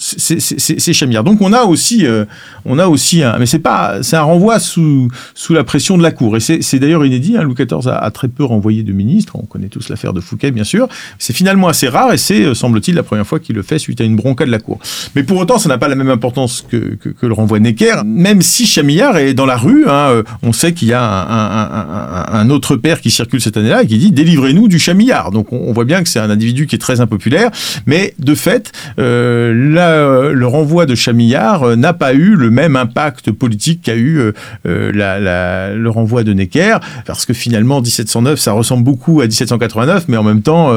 c'est 0.00 0.92
Chamillard. 0.94 1.24
Donc 1.24 1.42
on 1.42 1.52
a 1.52 1.64
aussi, 1.64 2.06
euh, 2.06 2.24
on 2.64 2.78
a 2.78 2.86
aussi 2.86 3.22
un, 3.22 3.38
mais 3.38 3.44
c'est 3.44 3.58
pas, 3.58 4.02
c'est 4.02 4.16
un 4.16 4.22
renvoi 4.22 4.58
sous 4.58 5.08
sous 5.34 5.52
la 5.52 5.62
pression 5.62 5.98
de 5.98 6.02
la 6.02 6.10
cour. 6.10 6.36
Et 6.36 6.40
c'est 6.40 6.78
d'ailleurs 6.78 7.04
inédit. 7.04 7.36
Hein, 7.36 7.42
Louis 7.42 7.54
XIV 7.54 7.86
a, 7.86 8.10
très 8.10 8.28
peu 8.28 8.44
renvoyé 8.44 8.82
de 8.82 8.92
ministres. 8.92 9.36
On 9.36 9.44
connaît 9.44 9.68
tous 9.68 9.90
l'affaire 9.90 10.14
de 10.14 10.20
Fouquet, 10.20 10.50
bien 10.52 10.64
sûr. 10.64 10.88
C'est 11.18 11.34
finalement 11.34 11.68
assez 11.68 11.88
rare 11.88 12.12
et 12.12 12.16
c'est, 12.16 12.44
euh, 12.44 12.54
semble-t-il, 12.54 12.94
la 12.94 13.02
première 13.02 13.26
fois 13.26 13.40
qu'il 13.40 13.56
le 13.56 13.62
fait 13.62 13.78
suite 13.78 14.00
à 14.00 14.04
une 14.04 14.16
bronca 14.16 14.46
de 14.46 14.50
la 14.50 14.58
cour. 14.58 14.78
Mais 15.14 15.22
pour 15.22 15.36
autant, 15.36 15.58
ça 15.58 15.68
n'a 15.68 15.76
pas 15.76 15.88
la 15.88 15.96
même 15.96 16.10
importance 16.10 16.64
que, 16.68 16.96
que, 16.96 17.26
le 17.26 17.34
renvoi 17.34 17.60
Necker. 17.60 17.96
Même 18.04 18.40
si 18.40 18.66
Chamillard 18.66 19.18
est 19.18 19.34
dans 19.34 19.46
la 19.46 19.56
rue, 19.56 19.84
hein, 19.86 20.08
euh, 20.10 20.22
on 20.42 20.52
sait 20.52 20.72
qu'il 20.72 20.88
y 20.88 20.94
a 20.94 21.02
un, 21.02 22.40
un, 22.40 22.50
autre 22.50 22.76
père 22.76 23.00
qui 23.00 23.10
circule 23.10 23.40
cette 23.40 23.56
année-là 23.56 23.82
et 23.82 23.86
qui 23.86 23.98
dit 23.98 24.12
délivrez-nous 24.12 24.68
du 24.68 24.78
Chamillard. 24.78 25.30
Donc 25.30 25.52
on, 25.52 25.72
voit 25.72 25.84
bien 25.84 26.02
que 26.02 26.08
c'est 26.08 26.18
un 26.18 26.30
individu 26.30 26.66
qui 26.66 26.76
est 26.76 26.78
très 26.78 27.00
impopulaire, 27.00 27.50
mais 27.86 28.14
de 28.18 28.34
fait, 28.34 28.72
euh, 28.98 29.52
euh, 29.90 30.32
le 30.32 30.46
renvoi 30.46 30.86
de 30.86 30.94
Chamillard 30.94 31.62
euh, 31.62 31.76
n'a 31.76 31.92
pas 31.92 32.14
eu 32.14 32.34
le 32.34 32.50
même 32.50 32.76
impact 32.76 33.30
politique 33.32 33.82
qu'a 33.82 33.96
eu 33.96 34.32
euh, 34.66 35.72
le 35.74 35.88
renvoi 35.88 36.24
de 36.24 36.32
Necker, 36.32 36.78
parce 37.06 37.26
que 37.26 37.32
finalement 37.32 37.80
1709, 37.80 38.38
ça 38.38 38.52
ressemble 38.52 38.84
beaucoup 38.84 39.20
à 39.20 39.24
1789, 39.26 40.06
mais 40.08 40.16
en 40.16 40.22
même 40.22 40.42
temps, 40.42 40.72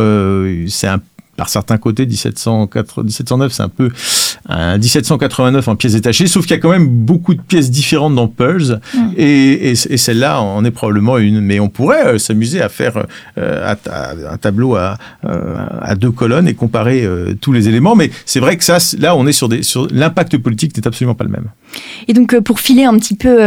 c'est 0.67 0.88
un 0.88 0.99
par 1.36 1.50
certains 1.50 1.78
côtés, 1.78 2.06
1704, 2.06 3.04
1709, 3.04 3.52
c'est 3.52 3.63
un 3.63 3.69
peu 3.69 3.89
un 4.50 4.78
1789 4.78 5.67
en 5.67 5.76
pièces 5.76 5.93
détachées, 5.93 6.28
sauf 6.28 6.46
qu'il 6.46 6.56
y 6.56 6.60
a 6.60 6.62
quand 6.62 6.69
même 6.69 6.88
beaucoup 6.88 7.34
de 7.34 7.41
pièces 7.41 7.72
différentes 7.72 8.15
dans 8.15 8.28
Pearls, 8.28 8.80
mm. 8.93 9.00
et, 9.17 9.76
celle-là 9.76 10.41
en 10.41 10.63
est 10.65 10.72
probablement 10.72 11.17
une. 11.17 11.39
Mais 11.39 11.60
on 11.60 11.69
pourrait 11.69 12.06
euh, 12.06 12.17
s'amuser 12.17 12.62
à 12.62 12.69
faire 12.69 13.06
euh, 13.38 13.76
un 13.88 14.38
tableau 14.38 14.76
à, 14.76 14.98
euh, 15.26 15.65
à, 15.82 15.96
deux 15.96 16.12
colonnes 16.12 16.48
et 16.48 16.54
comparer 16.54 17.08
tous 17.41 17.52
les 17.52 17.67
éléments, 17.67 17.96
mais 17.96 18.12
c'est 18.26 18.39
vrai 18.39 18.58
que 18.58 18.63
ça, 18.63 18.78
là, 18.98 19.15
on 19.15 19.26
est 19.26 19.32
sur, 19.32 19.50
des, 19.50 19.63
sur 19.63 19.88
l'impact 19.91 20.38
politique 20.38 20.76
n'est 20.76 20.88
absolument 20.88 21.15
pas 21.15 21.24
le 21.24 21.32
même. 21.32 21.50
Et 22.08 22.13
donc, 22.13 22.38
pour 22.41 22.60
filer 22.60 22.84
un 22.84 22.98
petit 22.98 23.15
peu 23.15 23.38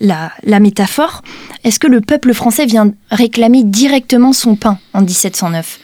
la, 0.00 0.32
la 0.44 0.60
métaphore, 0.60 1.22
est-ce 1.64 1.80
que 1.80 1.86
le 1.86 2.00
peuple 2.00 2.34
français 2.34 2.66
vient 2.66 2.92
réclamer 3.10 3.64
directement 3.64 4.32
son 4.32 4.56
pain 4.56 4.78
en 4.92 5.02
1709 5.02 5.80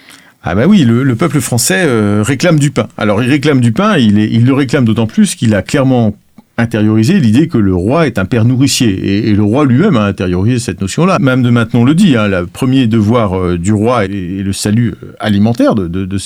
ah 0.47 0.55
bah 0.55 0.67
oui, 0.67 0.85
le, 0.85 1.15
peuple 1.17 1.41
français 1.41 1.85
euh, 1.87 2.23
réclame 2.23 2.59
du 2.59 2.71
pain. 2.71 2.89
Alors 2.99 3.23
il 3.23 3.31
réclame 3.31 3.61
du 3.61 3.73
pain, 3.73 3.97
il, 3.97 4.19
il 4.19 4.45
le 4.45 4.53
réclame 4.53 4.85
d'autant 4.85 5.07
plus 5.07 5.35
qu'il 5.35 5.55
a 5.55 5.63
clairement 5.63 6.15
intérioriser 6.57 7.19
l'idée 7.19 7.49
que 7.49 7.59
le 7.59 7.75
roi 7.75 8.07
est 8.07 8.19
un 8.19 8.25
père 8.25 8.45
nourricier. 8.45 9.29
Et, 9.29 9.35
le 9.35 9.43
roi 9.43 9.65
lui-même 9.65 9.97
a 9.97 10.05
intériorisé 10.05 10.59
cette 10.61 10.81
notion-là. 10.81 11.19
Même 11.19 11.43
de 11.43 11.51
maintenant 11.51 11.81
on 11.81 11.85
le 11.85 11.95
dit, 11.95 12.17
hein, 12.17 12.29
le 12.29 12.47
premier 12.47 12.87
devoir 12.87 13.37
euh, 13.37 13.59
du 13.59 13.73
roi 13.73 14.05
est, 14.05 14.09
le 14.09 14.53
salut 14.53 14.95
euh, 15.03 15.13
alimentaire 15.19 15.75
de, 15.75 15.89
de, 15.89 16.19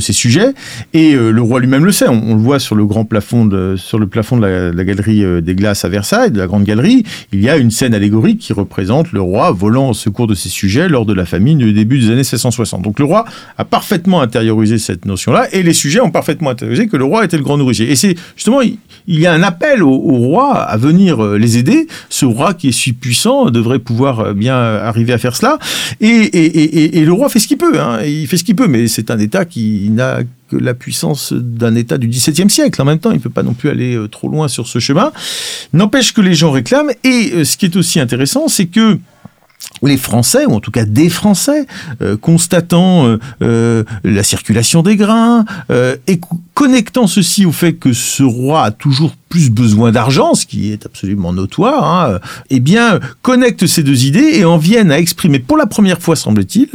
sujets. 0.00 0.52
Et 0.92 1.14
euh, 1.14 1.30
le 1.30 1.40
roi 1.40 1.60
lui-même 1.60 1.84
le 1.84 1.92
sait. 1.92 2.08
On, 2.08 2.34
le 2.34 2.40
voit 2.40 2.58
sur 2.58 2.74
le 2.74 2.84
grand 2.84 3.06
plafond 3.06 3.46
de, 3.46 3.76
sur 3.76 3.98
le 3.98 4.06
plafond 4.06 4.36
de 4.36 4.46
la, 4.46 4.84
galerie 4.84 5.24
des 5.42 5.54
glaces 5.54 5.84
à 5.84 5.88
Versailles, 5.88 6.30
de 6.30 6.38
la 6.38 6.46
grande 6.46 6.64
galerie. 6.64 7.04
Il 7.32 7.40
y 7.40 7.48
a 7.48 7.56
une 7.56 7.70
scène 7.70 7.94
allégorique 7.94 8.38
qui 8.38 8.52
représente 8.52 9.12
le 9.12 9.22
roi 9.22 9.50
volant 9.52 9.90
au 9.90 9.94
secours 9.94 10.26
de 10.26 10.34
ses 10.34 10.50
sujets 10.50 10.88
lors 10.88 11.06
de 11.06 11.14
la 11.14 11.24
famine 11.24 11.56
du 11.56 11.72
début 11.72 11.98
des 11.98 12.06
années 12.06 12.16
1660. 12.16 12.82
Donc 12.82 12.98
le 12.98 13.06
roi 13.06 13.24
a 13.56 13.64
parfaitement 13.64 14.20
intériorisé 14.20 14.76
cette 14.76 15.06
notion-là 15.06 15.48
et 15.52 15.62
les 15.62 15.72
sujets 15.72 16.00
ont 16.00 16.10
parfaitement 16.10 16.50
intériorisé 16.50 16.86
que 16.86 16.98
le 16.98 17.04
roi 17.04 17.24
était 17.24 17.38
le 17.38 17.42
grand 17.42 17.56
nourricier. 17.56 17.90
Et 17.90 17.96
c'est 17.96 18.14
justement, 18.36 18.60
il, 18.60 18.76
il 19.06 19.20
y 19.20 19.26
a 19.26 19.32
un 19.32 19.42
appelle 19.54 19.82
au, 19.84 19.96
roi 19.96 20.54
à 20.54 20.76
venir 20.76 21.24
euh, 21.24 21.38
les 21.38 21.58
aider. 21.58 21.86
Ce 22.08 22.24
roi 22.24 22.54
qui 22.54 22.68
est 22.68 22.72
si 22.72 22.92
puissant 22.92 23.50
devrait 23.50 23.78
pouvoir 23.78 24.20
euh, 24.20 24.32
bien 24.34 24.56
arriver 24.56 25.12
à 25.12 25.18
faire 25.18 25.36
cela. 25.36 25.58
Et, 26.00 27.04
le 27.04 27.12
roi 27.12 27.28
fait 27.28 27.38
ce 27.38 27.46
qu'il 27.46 27.58
peut. 27.58 27.80
Hein. 27.80 28.02
Il 28.04 28.26
fait 28.26 28.36
ce 28.36 28.44
qu'il 28.44 28.56
peut, 28.56 28.66
mais 28.66 28.88
c'est 28.88 29.10
un 29.10 29.18
État 29.18 29.44
qui 29.44 29.88
n'a 29.90 30.20
que 30.50 30.56
la 30.56 30.74
puissance 30.74 31.32
d'un 31.32 31.74
État 31.76 31.98
du 31.98 32.08
XVIIe 32.08 32.50
siècle. 32.50 32.82
En 32.82 32.84
même 32.84 32.98
temps, 32.98 33.12
il 33.12 33.18
ne 33.18 33.22
peut 33.22 33.30
pas 33.30 33.44
non 33.44 33.54
plus 33.54 33.70
aller 33.70 33.94
euh, 33.94 34.08
trop 34.08 34.28
loin 34.28 34.48
sur 34.48 34.66
ce 34.66 34.80
chemin. 34.80 35.12
N'empêche 35.72 36.12
que 36.12 36.20
les 36.20 36.34
gens 36.34 36.50
réclament. 36.50 36.90
Et 37.04 37.44
ce 37.44 37.56
qui 37.56 37.66
est 37.66 37.76
aussi 37.76 38.00
intéressant, 38.00 38.48
c'est 38.48 38.66
que 38.66 38.98
les 39.82 39.96
Français, 39.96 40.46
ou 40.46 40.54
en 40.54 40.60
tout 40.60 40.70
cas 40.70 40.84
des 40.84 41.10
Français, 41.10 41.66
constatant 42.20 43.18
la 43.40 44.22
circulation 44.22 44.82
des 44.82 44.96
grains 44.96 45.44
et 46.06 46.20
connectant 46.54 47.06
ceci 47.06 47.44
au 47.44 47.52
fait 47.52 47.74
que 47.74 47.92
ce 47.92 48.22
roi 48.22 48.62
a 48.62 48.70
toujours 48.70 49.12
plus 49.34 49.50
besoin 49.50 49.90
d'argent, 49.90 50.34
ce 50.34 50.46
qui 50.46 50.70
est 50.70 50.86
absolument 50.86 51.32
notoire, 51.32 51.84
hein, 51.84 52.20
eh 52.50 52.60
bien, 52.60 53.00
connectent 53.20 53.66
ces 53.66 53.82
deux 53.82 54.04
idées 54.04 54.30
et 54.34 54.44
en 54.44 54.58
viennent 54.58 54.92
à 54.92 54.98
exprimer 55.00 55.40
pour 55.40 55.56
la 55.56 55.66
première 55.66 56.00
fois, 56.00 56.14
semble-t-il, 56.14 56.68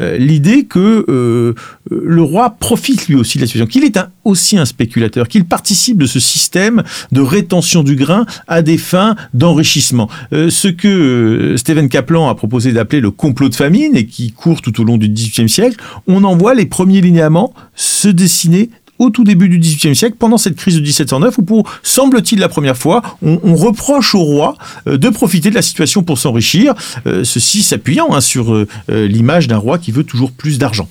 euh, 0.00 0.16
l'idée 0.16 0.66
que 0.66 1.04
euh, 1.08 1.54
le 1.90 2.22
roi 2.22 2.50
profite 2.50 3.08
lui 3.08 3.14
aussi 3.14 3.38
de 3.38 3.42
la 3.42 3.46
situation, 3.46 3.66
qu'il 3.66 3.84
est 3.84 3.98
aussi 4.24 4.58
un 4.58 4.64
spéculateur, 4.64 5.28
qu'il 5.28 5.44
participe 5.44 5.98
de 5.98 6.06
ce 6.06 6.20
système 6.20 6.82
de 7.12 7.20
rétention 7.20 7.82
du 7.82 7.96
grain 7.96 8.26
à 8.48 8.62
des 8.62 8.78
fins 8.78 9.16
d'enrichissement. 9.34 10.08
Euh, 10.32 10.50
ce 10.50 10.68
que 10.68 11.54
Stephen 11.56 11.88
Kaplan 11.88 12.28
a 12.28 12.34
proposé 12.34 12.72
d'appeler 12.72 13.00
le 13.00 13.10
complot 13.10 13.48
de 13.48 13.54
famine 13.54 13.96
et 13.96 14.06
qui 14.06 14.32
court 14.32 14.62
tout 14.62 14.80
au 14.80 14.84
long 14.84 14.96
du 14.96 15.08
XVIIIe 15.08 15.48
siècle, 15.48 15.76
on 16.06 16.24
en 16.24 16.36
voit 16.36 16.54
les 16.54 16.66
premiers 16.66 17.00
linéaments 17.00 17.54
se 17.74 18.08
dessiner 18.08 18.70
au 18.98 19.10
tout 19.10 19.24
début 19.24 19.48
du 19.48 19.58
XVIIIe 19.58 19.94
siècle, 19.94 20.16
pendant 20.18 20.38
cette 20.38 20.56
crise 20.56 20.76
de 20.76 20.80
1709, 20.80 21.38
où 21.38 21.42
pour, 21.42 21.70
semble-t-il, 21.82 22.40
la 22.40 22.48
première 22.48 22.76
fois, 22.76 23.02
on, 23.22 23.54
reproche 23.54 24.14
au 24.14 24.20
roi 24.20 24.56
euh, 24.86 24.98
de 24.98 25.08
profiter 25.08 25.50
de 25.50 25.54
la 25.54 25.62
situation 25.62 26.02
pour 26.02 26.18
s'enrichir, 26.18 26.74
euh, 27.06 27.24
ceci 27.24 27.62
s'appuyant 27.62 28.14
hein, 28.14 28.20
sur 28.20 28.54
euh, 28.54 28.66
l'image 28.88 29.48
d'un 29.48 29.56
roi 29.56 29.78
qui 29.78 29.92
veut 29.92 30.04
toujours 30.04 30.32
plus 30.32 30.58
d'argent. 30.58 30.88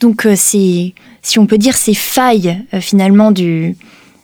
Donc 0.00 0.26
c'est, 0.36 0.94
si 1.22 1.38
on 1.38 1.46
peut 1.46 1.58
dire, 1.58 1.76
ces 1.76 1.94
failles 1.94 2.64
finalement 2.80 3.30
du, 3.30 3.76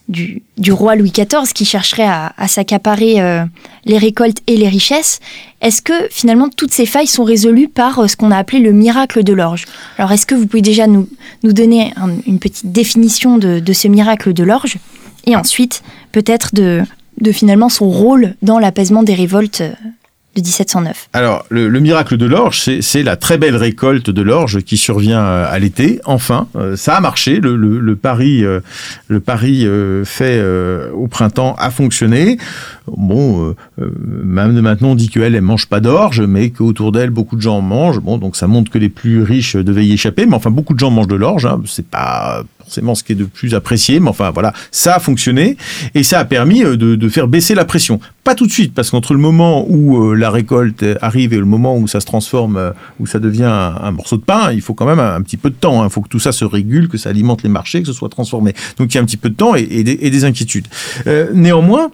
du, 0.09 0.73
roi 0.73 0.97
Louis 0.97 1.11
XIV 1.11 1.53
qui 1.55 1.65
chercherait 1.65 2.07
à, 2.07 2.49
s'accaparer 2.49 3.21
euh, 3.21 3.45
les 3.85 3.99
récoltes 3.99 4.39
et 4.47 4.57
les 4.57 4.69
richesses, 4.69 5.21
est-ce 5.61 5.81
que 5.83 6.09
finalement 6.11 6.49
toutes 6.49 6.73
ces 6.73 6.87
failles 6.87 7.07
sont 7.07 7.25
résolues 7.25 7.69
par 7.69 7.99
euh, 7.99 8.07
ce 8.07 8.17
qu'on 8.17 8.31
a 8.31 8.37
appelé 8.37 8.61
le 8.61 8.73
miracle 8.73 9.25
de 9.25 9.33
l'orge? 9.33 9.65
Alors 9.99 10.13
est-ce 10.13 10.27
que 10.27 10.35
vous 10.35 10.47
pouvez 10.47 10.63
déjà 10.63 10.87
nous, 10.87 11.09
nous 11.43 11.53
donner 11.53 11.95
une 12.27 12.39
petite 12.39 12.71
définition 12.71 13.39
de, 13.39 13.61
de 13.61 13.73
ce 13.73 13.89
miracle 13.89 14.33
de 14.33 14.45
l'orge? 14.45 14.77
Et 15.27 15.37
ensuite 15.37 15.83
peut-être 16.13 16.55
de, 16.55 16.83
de 17.21 17.33
finalement 17.33 17.71
son 17.71 17.89
rôle 17.89 18.35
dans 18.43 18.59
l'apaisement 18.59 19.03
des 19.03 19.15
révoltes 19.15 19.63
euh, 19.63 19.73
de 20.35 20.47
1709. 20.47 21.09
Alors, 21.13 21.45
le, 21.51 21.69
miracle 21.81 22.17
de 22.17 22.27
l'orge, 22.27 22.69
c'est 22.81 23.03
la 23.03 23.17
très 23.17 23.39
belle 23.39 23.57
récolte 23.57 24.11
de 24.11 24.23
l'orge 24.23 24.63
qui 24.63 24.77
survient 24.77 25.21
euh, 25.21 25.47
à 25.51 25.59
l'été. 25.59 26.01
Enfin, 26.05 26.49
euh, 26.57 26.77
ça 26.77 26.97
a 26.97 27.01
marché. 27.01 27.41
Le, 27.41 27.57
le, 27.57 27.97
pari, 27.97 28.45
le 29.09 29.21
pari 29.21 29.67
euh, 29.67 30.05
fait 30.05 30.43
au 30.93 31.07
printemps 31.07 31.55
a 31.59 31.71
fonctionné. 31.71 32.39
Bon, 32.87 33.55
même 33.79 34.61
maintenant, 34.61 34.89
on 34.91 34.95
dit 34.95 35.09
qu'elle, 35.09 35.35
elle 35.35 35.41
mange 35.43 35.67
pas 35.67 35.81
d'orge, 35.81 36.21
mais 36.21 36.51
qu'autour 36.51 36.93
d'elle, 36.93 37.11
beaucoup 37.11 37.37
de 37.37 37.41
gens 37.41 37.59
en 37.59 37.63
mangent. 37.63 38.01
Bon, 38.01 38.19
donc 38.19 38.37
ça 38.37 38.47
montre 38.47 38.71
que 38.71 38.79
les 38.79 38.89
plus 38.89 39.23
riches 39.23 39.57
devaient 39.57 39.87
y 39.87 39.93
échapper. 39.93 40.27
Mais 40.27 40.35
enfin, 40.35 40.51
beaucoup 40.51 40.75
de 40.75 40.79
gens 40.79 40.91
mangent 40.91 41.09
de 41.09 41.15
l'orge. 41.15 41.47
Hein. 41.47 41.63
C'est 41.67 41.87
pas 41.87 42.43
forcément 42.65 42.95
ce 42.95 43.05
qui 43.05 43.13
est 43.13 43.17
de 43.17 43.25
plus 43.25 43.55
apprécié, 43.55 44.01
mais 44.01 44.09
enfin 44.09 44.31
voilà, 44.31 44.53
ça 44.71 44.97
a 44.97 44.99
fonctionné 44.99 45.57
et 45.95 46.03
ça 46.03 46.19
a 46.19 46.25
permis 46.25 46.61
de, 46.61 46.75
de 46.75 47.09
faire 47.09 47.29
baisser 47.29 47.55
la 47.55 47.65
pression. 47.65 48.01
Pas 48.25 48.35
tout 48.35 48.47
de 48.47 48.53
suite, 48.53 48.73
parce 48.73 48.91
qu'entre 48.91 49.13
le 49.13 49.21
moment 49.21 49.67
où 49.69 50.15
la 50.15 50.31
récolte 50.31 50.83
arrive 51.03 51.35
et 51.35 51.39
le 51.39 51.45
moment 51.45 51.77
où 51.77 51.87
ça 51.87 52.01
se 52.01 52.07
transforme, 52.07 52.57
euh, 52.57 52.71
où 52.99 53.07
ça 53.07 53.19
devient 53.19 53.45
un, 53.45 53.91
morceau 53.91 54.17
de 54.17 54.23
pain, 54.23 54.51
il 54.51 54.63
faut 54.63 54.73
quand 54.73 54.87
même 54.87 54.99
un, 54.99 55.21
petit 55.21 55.37
peu 55.37 55.51
de 55.51 55.55
temps. 55.55 55.83
Hein. 55.83 55.89
Il 55.89 55.93
faut 55.93 56.01
que 56.01 56.09
tout 56.09 56.19
ça 56.19 56.33
se 56.33 56.47
régule, 56.47 56.89
que 56.89 56.97
ça 56.97 57.11
alimente 57.11 57.43
les 57.43 57.51
marchés, 57.51 57.83
que 57.83 57.87
ce 57.87 57.93
soit 57.93 58.09
transformé. 58.09 58.55
Donc 58.79 58.93
il 58.93 58.97
y 58.97 58.99
a 58.99 59.03
un 59.03 59.05
petit 59.05 59.19
peu 59.19 59.29
de 59.29 59.35
temps 59.35 59.55
et, 59.55 59.67
des, 59.67 60.25
inquiétudes. 60.25 60.69
Euh, 61.07 61.29
néanmoins, 61.35 61.91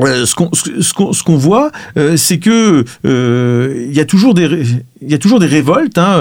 euh, 0.00 0.26
ce 0.26 1.22
qu'on 1.22 1.36
voit, 1.36 1.70
euh, 1.96 2.16
c'est 2.16 2.38
que 2.38 2.84
euh, 3.06 3.86
il 3.88 3.94
y 3.94 4.00
a 4.00 4.04
toujours 4.04 4.34
des 4.34 4.48
il 5.02 5.10
y 5.10 5.14
a 5.14 5.18
toujours 5.18 5.38
des 5.38 5.46
révoltes 5.46 5.98
hein, 5.98 6.18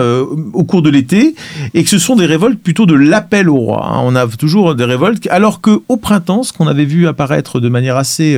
au 0.52 0.66
cours 0.66 0.82
de 0.82 0.90
l'été 0.90 1.36
et 1.74 1.84
que 1.84 1.90
ce 1.90 1.98
sont 1.98 2.18
des 2.18 2.26
révoltes 2.26 2.60
plutôt 2.60 2.86
de 2.86 2.94
l'appel 2.94 3.50
au 3.50 3.56
roi. 3.56 3.88
Hein. 3.88 4.02
On 4.04 4.14
a 4.14 4.28
toujours 4.28 4.76
des 4.76 4.84
révoltes, 4.84 5.26
alors 5.32 5.62
que 5.62 5.80
au 5.88 5.96
printemps, 5.96 6.44
ce 6.44 6.52
qu'on 6.52 6.68
avait 6.68 6.84
vu 6.84 7.08
apparaître 7.08 7.62
de 7.62 7.70
manière 7.70 7.96
assez 7.96 8.38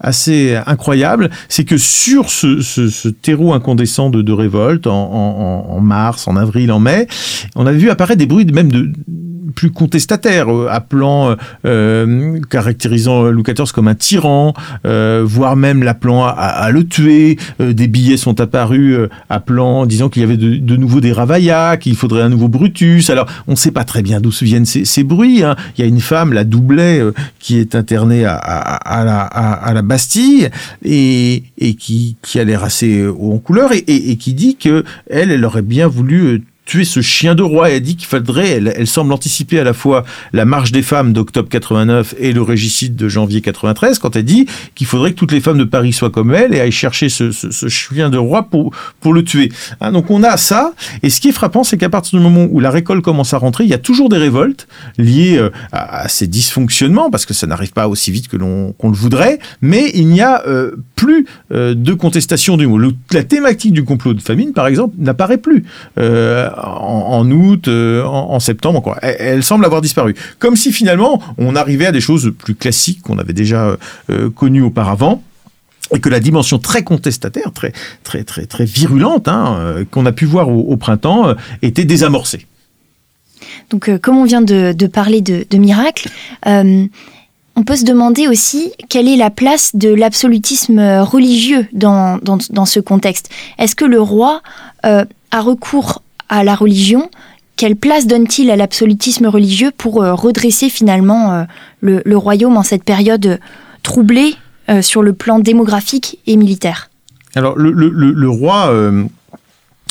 assez 0.00 0.58
incroyable, 0.66 1.28
c'est 1.50 1.64
que 1.64 1.76
sur 1.76 2.30
ce, 2.30 3.08
terreau 3.08 3.52
incandescent 3.52 4.08
de, 4.08 4.22
de 4.22 4.32
révolte 4.32 4.86
en, 4.86 4.94
en, 5.68 5.80
mars, 5.80 6.26
en 6.26 6.36
avril, 6.36 6.72
en 6.72 6.80
mai, 6.80 7.06
on 7.54 7.66
avait 7.66 7.76
vu 7.76 7.90
apparaître 7.90 8.18
des 8.18 8.26
bruits 8.26 8.46
même 8.46 8.72
de 8.72 8.90
plus 9.54 9.70
contestataires, 9.70 10.48
appelant, 10.68 11.36
caractérisant 12.50 13.24
Louis 13.24 13.42
XIV 13.42 13.72
comme 13.72 13.88
un 13.88 13.94
tyran, 13.94 14.54
euh, 14.86 15.22
voire 15.24 15.56
même 15.56 15.82
l'appelant 15.82 16.24
à, 16.24 16.70
le 16.70 16.86
tuer. 16.86 17.38
Euh, 17.60 17.72
des 17.72 17.88
billets 17.88 18.16
sont 18.16 18.40
apparus 18.40 18.96
euh, 18.96 19.08
appelant, 19.28 19.86
disant 19.86 20.08
qu'il 20.08 20.22
y 20.22 20.24
avait 20.24 20.36
de, 20.36 20.76
nouveau 20.76 21.00
des 21.00 21.12
Ravaillac, 21.12 21.80
qu'il 21.80 21.96
faudrait 21.96 22.22
un 22.22 22.28
nouveau 22.28 22.48
Brutus. 22.48 23.10
Alors, 23.10 23.26
on 23.46 23.52
ne 23.52 23.56
sait 23.56 23.70
pas 23.70 23.84
très 23.84 24.02
bien 24.02 24.20
d'où 24.20 24.32
se 24.32 24.44
viennent 24.44 24.66
ces, 24.66 25.04
bruits. 25.04 25.42
Hein. 25.42 25.56
Il 25.76 25.82
y 25.82 25.84
a 25.84 25.88
une 25.88 26.00
femme, 26.00 26.32
la 26.32 26.44
Doublet, 26.44 27.02
qui 27.38 27.58
est 27.58 27.74
internée 27.74 28.24
à, 28.24 29.70
la, 29.74 29.82
Bastille 29.82 30.48
et, 30.84 31.44
qui, 31.78 32.16
a 32.34 32.44
l'air 32.44 32.64
assez 32.64 33.06
haut 33.06 33.32
en 33.34 33.38
couleur 33.38 33.70
et, 33.72 34.16
qui 34.16 34.34
dit 34.34 34.56
que 34.56 34.84
elle, 35.10 35.30
elle 35.30 35.44
aurait 35.44 35.62
bien 35.62 35.88
voulu 35.88 36.42
tuer 36.72 36.84
ce 36.86 37.02
chien 37.02 37.34
de 37.34 37.42
roi. 37.42 37.70
Et 37.70 37.74
elle 37.74 37.82
dit 37.82 37.96
qu'il 37.96 38.06
faudrait, 38.06 38.48
elle, 38.48 38.86
semble 38.86 39.12
anticiper 39.12 39.60
à 39.60 39.64
la 39.64 39.74
fois 39.74 40.04
la 40.32 40.46
marche 40.46 40.72
des 40.72 40.80
femmes 40.80 41.12
d'octobre 41.12 41.50
89 41.50 42.14
et 42.18 42.32
le 42.32 42.40
régicide 42.40 42.96
de 42.96 43.10
janvier 43.10 43.42
93, 43.42 43.98
quand 43.98 44.16
elle 44.16 44.24
dit 44.24 44.46
qu'il 44.74 44.86
faudrait 44.86 45.12
que 45.12 45.18
toutes 45.18 45.32
les 45.32 45.42
femmes 45.42 45.58
de 45.58 45.64
Paris 45.64 45.92
soient 45.92 46.08
comme 46.08 46.34
elle 46.34 46.54
et 46.54 46.60
aillent 46.60 46.72
chercher 46.72 47.10
ce, 47.10 47.30
chien 47.68 48.08
de 48.08 48.16
roi 48.16 48.44
pour, 48.44 48.72
pour 49.00 49.12
le 49.12 49.22
tuer. 49.22 49.52
Hein, 49.82 49.92
donc 49.92 50.10
on 50.10 50.22
a 50.22 50.38
ça. 50.38 50.72
Et 51.02 51.10
ce 51.10 51.20
qui 51.20 51.28
est 51.28 51.32
frappant, 51.32 51.62
c'est 51.62 51.76
qu'à 51.76 51.90
partir 51.90 52.18
du 52.18 52.24
moment 52.24 52.46
où 52.50 52.58
la 52.58 52.70
récolte 52.70 53.04
commence 53.04 53.34
à 53.34 53.36
rentrer, 53.36 53.64
il 53.64 53.70
y 53.70 53.74
a 53.74 53.78
toujours 53.78 54.08
des 54.08 54.16
révoltes 54.16 54.66
liées 54.96 55.36
euh, 55.36 55.50
à, 55.72 56.08
ces 56.08 56.26
dysfonctionnements, 56.26 57.10
parce 57.10 57.26
que 57.26 57.34
ça 57.34 57.46
n'arrive 57.46 57.72
pas 57.72 57.86
aussi 57.86 58.10
vite 58.12 58.28
que 58.28 58.38
l'on 58.38 58.74
le 58.82 58.96
voudrait, 58.96 59.40
mais 59.60 59.90
il 59.92 60.06
n'y 60.06 60.22
a 60.22 60.42
euh, 60.46 60.76
plus 60.96 61.26
euh, 61.52 61.74
de 61.74 61.92
contestation 61.92 62.56
du 62.56 62.66
mot. 62.66 62.78
la 63.10 63.24
thématique 63.24 63.74
du 63.74 63.84
complot 63.84 64.14
de 64.14 64.22
famine, 64.22 64.54
par 64.54 64.68
exemple, 64.68 64.94
n'apparaît 64.98 65.36
plus 65.36 65.64
en, 66.62 67.30
août, 67.30 67.68
en, 67.68 68.40
septembre, 68.40 68.82
quoi. 68.82 68.98
Elle, 69.02 69.42
semble 69.42 69.64
avoir 69.64 69.80
disparu. 69.80 70.14
Comme 70.38 70.56
si 70.56 70.72
finalement 70.72 71.22
on 71.38 71.56
arrivait 71.56 71.86
à 71.86 71.92
des 71.92 72.00
choses 72.00 72.32
plus 72.36 72.54
classiques 72.54 73.02
qu'on 73.02 73.18
avait 73.18 73.32
déjà 73.32 73.76
connues 74.34 74.62
auparavant 74.62 75.22
et 75.94 76.00
que 76.00 76.08
la 76.08 76.20
dimension 76.20 76.58
très 76.58 76.82
contestataire, 76.82 77.52
très 77.52 77.72
très 78.04 78.24
très 78.24 78.46
très 78.46 78.64
virulente 78.64 79.28
hein, 79.28 79.84
qu'on 79.90 80.06
a 80.06 80.12
pu 80.12 80.24
voir 80.24 80.48
au, 80.48 80.76
printemps 80.76 81.34
était 81.62 81.84
désamorcée. 81.84 82.46
Donc, 83.70 83.88
euh, 83.88 83.98
comme 83.98 84.18
on 84.18 84.24
vient 84.24 84.42
de, 84.42 84.86
parler 84.86 85.20
de, 85.20 85.56
miracle, 85.56 86.08
euh, 86.46 86.86
on 87.56 87.62
peut 87.64 87.76
se 87.76 87.84
demander 87.84 88.28
aussi 88.28 88.72
quelle 88.88 89.08
est 89.08 89.16
la 89.16 89.30
place 89.30 89.74
de 89.74 89.88
l'absolutisme 89.88 90.80
religieux 91.00 91.66
dans, 91.72 92.18
ce 92.66 92.80
contexte. 92.80 93.30
Est-ce 93.58 93.74
que 93.74 93.84
le 93.84 94.00
roi 94.00 94.42
euh, 94.84 95.04
a 95.30 95.40
recours 95.40 96.02
à 96.32 96.44
la 96.44 96.54
religion 96.54 97.10
Quelle 97.56 97.76
place 97.76 98.06
donne-t-il 98.06 98.50
à 98.50 98.56
l'absolutisme 98.56 99.26
religieux 99.26 99.70
pour 99.76 99.94
redresser 99.94 100.68
finalement 100.68 101.46
le, 101.80 102.16
royaume 102.16 102.56
en 102.56 102.62
cette 102.62 102.84
période 102.84 103.38
troublée 103.82 104.34
sur 104.80 105.02
le 105.02 105.12
plan 105.12 105.38
démographique 105.38 106.18
et 106.26 106.36
militaire? 106.36 106.90
Alors, 107.34 107.56
le 107.56 108.28
roi 108.28 108.72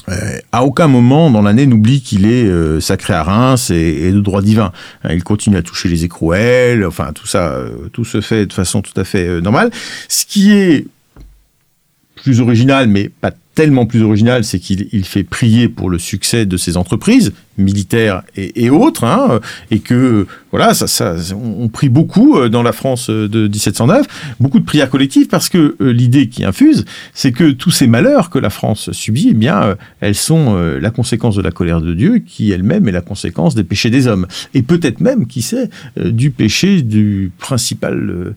euh, 0.09 0.39
à 0.51 0.65
aucun 0.65 0.87
moment 0.87 1.29
dans 1.29 1.43
l'année 1.43 1.67
n'oublie 1.67 2.01
qu'il 2.01 2.25
est 2.25 2.45
euh, 2.45 2.79
sacré 2.79 3.13
à 3.13 3.23
Reims 3.23 3.69
et, 3.69 4.11
de 4.11 4.19
droit 4.19 4.41
divin. 4.41 4.71
Euh, 5.05 5.13
il 5.13 5.23
continue 5.23 5.57
à 5.57 5.61
toucher 5.61 5.89
les 5.89 6.03
écrouelles, 6.03 6.85
enfin 6.85 7.11
tout 7.13 7.27
ça, 7.27 7.55
tout 7.93 8.03
se 8.03 8.19
fait 8.19 8.47
de 8.47 8.53
façon 8.53 8.81
tout 8.81 8.99
à 8.99 9.03
fait 9.03 9.41
normale. 9.41 9.69
Ce 10.09 10.25
qui 10.25 10.53
est 10.53 10.87
plus 12.15 12.41
original, 12.41 12.87
mais 12.87 13.09
pas 13.09 13.31
tellement 13.55 13.85
plus 13.85 14.01
original, 14.01 14.43
c'est 14.43 14.59
qu'il 14.59 15.05
fait 15.05 15.23
prier 15.23 15.67
pour 15.67 15.89
le 15.89 15.99
succès 15.99 16.45
de 16.45 16.57
ses 16.57 16.77
entreprises 16.77 17.33
militaires 17.57 18.23
et, 18.35 18.69
autres, 18.69 19.03
hein, 19.03 19.39
et 19.71 19.79
que 19.79 20.25
voilà, 20.51 20.73
ça, 20.73 20.87
ça, 20.87 21.15
on, 21.33 21.69
prie 21.69 21.89
beaucoup 21.89 22.37
euh, 22.37 22.49
dans 22.49 22.63
la 22.63 22.73
France 22.73 23.09
euh, 23.09 23.29
de 23.29 23.47
1709, 23.47 24.35
beaucoup 24.39 24.59
de 24.59 24.65
prières 24.65 24.89
collectives, 24.89 25.27
parce 25.27 25.47
que 25.47 25.75
euh, 25.79 25.91
l'idée 25.91 26.27
qui 26.27 26.43
infuse, 26.43 26.85
c'est 27.13 27.31
que 27.31 27.51
tous 27.51 27.71
ces 27.71 27.87
malheurs 27.87 28.29
que 28.29 28.39
la 28.39 28.49
France 28.49 28.91
subit, 28.91 29.29
eh 29.31 29.33
bien, 29.33 29.77
elles 29.99 30.15
sont 30.15 30.55
la 30.55 30.91
conséquence 30.91 31.35
de 31.35 31.41
la 31.41 31.51
colère 31.51 31.81
de 31.81 31.93
Dieu, 31.93 32.19
qui 32.19 32.51
elle-même 32.51 32.87
est 32.87 32.91
la 32.91 33.01
conséquence 33.01 33.55
des 33.55 33.63
péchés 33.63 33.89
des 33.89 34.07
hommes, 34.07 34.27
et 34.53 34.61
peut-être 34.61 34.99
même, 34.99 35.27
qui 35.27 35.41
sait, 35.41 35.69
du 35.97 36.31
péché 36.31 36.81
du 36.81 37.31
principal 37.37 38.33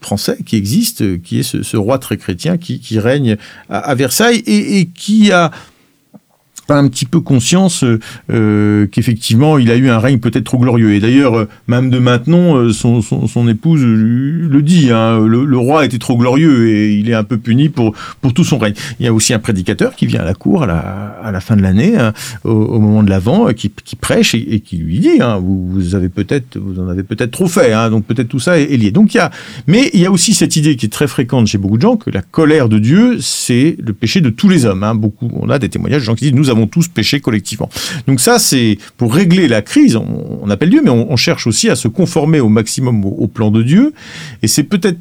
français 0.00 0.38
qui 0.44 0.56
existe, 0.56 1.22
qui 1.22 1.40
est 1.40 1.42
ce, 1.42 1.76
roi 1.76 1.98
très 1.98 2.16
chrétien 2.16 2.56
qui, 2.56 2.98
règne 2.98 3.36
à, 3.68 3.94
Et 4.46 4.88
qui 4.94 5.32
a 5.32 5.50
un 6.68 6.88
petit 6.88 7.06
peu 7.06 7.20
conscience 7.20 7.84
euh, 7.84 7.98
euh, 8.30 8.86
qu'effectivement 8.86 9.58
il 9.58 9.70
a 9.70 9.76
eu 9.76 9.88
un 9.88 9.98
règne 9.98 10.18
peut-être 10.18 10.44
trop 10.44 10.58
glorieux. 10.58 10.92
Et 10.92 11.00
d'ailleurs, 11.00 11.34
euh, 11.34 11.48
même 11.66 11.90
de 11.90 11.98
maintenant, 11.98 12.70
son, 12.72 13.02
son, 13.02 13.48
épouse 13.48 13.82
le 13.82 14.62
dit, 14.62 14.90
hein, 14.90 15.18
le, 15.26 15.58
roi 15.58 15.84
était 15.84 15.98
trop 15.98 16.16
glorieux 16.16 16.68
et 16.68 16.94
il 16.94 17.10
est 17.10 17.14
un 17.14 17.24
peu 17.24 17.36
puni 17.36 17.68
pour, 17.68 17.94
pour 18.20 18.34
tout 18.34 18.44
son 18.44 18.58
règne. 18.58 18.74
Il 19.00 19.06
y 19.06 19.08
a 19.08 19.12
aussi 19.12 19.34
un 19.34 19.38
prédicateur 19.38 19.94
qui 19.96 20.06
vient 20.06 20.20
à 20.20 20.24
la 20.24 20.34
cour 20.34 20.62
à 20.62 20.66
la, 20.66 20.78
à 21.22 21.32
la 21.32 21.40
fin 21.40 21.56
de 21.56 21.62
l'année, 21.62 21.96
hein, 21.96 22.12
au, 22.44 22.78
moment 22.78 23.02
de 23.02 23.10
l'Avent, 23.10 23.52
qui, 23.52 23.70
qui 23.70 23.96
prêche 23.96 24.34
et, 24.34 24.60
qui 24.60 24.76
lui 24.76 25.00
dit, 25.00 25.20
hein, 25.20 25.40
vous, 25.42 25.94
avez 25.94 26.08
peut-être, 26.08 26.58
vous 26.58 26.80
en 26.80 26.88
avez 26.88 27.02
peut-être 27.02 27.30
trop 27.30 27.48
fait, 27.48 27.72
hein, 27.72 27.90
donc 27.90 28.04
peut-être 28.04 28.28
tout 28.28 28.40
ça 28.40 28.58
est, 28.58 28.76
lié. 28.76 28.90
Donc 28.90 29.14
il 29.14 29.18
y 29.18 29.20
a, 29.20 29.30
mais 29.66 29.90
il 29.92 30.00
y 30.00 30.06
a 30.06 30.10
aussi 30.10 30.34
cette 30.34 30.56
idée 30.56 30.76
qui 30.76 30.86
est 30.86 30.90
très 30.90 31.08
fréquente 31.08 31.46
chez 31.46 31.58
beaucoup 31.58 31.76
de 31.76 31.82
gens 31.82 31.96
que 31.96 32.10
la 32.10 32.22
colère 32.22 32.68
de 32.68 32.78
Dieu, 32.78 33.18
c'est 33.20 33.76
le 33.84 33.92
péché 33.92 34.20
de 34.20 34.30
tous 34.30 34.48
les 34.48 34.64
hommes. 34.64 34.84
Hein. 34.84 34.94
Beaucoup, 34.94 35.30
on 35.34 35.50
a 35.50 35.58
des 35.58 35.68
témoignages 35.68 36.02
de 36.02 36.06
gens 36.06 36.14
qui 36.14 36.26
disent, 36.26 36.34
nous 36.34 36.50
avons 36.52 36.66
tous 36.66 36.88
péché 36.88 37.20
collectivement. 37.20 37.68
Donc 38.06 38.20
ça, 38.20 38.38
c'est 38.38 38.78
pour 38.96 39.14
régler 39.14 39.48
la 39.48 39.62
crise, 39.62 39.96
on, 39.96 40.48
appelle 40.50 40.70
Dieu, 40.70 40.80
mais 40.82 40.90
on, 40.90 41.16
cherche 41.16 41.46
aussi 41.46 41.68
à 41.68 41.76
se 41.76 41.88
conformer 41.88 42.40
au 42.40 42.48
maximum 42.48 43.04
au 43.04 43.26
plan 43.26 43.50
de 43.50 43.62
Dieu. 43.62 43.92
Et 44.42 44.48
c'est 44.48 44.64
peut-être 44.64 44.98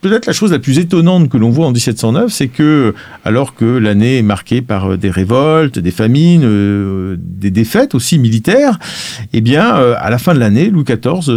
peut-être 0.00 0.26
la 0.26 0.32
chose 0.32 0.52
la 0.52 0.58
plus 0.58 0.78
étonnante 0.78 1.28
que 1.28 1.36
l'on 1.36 1.50
voit 1.50 1.66
en 1.66 1.72
1709, 1.72 2.32
c'est 2.32 2.48
que, 2.48 2.94
alors 3.24 3.54
que 3.54 3.64
l'année 3.64 4.18
est 4.18 4.22
marquée 4.22 4.62
par 4.62 4.92
euh, 4.92 4.96
des 4.96 5.10
révoltes, 5.10 5.78
des 5.78 5.90
famines, 5.90 6.42
euh, 6.44 7.16
des 7.18 7.50
défaites 7.50 7.94
aussi 7.94 8.18
militaires, 8.18 8.78
eh 9.32 9.40
bien, 9.40 9.76
euh, 9.76 9.94
à 9.98 10.10
la 10.10 10.18
fin 10.18 10.34
de 10.34 10.38
l'année, 10.38 10.70
Louis 10.70 10.84
XIV 10.84 11.30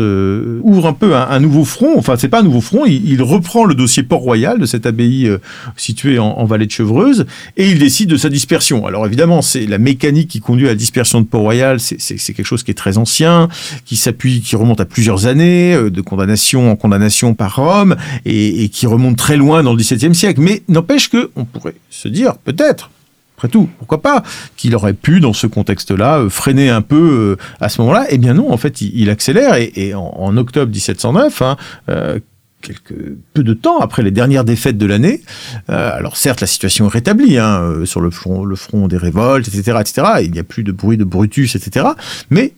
ouvre 0.64 0.88
un 0.88 0.94
peu 0.94 1.16
un, 1.16 1.40
nouveau 1.40 1.66
front. 1.66 1.98
Enfin, 1.98 2.16
c'est 2.18 2.30
pas 2.30 2.40
un 2.40 2.44
nouveau 2.44 2.62
front. 2.62 2.86
Il, 2.86 3.22
reprend 3.22 3.66
le 3.66 3.74
dossier 3.74 4.04
Port-Royal 4.04 4.60
de 4.60 4.66
cette 4.66 4.86
abbaye 4.86 5.30
située 5.78 6.20
en, 6.20 6.44
vallée 6.46 6.66
de 6.66 6.72
Chevreuse 6.72 7.26
et 7.56 7.70
il 7.70 7.80
décide 7.80 8.10
de 8.10 8.18
sa 8.18 8.30
dispersion. 8.30 8.86
Alors 8.86 9.06
évidemment, 9.06 9.42
c'est 9.42 9.66
la 9.66 9.78
mécanique 9.78 10.28
qui 10.28 10.40
conduit 10.42 10.66
à 10.66 10.70
la 10.70 10.76
dispersion 10.76 11.22
de 11.22 11.26
Port-Royal. 11.26 11.80
C'est 11.80 12.34
quelque 12.34 12.46
chose 12.46 12.64
qui 12.64 12.72
est 12.72 12.76
très 12.76 12.98
ancien, 12.98 13.48
qui 13.86 13.96
s'appuie, 13.96 14.42
qui 14.42 14.56
remonte 14.56 14.82
à 14.82 14.86
plusieurs 14.86 15.26
années 15.26 15.78
de 15.90 16.02
condamnation 16.02 16.72
en 16.72 16.76
condamnation 16.76 17.34
par 17.34 17.56
Rome 17.56 17.96
et 18.26 18.53
et, 18.54 18.70
qui 18.70 18.88
remonte 18.88 19.18
très 19.18 19.38
loin 19.38 19.64
dans 19.64 19.74
le 19.74 19.78
XVIIe 19.78 20.16
siècle. 20.16 20.42
Mais 20.42 20.64
n'empêche 20.68 21.10
que 21.10 21.32
on 21.36 21.46
pourrait 21.46 21.76
se 21.90 22.08
dire, 22.08 22.38
peut-être, 22.38 22.90
après 23.38 23.50
tout, 23.50 23.70
pourquoi 23.78 24.02
pas, 24.02 24.24
qu'il 24.56 24.76
aurait 24.76 24.94
pu, 24.94 25.20
dans 25.20 25.34
ce 25.34 25.48
contexte-là, 25.48 26.20
euh, 26.20 26.30
freiner 26.30 26.70
un 26.70 26.82
peu 26.82 27.38
euh, 27.40 27.44
à 27.60 27.70
ce 27.70 27.82
moment-là. 27.82 28.06
Eh 28.10 28.18
bien 28.18 28.34
non, 28.34 28.52
en 28.52 28.58
fait, 28.58 28.82
il, 28.82 29.10
accélère. 29.10 29.56
Et, 29.56 29.94
en, 29.94 30.38
octobre 30.38 30.72
1709, 30.72 31.42
hein, 31.42 31.58
euh, 31.90 32.20
quelques 32.62 32.96
peu 33.34 33.44
de 33.44 33.54
temps 33.54 33.80
après 33.80 34.04
les 34.04 34.12
dernières 34.12 34.46
défaites 34.46 34.78
de 34.78 34.86
l'année. 34.86 35.22
alors 35.68 36.16
certes, 36.16 36.40
la 36.40 36.48
situation 36.48 36.86
est 36.86 36.94
rétablie 36.94 37.38
hein, 37.38 37.82
sur 37.84 38.00
le 38.00 38.10
front, 38.10 38.46
le 38.46 38.56
front 38.56 38.88
des 38.88 38.96
révoltes, 38.96 39.50
etc., 39.50 39.80
etc. 39.82 40.08
Il 40.24 40.32
n'y 40.32 40.40
a 40.40 40.46
plus 40.46 40.64
de 40.64 40.72
bruit 40.72 40.96
de 40.96 41.04
Brutus, 41.04 41.56
etc. 41.58 41.88
Mais 42.30 42.54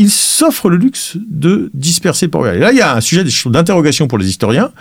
il 0.00 0.10
s'offre 0.10 0.70
le 0.70 0.78
luxe 0.78 1.18
de 1.28 1.70
disperser 1.74 2.26
Port-Royal. 2.26 2.56
Et 2.56 2.60
là, 2.60 2.72
il 2.72 2.78
y 2.78 2.80
a 2.80 2.96
un 2.96 3.02
sujet 3.02 3.22
d'interrogation 3.50 4.08
pour 4.08 4.16
les 4.16 4.30
historiens. 4.30 4.72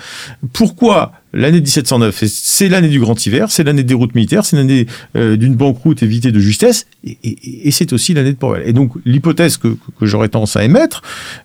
Pourquoi 0.53 1.11
l'année 1.33 1.59
1709 1.59 2.23
C'est 2.25 2.69
l'année 2.69 2.87
du 2.87 3.01
grand 3.01 3.25
hiver, 3.25 3.51
c'est 3.51 3.65
l'année 3.65 3.83
des 3.83 3.93
routes 3.93 4.15
militaires, 4.15 4.45
c'est 4.45 4.55
l'année 4.55 4.85
euh, 5.17 5.35
d'une 5.35 5.55
banqueroute 5.55 6.03
évitée 6.03 6.31
de 6.31 6.39
justesse, 6.39 6.87
et, 7.03 7.69
c'est 7.71 7.91
aussi 7.91 8.13
l'année 8.13 8.31
de 8.31 8.37
Port-Royal. 8.37 8.65
Et 8.65 8.71
donc, 8.71 8.93
l'hypothèse 9.03 9.57
que, 9.57 9.75
j'aurais 10.01 10.29
tendance 10.29 10.55
à 10.55 10.63
émettre, 10.63 11.01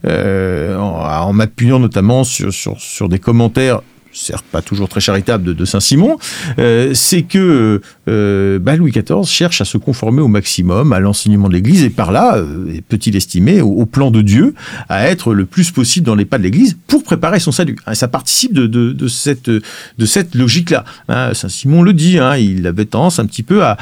euh, 0.07 0.79
en, 0.79 1.33
m'appuyant 1.33 1.81
notamment 1.81 2.23
sur, 2.23 2.53
sur 2.53 3.09
des 3.09 3.19
commentaires 3.19 3.81
certes 4.15 4.45
pas 4.51 4.63
toujours 4.63 4.89
très 4.89 5.01
charitable 5.01 5.55
de, 5.55 5.65
Saint-Simon, 5.65 6.19
euh, 6.59 6.93
c'est 6.95 7.23
que 7.23 7.81
euh, 8.09 8.59
bah, 8.59 8.77
Louis 8.77 8.93
XIV 8.93 9.25
cherche 9.25 9.61
à 9.61 9.65
se 9.65 9.79
conformer 9.79 10.23
au 10.23 10.29
maximum 10.29 10.93
à 10.93 11.01
l'enseignement 11.01 11.49
de 11.49 11.55
l'Église 11.55 11.83
et 11.83 11.91
par 11.91 12.13
là, 12.13 12.37
euh, 12.37 12.79
peut-il 12.89 13.17
estimer, 13.17 13.61
au, 13.61 13.87
plan 13.87 14.11
de 14.11 14.23
Dieu, 14.23 14.55
à 14.89 15.09
être 15.09 15.35
le 15.35 15.45
plus 15.45 15.71
possible 15.71 16.07
dans 16.07 16.15
les 16.15 16.25
pas 16.25 16.39
de 16.39 16.45
l'Église 16.45 16.77
pour 16.87 17.03
préparer 17.03 17.41
son 17.41 17.53
salut? 17.53 17.77
Hein, 17.87 17.95
ça 17.95 18.09
participe 18.09 18.53
de, 18.53 19.09
cette, 19.09 19.51
de 19.51 20.07
cette 20.07 20.35
logique-là. 20.35 20.85
Hein, 21.09 21.35
Saint-Simon 21.35 21.83
le 21.83 21.93
dit, 21.93 22.19
hein, 22.19 22.37
il 22.37 22.67
avait 22.67 22.85
tendance 22.85 23.19
un 23.19 23.27
petit 23.27 23.43
peu 23.43 23.63
à, 23.63 23.77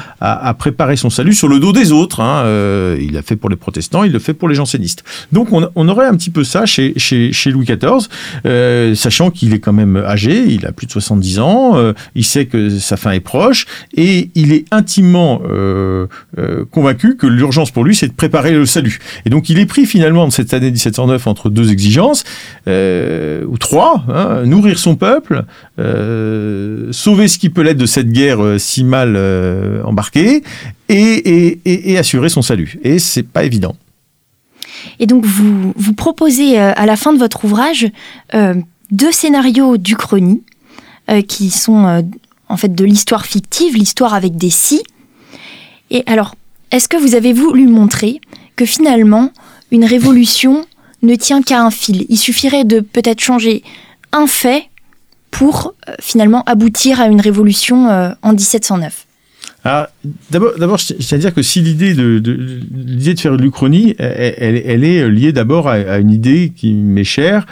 préparer 0.57 0.95
son 0.95 1.09
salut 1.09 1.33
sur 1.33 1.47
le 1.47 1.59
dos 1.59 1.73
des 1.73 1.91
autres. 1.91 2.21
il 2.99 3.13
l'a 3.13 3.21
fait 3.21 3.35
pour 3.35 3.49
les 3.49 3.55
protestants, 3.55 4.03
il 4.03 4.11
le 4.11 4.19
fait 4.19 4.33
pour 4.33 4.49
les 4.49 4.55
jansénistes. 4.55 5.03
Donc 5.31 5.49
on, 5.51 5.87
aurait 5.87 6.07
un 6.07 6.15
petit 6.15 6.29
peu 6.29 6.43
ça 6.43 6.65
chez, 6.65 6.93
chez, 6.97 7.31
chez 7.31 7.51
Louis 7.51 7.65
XIV, 7.65 8.95
sachant 8.95 9.31
qu'il 9.31 9.53
est 9.53 9.59
quand 9.59 9.73
même 9.73 9.97
âgé 9.97 10.22
il 10.31 10.65
a 10.65 10.71
plus 10.71 10.87
de 10.87 10.91
70 10.91 11.39
ans, 11.39 11.77
euh, 11.77 11.93
il 12.15 12.23
sait 12.23 12.45
que 12.45 12.69
sa 12.69 12.97
fin 12.97 13.11
est 13.11 13.19
proche, 13.19 13.65
et 13.95 14.29
il 14.35 14.51
est 14.53 14.65
intimement 14.71 15.41
euh, 15.49 16.07
euh, 16.37 16.65
convaincu 16.69 17.15
que 17.15 17.27
l'urgence 17.27 17.71
pour 17.71 17.83
lui, 17.83 17.95
c'est 17.95 18.07
de 18.07 18.13
préparer 18.13 18.51
le 18.51 18.65
salut. 18.65 18.99
Et 19.25 19.29
donc 19.29 19.49
il 19.49 19.59
est 19.59 19.65
pris 19.65 19.85
finalement 19.85 20.27
de 20.27 20.31
cette 20.31 20.53
année 20.53 20.71
1709 20.71 21.27
entre 21.27 21.49
deux 21.49 21.71
exigences, 21.71 22.23
ou 22.67 23.57
trois, 23.57 24.03
hein, 24.09 24.43
nourrir 24.45 24.79
son 24.79 24.95
peuple, 24.95 25.43
sauver 26.91 27.27
ce 27.27 27.37
qui 27.37 27.49
peut 27.49 27.61
l'être 27.61 27.77
de 27.77 27.85
cette 27.85 28.11
guerre 28.11 28.39
si 28.57 28.83
mal 28.83 29.17
embarquée, 29.83 30.43
et, 30.89 31.97
assurer 31.97 32.29
son 32.29 32.41
salut. 32.41 32.79
Et 32.83 32.99
c'est 32.99 33.23
pas 33.23 33.43
évident. 33.43 33.75
Et 34.99 35.05
donc 35.05 35.25
vous, 35.25 35.73
vous 35.75 35.93
proposez 35.93 36.57
à 36.57 36.85
la 36.85 36.95
fin 36.95 37.13
de 37.13 37.19
votre 37.19 37.45
ouvrage 37.45 37.87
deux 38.93 39.11
scénarios 39.11 39.77
d'Uchronie, 39.77 40.43
euh, 41.09 41.21
qui 41.21 41.49
sont 41.49 41.85
euh, 41.85 42.01
en 42.47 42.55
fait 42.55 42.73
de 42.73 42.85
l'histoire 42.85 43.25
fictive, 43.25 43.75
l'histoire 43.75 44.13
avec 44.13 44.37
des 44.37 44.49
si. 44.49 44.83
Et 45.91 46.03
alors, 46.05 46.35
est-ce 46.71 46.87
que 46.87 46.97
vous 46.97 47.15
avez 47.15 47.33
voulu 47.33 47.67
montrer 47.67 48.21
que 48.55 48.65
finalement, 48.65 49.31
une 49.71 49.83
révolution 49.83 50.65
ne 51.01 51.15
tient 51.15 51.41
qu'à 51.41 51.61
un 51.61 51.71
fil? 51.71 52.05
Il 52.09 52.17
suffirait 52.17 52.63
de 52.63 52.79
peut-être 52.79 53.19
changer 53.19 53.63
un 54.11 54.27
fait 54.27 54.69
pour 55.31 55.73
euh, 55.89 55.93
finalement 55.99 56.43
aboutir 56.45 57.01
à 57.01 57.07
une 57.07 57.19
révolution 57.19 57.89
euh, 57.89 58.11
en 58.21 58.33
1709 58.33 59.07
d'abord, 60.29 60.51
d'abord, 60.57 60.77
je 60.77 60.93
tiens 60.95 61.17
à 61.17 61.21
dire 61.21 61.33
que 61.33 61.41
si 61.41 61.61
l'idée 61.61 61.93
de, 61.93 62.21
l'idée 62.73 63.13
de 63.13 63.19
faire 63.19 63.37
de 63.37 63.41
l'Uchronie, 63.41 63.95
elle, 63.97 64.83
est 64.83 65.09
liée 65.09 65.31
d'abord 65.31 65.69
à, 65.69 65.99
une 65.99 66.11
idée 66.11 66.51
qui 66.53 66.73
m'est 66.73 67.05
chère, 67.05 67.45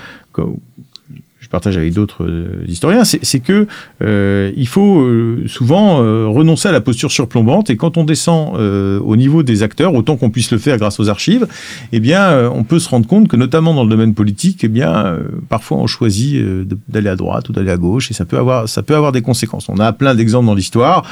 partage 1.52 1.78
avec 1.78 1.94
d'autres 1.94 2.24
euh, 2.24 2.66
historiens, 2.68 3.04
c'est 3.04 3.40
que 3.40 3.68
euh, 4.02 4.52
il 4.56 4.68
faut 4.68 5.02
euh, 5.02 5.44
souvent 5.48 5.98
renoncer 6.32 6.70
à 6.70 6.72
la 6.72 6.82
posture 6.82 7.12
surplombante 7.12 7.70
et 7.70 7.78
quand 7.78 7.98
on 7.98 8.04
descend 8.04 8.56
au 8.56 9.16
niveau 9.16 9.44
des 9.44 9.64
acteurs, 9.64 9.94
autant 9.94 10.16
qu'on 10.16 10.30
puisse 10.30 10.52
le 10.52 10.58
faire 10.58 10.78
grâce 10.78 11.00
aux 11.00 11.10
archives, 11.10 11.48
eh 11.92 12.00
bien, 12.00 12.50
on 12.50 12.64
peut 12.64 12.80
se 12.80 12.88
rendre 12.90 13.08
compte 13.08 13.28
que 13.28 13.36
notamment 13.36 13.74
dans 13.74 13.84
le 13.84 13.90
domaine 13.90 14.14
politique, 14.14 14.64
eh 14.64 14.68
bien, 14.68 15.18
parfois 15.50 15.78
on 15.78 15.88
choisit 15.88 16.42
d'aller 16.88 17.10
à 17.10 17.16
droite 17.16 17.50
ou 17.50 17.54
d'aller 17.54 17.72
à 17.72 17.78
gauche 17.78 18.10
et 18.10 18.14
ça 18.14 18.26
peut 18.26 18.38
avoir 18.38 18.70
ça 18.70 18.84
peut 18.84 18.96
avoir 18.96 19.12
des 19.12 19.22
conséquences. 19.22 19.68
On 19.68 19.80
a 19.80 19.92
plein 19.92 20.16
d'exemples 20.16 20.46
dans 20.46 20.56
l'histoire 20.56 21.04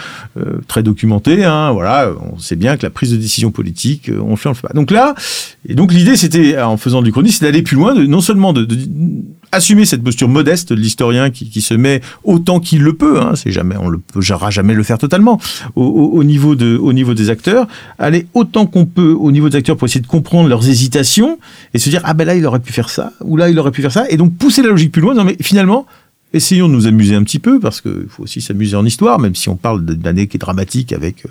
très 0.67 0.83
documentés. 0.83 1.43
Hein, 1.43 1.71
voilà, 1.71 2.11
on 2.31 2.39
sait 2.39 2.55
bien 2.55 2.77
que 2.77 2.83
la 2.83 2.89
prise 2.89 3.11
de 3.11 3.17
décision 3.17 3.51
politique, 3.51 4.09
on 4.09 4.31
le 4.31 4.35
fait, 4.37 4.47
on 4.47 4.51
le 4.51 4.55
fait 4.55 4.67
pas. 4.67 4.73
Donc 4.73 4.91
là, 4.91 5.15
et 5.67 5.75
donc 5.75 5.93
l'idée, 5.93 6.15
c'était 6.15 6.59
en 6.61 6.77
faisant 6.77 7.01
du 7.01 7.11
chronique, 7.11 7.33
c'est 7.33 7.45
d'aller 7.45 7.61
plus 7.61 7.75
loin, 7.75 7.93
de, 7.93 8.05
non 8.05 8.21
seulement 8.21 8.53
de, 8.53 8.63
de 8.63 8.77
assumer 9.51 9.85
cette 9.85 10.03
posture 10.03 10.27
modeste 10.27 10.73
de 10.73 10.79
l'historien 10.79 11.29
qui, 11.29 11.49
qui, 11.49 11.61
se 11.61 11.73
met 11.73 12.01
autant 12.23 12.59
qu'il 12.59 12.81
le 12.81 12.93
peut, 12.93 13.19
hein, 13.19 13.33
c'est 13.35 13.51
jamais, 13.51 13.75
on 13.77 13.89
ne 13.89 13.97
pourra 13.97 14.49
jamais 14.49 14.73
le 14.73 14.83
faire 14.83 14.97
totalement, 14.97 15.39
au, 15.75 15.83
au, 15.83 16.23
niveau 16.23 16.55
de, 16.55 16.77
au 16.77 16.93
niveau 16.93 17.13
des 17.13 17.29
acteurs, 17.29 17.67
aller 17.97 18.27
autant 18.33 18.65
qu'on 18.65 18.85
peut 18.85 19.13
au 19.13 19.31
niveau 19.31 19.49
des 19.49 19.57
acteurs 19.57 19.77
pour 19.77 19.87
essayer 19.87 20.01
de 20.01 20.07
comprendre 20.07 20.49
leurs 20.49 20.69
hésitations 20.69 21.39
et 21.73 21.79
se 21.79 21.89
dire 21.89 22.01
ah 22.05 22.13
ben 22.13 22.25
là 22.25 22.35
il 22.35 22.45
aurait 22.45 22.59
pu 22.59 22.73
faire 22.73 22.89
ça 22.89 23.13
ou 23.21 23.37
là 23.37 23.49
il 23.49 23.57
aurait 23.59 23.71
pu 23.71 23.81
faire 23.81 23.91
ça 23.91 24.05
et 24.09 24.17
donc 24.17 24.35
pousser 24.35 24.61
la 24.61 24.69
logique 24.69 24.91
plus 24.91 25.01
loin. 25.01 25.13
Non 25.13 25.23
mais 25.23 25.37
finalement 25.41 25.85
Essayons 26.33 26.69
de 26.69 26.73
nous 26.73 26.85
amuser 26.85 27.15
un 27.15 27.23
petit 27.23 27.39
peu, 27.39 27.59
parce 27.59 27.81
qu'il 27.81 28.07
faut 28.07 28.23
aussi 28.23 28.41
s'amuser 28.41 28.75
en 28.75 28.85
histoire, 28.85 29.17
même 29.19 29.35
si 29.35 29.49
on 29.49 29.55
parle 29.55 29.83
d'une 29.83 30.05
année 30.05 30.27
qui 30.27 30.37
est 30.37 30.39
dramatique 30.39 30.93
avec 30.93 31.25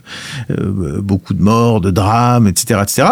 euh, 0.51 1.01
beaucoup 1.01 1.35
de 1.35 1.43
morts, 1.43 1.81
de 1.81 1.91
drames, 1.91 2.49
etc. 2.49 2.81
etc. 2.83 3.09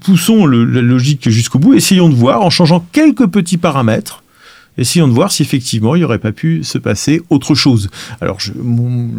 poussons 0.00 0.46
la 0.46 0.82
logique 0.82 1.28
jusqu'au 1.28 1.58
bout, 1.58 1.74
essayons 1.74 2.08
de 2.08 2.14
voir, 2.14 2.42
en 2.42 2.50
changeant 2.50 2.84
quelques 2.92 3.26
petits 3.26 3.56
paramètres, 3.56 4.22
essayons 4.80 5.06
de 5.06 5.12
voir 5.12 5.30
si 5.30 5.42
effectivement 5.42 5.94
il 5.94 5.98
n'y 5.98 6.04
aurait 6.04 6.18
pas 6.18 6.32
pu 6.32 6.64
se 6.64 6.78
passer 6.78 7.22
autre 7.30 7.54
chose. 7.54 7.90
Alors, 8.20 8.40
je, 8.40 8.52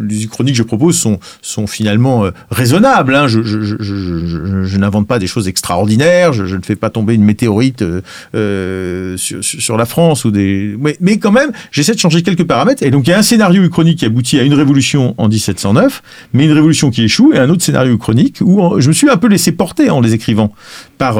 les 0.08 0.26
chroniques 0.26 0.54
que 0.54 0.58
je 0.58 0.62
propose 0.62 0.98
sont, 0.98 1.66
finalement 1.66 2.24
euh, 2.24 2.30
raisonnables. 2.50 3.14
Hein. 3.14 3.28
Je, 3.28 4.76
n'invente 4.76 5.06
pas 5.06 5.18
des 5.18 5.28
choses 5.28 5.48
extraordinaires. 5.48 6.32
Je, 6.32 6.56
ne 6.56 6.62
fais 6.62 6.76
pas 6.76 6.90
tomber 6.90 7.14
une 7.14 7.24
météorite 7.24 7.82
euh, 7.82 8.00
euh 8.34 9.16
sur, 9.16 9.76
la 9.76 9.86
France 9.86 10.24
ou 10.24 10.30
des. 10.30 10.76
Mais, 11.00 11.18
quand 11.18 11.30
même, 11.30 11.52
j'essaie 11.70 11.94
de 11.94 11.98
changer 11.98 12.22
quelques 12.22 12.44
paramètres. 12.44 12.82
Et 12.82 12.90
donc, 12.90 13.06
il 13.06 13.10
y 13.10 13.12
a 13.12 13.18
un 13.18 13.22
scénario 13.22 13.68
chronique 13.68 14.00
qui 14.00 14.04
aboutit 14.04 14.38
à 14.40 14.42
une 14.42 14.54
révolution 14.54 15.14
en 15.18 15.28
1709, 15.28 16.02
mais 16.32 16.44
une 16.44 16.52
révolution 16.52 16.90
qui 16.90 17.04
échoue, 17.04 17.32
et 17.32 17.38
un 17.38 17.48
autre 17.48 17.62
scénario 17.62 17.96
chronique 17.96 18.38
où 18.40 18.80
je 18.80 18.88
me 18.88 18.92
suis 18.92 19.08
un 19.08 19.16
peu 19.16 19.28
laissé 19.28 19.52
porter 19.52 19.90
en 19.90 20.00
les 20.00 20.14
écrivant 20.14 20.52
par 20.98 21.14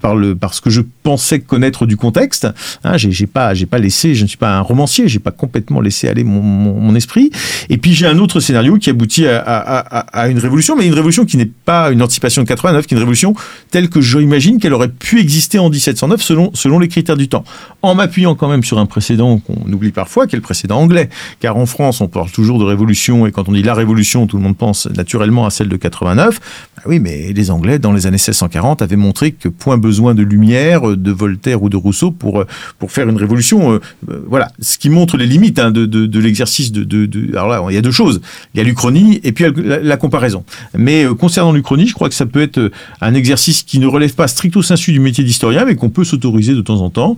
par 0.00 0.16
le 0.16 0.34
parce 0.34 0.60
que 0.60 0.70
je 0.70 0.80
pensais 1.02 1.40
connaître 1.40 1.86
du 1.86 1.96
contexte. 1.96 2.48
Hein, 2.84 2.96
j'ai 2.96 3.26
pas 3.26 3.54
pas 3.68 3.78
laissé, 3.78 4.14
je 4.14 4.22
ne 4.22 4.28
suis 4.28 4.36
pas 4.36 4.56
un 4.56 4.60
romancier, 4.60 5.08
j'ai 5.08 5.18
pas 5.18 5.30
complètement 5.30 5.80
laissé 5.80 6.08
aller 6.08 6.24
mon, 6.24 6.94
esprit. 6.94 7.30
Et 7.68 7.76
puis 7.76 7.92
j'ai 7.92 8.06
un 8.06 8.18
autre 8.18 8.40
scénario 8.40 8.76
qui 8.76 8.90
aboutit 8.90 9.26
à, 9.26 10.28
une 10.28 10.38
révolution, 10.38 10.74
mais 10.76 10.86
une 10.86 10.94
révolution 10.94 11.24
qui 11.24 11.36
n'est 11.36 11.46
pas 11.46 11.90
une 11.90 12.02
anticipation 12.02 12.42
de 12.42 12.48
89, 12.48 12.86
qui 12.86 12.94
est 12.94 12.96
une 12.96 13.00
révolution 13.00 13.34
telle 13.70 13.88
que 13.88 14.00
j'imagine 14.00 14.58
qu'elle 14.58 14.72
aurait 14.72 14.88
pu 14.88 15.20
exister 15.20 15.58
en 15.58 15.68
1709 15.68 16.22
selon 16.22 16.50
selon 16.54 16.78
les 16.78 16.88
critères 16.88 17.16
du 17.16 17.28
temps, 17.28 17.44
en 17.82 17.94
m'appuyant 17.94 18.34
quand 18.34 18.48
même 18.48 18.64
sur 18.64 18.78
un 18.78 18.86
précédent 18.86 19.38
qu'on 19.38 19.70
oublie 19.70 19.92
parfois, 19.92 20.26
qui 20.26 20.34
est 20.34 20.38
le 20.38 20.42
précédent 20.42 20.78
anglais. 20.78 21.08
Car 21.40 21.56
en 21.56 21.66
France, 21.66 22.00
on 22.00 22.08
parle 22.08 22.30
toujours 22.30 22.58
de 22.58 22.64
révolution, 22.64 23.26
et 23.26 23.32
quand 23.32 23.48
on 23.48 23.52
dit 23.52 23.62
la 23.62 23.74
révolution, 23.74 24.26
tout 24.26 24.36
le 24.36 24.42
monde 24.42 24.56
pense 24.56 24.86
naturellement 24.86 25.46
à 25.46 25.50
celle 25.50 25.68
de 25.68 25.76
89. 25.76 26.40
Bah 26.76 26.82
oui, 26.86 27.00
mais 27.00 27.32
les 27.32 27.50
Anglais, 27.50 27.78
dans 27.78 27.92
les 27.92 28.06
années 28.06 28.14
1640, 28.14 28.82
avaient 28.82 28.96
montré 28.96 29.32
que 29.32 29.48
point 29.48 29.78
besoin 29.78 30.14
de 30.14 30.22
lumière, 30.22 30.96
de 30.96 31.10
Voltaire 31.10 31.62
ou 31.62 31.68
de 31.68 31.76
Rousseau 31.76 32.10
pour 32.10 32.44
pour 32.78 32.92
faire 32.92 33.08
une 33.08 33.16
révolution 33.16 33.47
euh, 33.56 33.80
euh, 34.10 34.24
voilà, 34.26 34.50
ce 34.60 34.78
qui 34.78 34.90
montre 34.90 35.16
les 35.16 35.26
limites 35.26 35.58
hein, 35.58 35.70
de, 35.70 35.86
de, 35.86 36.20
l'exercice 36.20 36.72
de, 36.72 36.84
de, 36.84 37.36
Alors 37.36 37.48
là, 37.48 37.64
il 37.68 37.74
y 37.74 37.78
a 37.78 37.82
deux 37.82 37.90
choses. 37.90 38.20
Il 38.54 38.58
y 38.58 38.60
a 38.60 38.64
l'Uchronie 38.64 39.20
et 39.24 39.32
puis 39.32 39.44
la, 39.64 39.96
comparaison. 39.96 40.44
Mais 40.76 41.04
euh, 41.04 41.14
concernant 41.14 41.52
l'Uchronie, 41.52 41.86
je 41.86 41.94
crois 41.94 42.08
que 42.08 42.14
ça 42.14 42.26
peut 42.26 42.42
être 42.42 42.70
un 43.00 43.14
exercice 43.14 43.62
qui 43.62 43.78
ne 43.78 43.86
relève 43.86 44.14
pas 44.14 44.28
stricto 44.28 44.62
sensu 44.62 44.92
du 44.92 45.00
métier 45.00 45.24
d'historien, 45.24 45.64
mais 45.64 45.74
qu'on 45.74 45.90
peut 45.90 46.04
s'autoriser 46.04 46.54
de 46.54 46.60
temps 46.60 46.80
en 46.80 46.90
temps, 46.90 47.16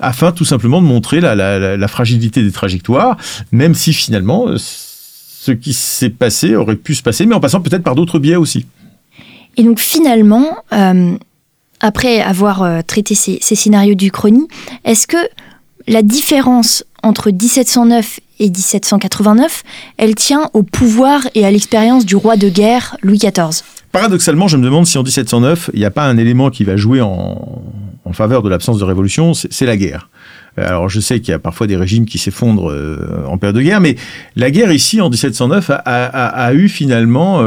afin 0.00 0.32
tout 0.32 0.44
simplement 0.44 0.80
de 0.80 0.86
montrer 0.86 1.20
la, 1.20 1.34
la, 1.34 1.88
fragilité 1.88 2.42
des 2.42 2.52
trajectoires, 2.52 3.16
même 3.52 3.74
si 3.74 3.92
finalement 3.92 4.46
ce 4.56 5.52
qui 5.52 5.72
s'est 5.72 6.10
passé 6.10 6.56
aurait 6.56 6.76
pu 6.76 6.94
se 6.94 7.02
passer, 7.02 7.26
mais 7.26 7.34
en 7.34 7.40
passant 7.40 7.60
peut-être 7.60 7.82
par 7.82 7.94
d'autres 7.94 8.18
biais 8.18 8.36
aussi. 8.36 8.66
Et 9.56 9.62
donc 9.62 9.78
finalement, 9.78 10.56
après 11.84 12.22
avoir 12.22 12.62
euh, 12.62 12.80
traité 12.80 13.14
ces, 13.14 13.38
scénarios 13.42 13.94
d'Uchronie, 13.94 14.48
est-ce 14.86 15.06
que 15.06 15.18
la 15.86 16.00
différence 16.00 16.82
entre 17.02 17.30
1709 17.30 18.20
et 18.40 18.48
1789, 18.48 19.62
elle 19.98 20.14
tient 20.14 20.48
au 20.54 20.62
pouvoir 20.62 21.20
et 21.34 21.44
à 21.44 21.50
l'expérience 21.50 22.06
du 22.06 22.16
roi 22.16 22.38
de 22.38 22.48
guerre 22.48 22.96
Louis 23.02 23.18
XIV 23.18 23.62
Paradoxalement, 23.92 24.48
je 24.48 24.56
me 24.56 24.64
demande 24.64 24.86
si 24.86 24.96
en 24.96 25.02
1709, 25.02 25.70
il 25.74 25.80
n'y 25.80 25.84
a 25.84 25.90
pas 25.90 26.06
un 26.06 26.16
élément 26.16 26.48
qui 26.48 26.64
va 26.64 26.76
jouer 26.76 27.02
en, 27.02 27.60
faveur 28.12 28.42
de 28.42 28.48
l'absence 28.48 28.78
de 28.78 28.84
révolution, 28.84 29.34
c'est 29.34 29.66
la 29.66 29.76
guerre. 29.76 30.08
Euh, 30.58 30.66
alors 30.66 30.88
je 30.88 31.00
sais 31.00 31.20
qu'il 31.20 31.32
y 31.32 31.34
a 31.34 31.38
parfois 31.38 31.66
des 31.66 31.76
régimes 31.76 32.06
qui 32.06 32.16
s'effondrent 32.16 32.70
euh, 32.70 33.26
en 33.28 33.36
période 33.36 33.56
de 33.56 33.62
guerre, 33.62 33.80
mais 33.80 33.96
la 34.36 34.50
guerre 34.50 34.72
ici 34.72 35.02
en 35.02 35.10
1709 35.10 35.70
a, 35.84 36.54
eu 36.54 36.68
finalement 36.68 37.40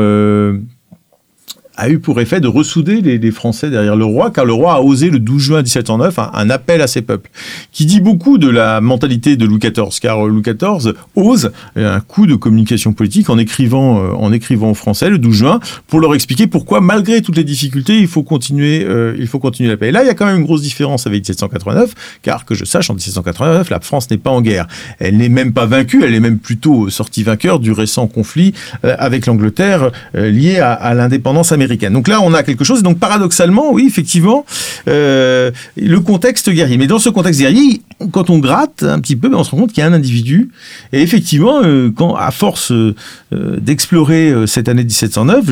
a 1.78 1.90
eu 1.90 2.00
pour 2.00 2.20
effet 2.20 2.42
de 2.42 2.48
ressouder 2.48 3.02
les, 3.02 3.18
les, 3.20 3.32
Français 3.32 3.70
derrière 3.70 3.96
le 3.96 4.04
roi, 4.04 4.32
car 4.32 4.46
le 4.46 4.54
roi 4.54 4.74
a 4.74 4.82
osé 4.82 5.10
le 5.12 5.20
12 5.20 5.42
juin 5.42 5.62
1709 5.62 6.18
un, 6.18 6.50
appel 6.50 6.82
à 6.82 6.88
ses 6.88 7.04
peuples, 7.04 7.30
qui 7.72 7.86
dit 7.86 8.02
beaucoup 8.02 8.40
de 8.40 8.50
la 8.50 8.82
mentalité 8.82 9.38
de 9.38 9.46
Louis 9.46 9.60
XIV, 9.60 10.00
car 10.02 10.26
Louis 10.26 10.42
XIV 10.42 10.94
ose 11.16 11.52
un 11.76 12.00
coup 12.00 12.26
de 12.26 12.36
communication 12.36 12.94
politique 12.94 13.30
en 13.30 13.38
écrivant, 13.38 14.00
euh, 14.00 14.12
en 14.13 14.34
écrivant 14.34 14.72
aux 14.72 14.76
Français 14.76 15.10
le 15.10 15.20
12 15.20 15.36
juin 15.36 15.60
pour 15.86 16.00
leur 16.00 16.16
expliquer 16.16 16.48
pourquoi, 16.48 16.82
malgré 16.82 17.22
toutes 17.22 17.38
les 17.38 17.44
difficultés, 17.44 18.00
il 18.00 18.08
faut 18.08 18.24
continuer, 18.24 18.84
euh, 18.84 19.16
il 19.20 19.28
faut 19.28 19.40
continuer 19.40 19.70
la 19.70 19.78
paix. 19.78 19.90
Et 19.90 19.92
là, 19.92 20.04
il 20.04 20.08
y 20.08 20.10
a 20.10 20.16
quand 20.16 20.26
même 20.26 20.38
une 20.38 20.46
grosse 20.46 20.63
différence 20.63 21.06
avec 21.06 21.20
1789, 21.20 21.94
car 22.24 22.46
que 22.46 22.56
je 22.56 22.66
sache, 22.66 22.90
en 22.90 22.96
1789, 22.96 23.70
la 23.70 23.80
France 23.82 24.10
n'est 24.10 24.18
pas 24.18 24.32
en 24.32 24.42
guerre. 24.42 24.68
Elle 24.98 25.18
n'est 25.18 25.30
même 25.30 25.54
pas 25.54 25.68
vaincue, 25.68 26.04
elle 26.04 26.16
est 26.16 26.20
même 26.20 26.40
plutôt 26.40 26.90
sortie 26.90 27.22
vainqueur 27.22 27.60
du 27.60 27.72
récent 27.72 28.08
conflit 28.08 28.54
euh, 28.84 28.96
avec 28.98 29.28
l'Angleterre 29.28 29.92
lié 30.16 30.60
à, 30.60 30.74
à 30.74 30.96
l'indépendance 30.96 31.52
américaine. 31.52 31.66
Donc 31.67 32.08
là, 32.08 32.21
on 32.21 32.34
a 32.34 32.43
quelque 32.43 32.63
chose. 32.63 32.84
Donc 32.84 32.99
paradoxalement, 32.99 33.71
oui, 33.71 33.86
effectivement, 33.88 34.45
euh, 34.88 35.51
le 35.75 35.99
contexte 35.99 36.49
guerrier. 36.49 36.77
Mais 36.77 36.88
dans 36.88 36.99
ce 36.99 37.10
contexte 37.10 37.41
guerrier, 37.41 37.82
quand 38.12 38.30
on 38.30 38.39
gratte 38.39 38.84
un 38.84 38.99
petit 38.99 39.15
peu, 39.15 39.30
ben, 39.30 39.38
on 39.38 39.43
se 39.43 39.51
rend 39.51 39.58
compte 39.58 39.73
qu'il 39.73 39.82
y 39.82 39.84
a 39.84 39.89
un 39.89 39.93
individu. 39.93 40.49
Et 40.93 41.01
effectivement, 41.01 41.62
euh, 41.63 41.91
quand 41.95 42.15
à 42.15 42.32
force 42.32 42.71
euh, 42.71 42.93
d'explorer 43.32 44.34
cette 44.47 44.69
année 44.69 44.84
1709, 44.84 45.45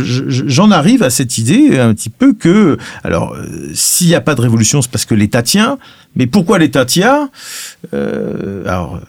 j'en 0.48 0.72
arrive 0.72 1.04
à 1.04 1.10
cette 1.10 1.38
idée 1.38 1.78
un 1.78 1.94
petit 1.94 2.10
peu 2.10 2.34
que, 2.34 2.78
alors, 3.04 3.36
s'il 3.74 4.08
n'y 4.08 4.16
a 4.16 4.22
pas 4.22 4.36
de 4.36 4.42
révolution, 4.42 4.82
c'est 4.82 4.92
parce 4.92 5.06
que 5.06 5.16
l'État 5.16 5.44
tient. 5.44 5.78
Mais 6.16 6.28
pourquoi 6.28 6.60
l'État 6.60 6.86
tient? 6.86 7.30
Alors 7.92 9.02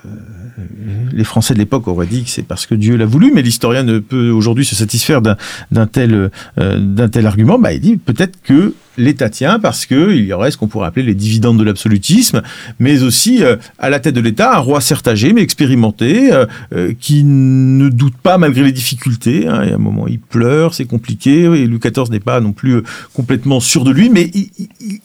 les 1.12 1.24
Français 1.24 1.54
de 1.54 1.58
l'époque 1.58 1.88
auraient 1.88 2.06
dit 2.06 2.24
que 2.24 2.30
c'est 2.30 2.42
parce 2.42 2.66
que 2.66 2.74
Dieu 2.74 2.96
l'a 2.96 3.06
voulu, 3.06 3.32
mais 3.34 3.42
l'historien 3.42 3.82
ne 3.82 3.98
peut 3.98 4.30
aujourd'hui 4.30 4.64
se 4.64 4.74
satisfaire 4.74 5.20
d'un 5.22 5.86
tel, 5.86 6.30
euh, 6.58 6.78
d'un 6.96 7.08
tel 7.08 7.26
argument. 7.26 7.58
Bah, 7.58 7.72
il 7.72 7.80
dit 7.80 7.96
peut-être 7.96 8.42
que 8.42 8.74
l'État 8.96 9.28
tient 9.28 9.58
parce 9.58 9.86
que 9.86 10.14
il 10.14 10.24
y 10.24 10.32
aurait 10.32 10.50
ce 10.50 10.56
qu'on 10.56 10.68
pourrait 10.68 10.88
appeler 10.88 11.04
les 11.04 11.14
dividendes 11.14 11.58
de 11.58 11.64
l'absolutisme, 11.64 12.42
mais 12.78 13.02
aussi 13.02 13.42
euh, 13.42 13.56
à 13.78 13.90
la 13.90 14.00
tête 14.00 14.14
de 14.14 14.20
l'État 14.20 14.56
un 14.56 14.60
roi 14.60 14.80
certes 14.80 15.08
âgé 15.08 15.32
mais 15.32 15.42
expérimenté, 15.42 16.32
euh, 16.32 16.46
euh, 16.74 16.92
qui 16.98 17.24
ne 17.24 17.88
doute 17.88 18.16
pas 18.16 18.38
malgré 18.38 18.62
les 18.62 18.72
difficultés. 18.72 19.46
Hein, 19.46 19.60
il 19.64 19.70
y 19.70 19.72
a 19.72 19.76
un 19.76 19.78
moment 19.78 20.06
il 20.06 20.18
pleure, 20.18 20.74
c'est 20.74 20.84
compliqué. 20.84 21.42
Et 21.42 21.66
Louis 21.66 21.78
XIV 21.78 22.10
n'est 22.10 22.20
pas 22.20 22.40
non 22.40 22.52
plus 22.52 22.82
complètement 23.12 23.60
sûr 23.60 23.84
de 23.84 23.90
lui, 23.90 24.10
mais 24.10 24.30
il, 24.34 24.48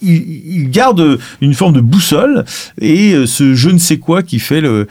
il, 0.01 0.69
garde 0.69 1.19
une 1.41 1.54
forme 1.54 1.73
de 1.73 1.82
boussole 1.82 2.45
et 2.80 3.25
ce 3.25 3.56
je 3.56 3.69
ne 3.69 3.77
sais 3.77 3.97
quoi 3.97 4.23
qui 4.23 4.39
fait 4.39 4.62
le 4.62 4.88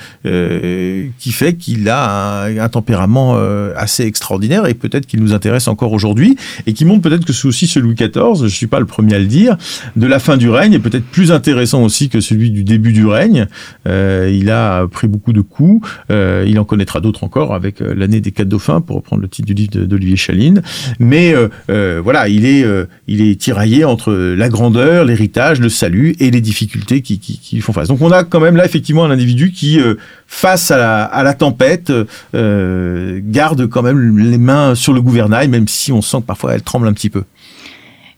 qui 1.18 1.32
fait 1.32 1.54
qu'il 1.54 1.88
a 1.88 2.44
un, 2.44 2.58
un 2.58 2.68
tempérament 2.68 3.38
assez 3.76 4.04
extraordinaire 4.04 4.66
et 4.66 4.74
peut-être 4.74 5.06
qu'il 5.06 5.20
nous 5.20 5.32
intéresse 5.32 5.68
encore 5.68 5.92
aujourd'hui 5.92 6.36
et 6.66 6.72
qui 6.72 6.84
montre 6.84 7.02
peut-être 7.02 7.24
que 7.24 7.32
c'est 7.32 7.48
aussi 7.48 7.66
ce 7.66 7.78
Louis 7.78 7.94
XIV. 7.94 8.42
Je 8.42 8.54
suis 8.54 8.66
pas 8.66 8.80
le 8.80 8.86
premier 8.90 9.14
à 9.14 9.18
le 9.18 9.26
dire, 9.26 9.56
de 9.96 10.06
la 10.06 10.18
fin 10.18 10.36
du 10.36 10.50
règne, 10.50 10.74
et 10.74 10.78
peut-être 10.78 11.06
plus 11.06 11.32
intéressant 11.32 11.82
aussi 11.82 12.08
que 12.08 12.20
celui 12.20 12.50
du 12.50 12.64
début 12.64 12.92
du 12.92 13.06
règne. 13.06 13.46
Euh, 13.88 14.30
il 14.32 14.50
a 14.50 14.86
pris 14.86 15.08
beaucoup 15.08 15.32
de 15.32 15.40
coups, 15.40 15.88
euh, 16.10 16.44
il 16.46 16.58
en 16.58 16.64
connaîtra 16.64 17.00
d'autres 17.00 17.24
encore 17.24 17.54
avec 17.54 17.80
euh, 17.80 17.94
l'année 17.96 18.20
des 18.20 18.32
quatre 18.32 18.48
dauphins, 18.48 18.80
pour 18.80 18.96
reprendre 18.96 19.22
le 19.22 19.28
titre 19.28 19.46
du 19.46 19.54
livre 19.54 19.86
d'Olivier 19.86 20.16
Chaline. 20.16 20.62
Mais 20.98 21.34
voilà, 21.68 22.28
il 22.28 22.44
est, 22.44 22.64
il 23.06 23.22
est 23.22 23.40
tiraillé 23.40 23.84
entre 23.84 24.12
la 24.12 24.48
grandeur, 24.48 25.04
l'héritage, 25.04 25.60
le 25.60 25.68
salut 25.68 26.16
et 26.18 26.30
les 26.30 26.40
difficultés 26.40 27.00
qui, 27.02 27.18
qui, 27.18 27.38
qui, 27.38 27.60
font 27.60 27.72
face. 27.72 27.88
Donc 27.88 28.02
on 28.02 28.10
a 28.10 28.24
quand 28.24 28.40
même 28.40 28.56
là 28.56 28.64
effectivement 28.64 29.04
un 29.04 29.10
individu 29.10 29.52
qui, 29.52 29.78
face 30.26 30.70
à 30.70 30.78
la, 30.78 31.04
à 31.04 31.22
la 31.22 31.34
tempête, 31.34 31.92
garde 32.34 33.66
quand 33.66 33.82
même 33.82 34.18
les 34.18 34.38
mains 34.38 34.74
sur 34.74 34.92
le 34.92 35.00
gouvernail, 35.00 35.48
même 35.48 35.68
si 35.68 35.92
on 35.92 36.02
sent 36.02 36.18
que 36.18 36.26
parfois 36.26 36.54
elle 36.54 36.62
tremble 36.62 36.88
un 36.88 36.92
petit 36.92 37.10
peu. 37.10 37.22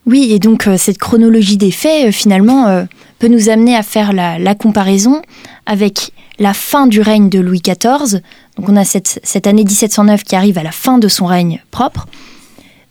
Oui, 0.05 0.33
et 0.33 0.39
donc 0.39 0.67
euh, 0.67 0.77
cette 0.77 0.99
chronologie 0.99 1.57
des 1.57 1.71
faits, 1.71 2.09
euh, 2.09 2.13
finalement, 2.13 2.67
euh, 2.67 2.85
peut 3.21 3.29
nous 3.29 3.49
amener 3.49 3.77
à 3.77 3.83
faire 3.83 4.13
la, 4.13 4.55
comparaison 4.57 5.23
avec 5.65 6.13
la 6.41 6.55
fin 6.55 6.89
du 6.89 7.01
règne 7.01 7.29
de 7.29 7.39
Louis 7.39 7.61
XIV. 7.61 8.21
Donc 8.57 8.69
on 8.69 8.77
a 8.77 8.85
cette, 8.85 9.47
année 9.47 9.63
1709 9.63 10.25
qui 10.25 10.35
arrive 10.35 10.59
à 10.59 10.65
la 10.65 10.73
fin 10.73 10.99
de 10.99 11.07
son 11.07 11.27
règne 11.27 11.63
propre, 11.71 12.09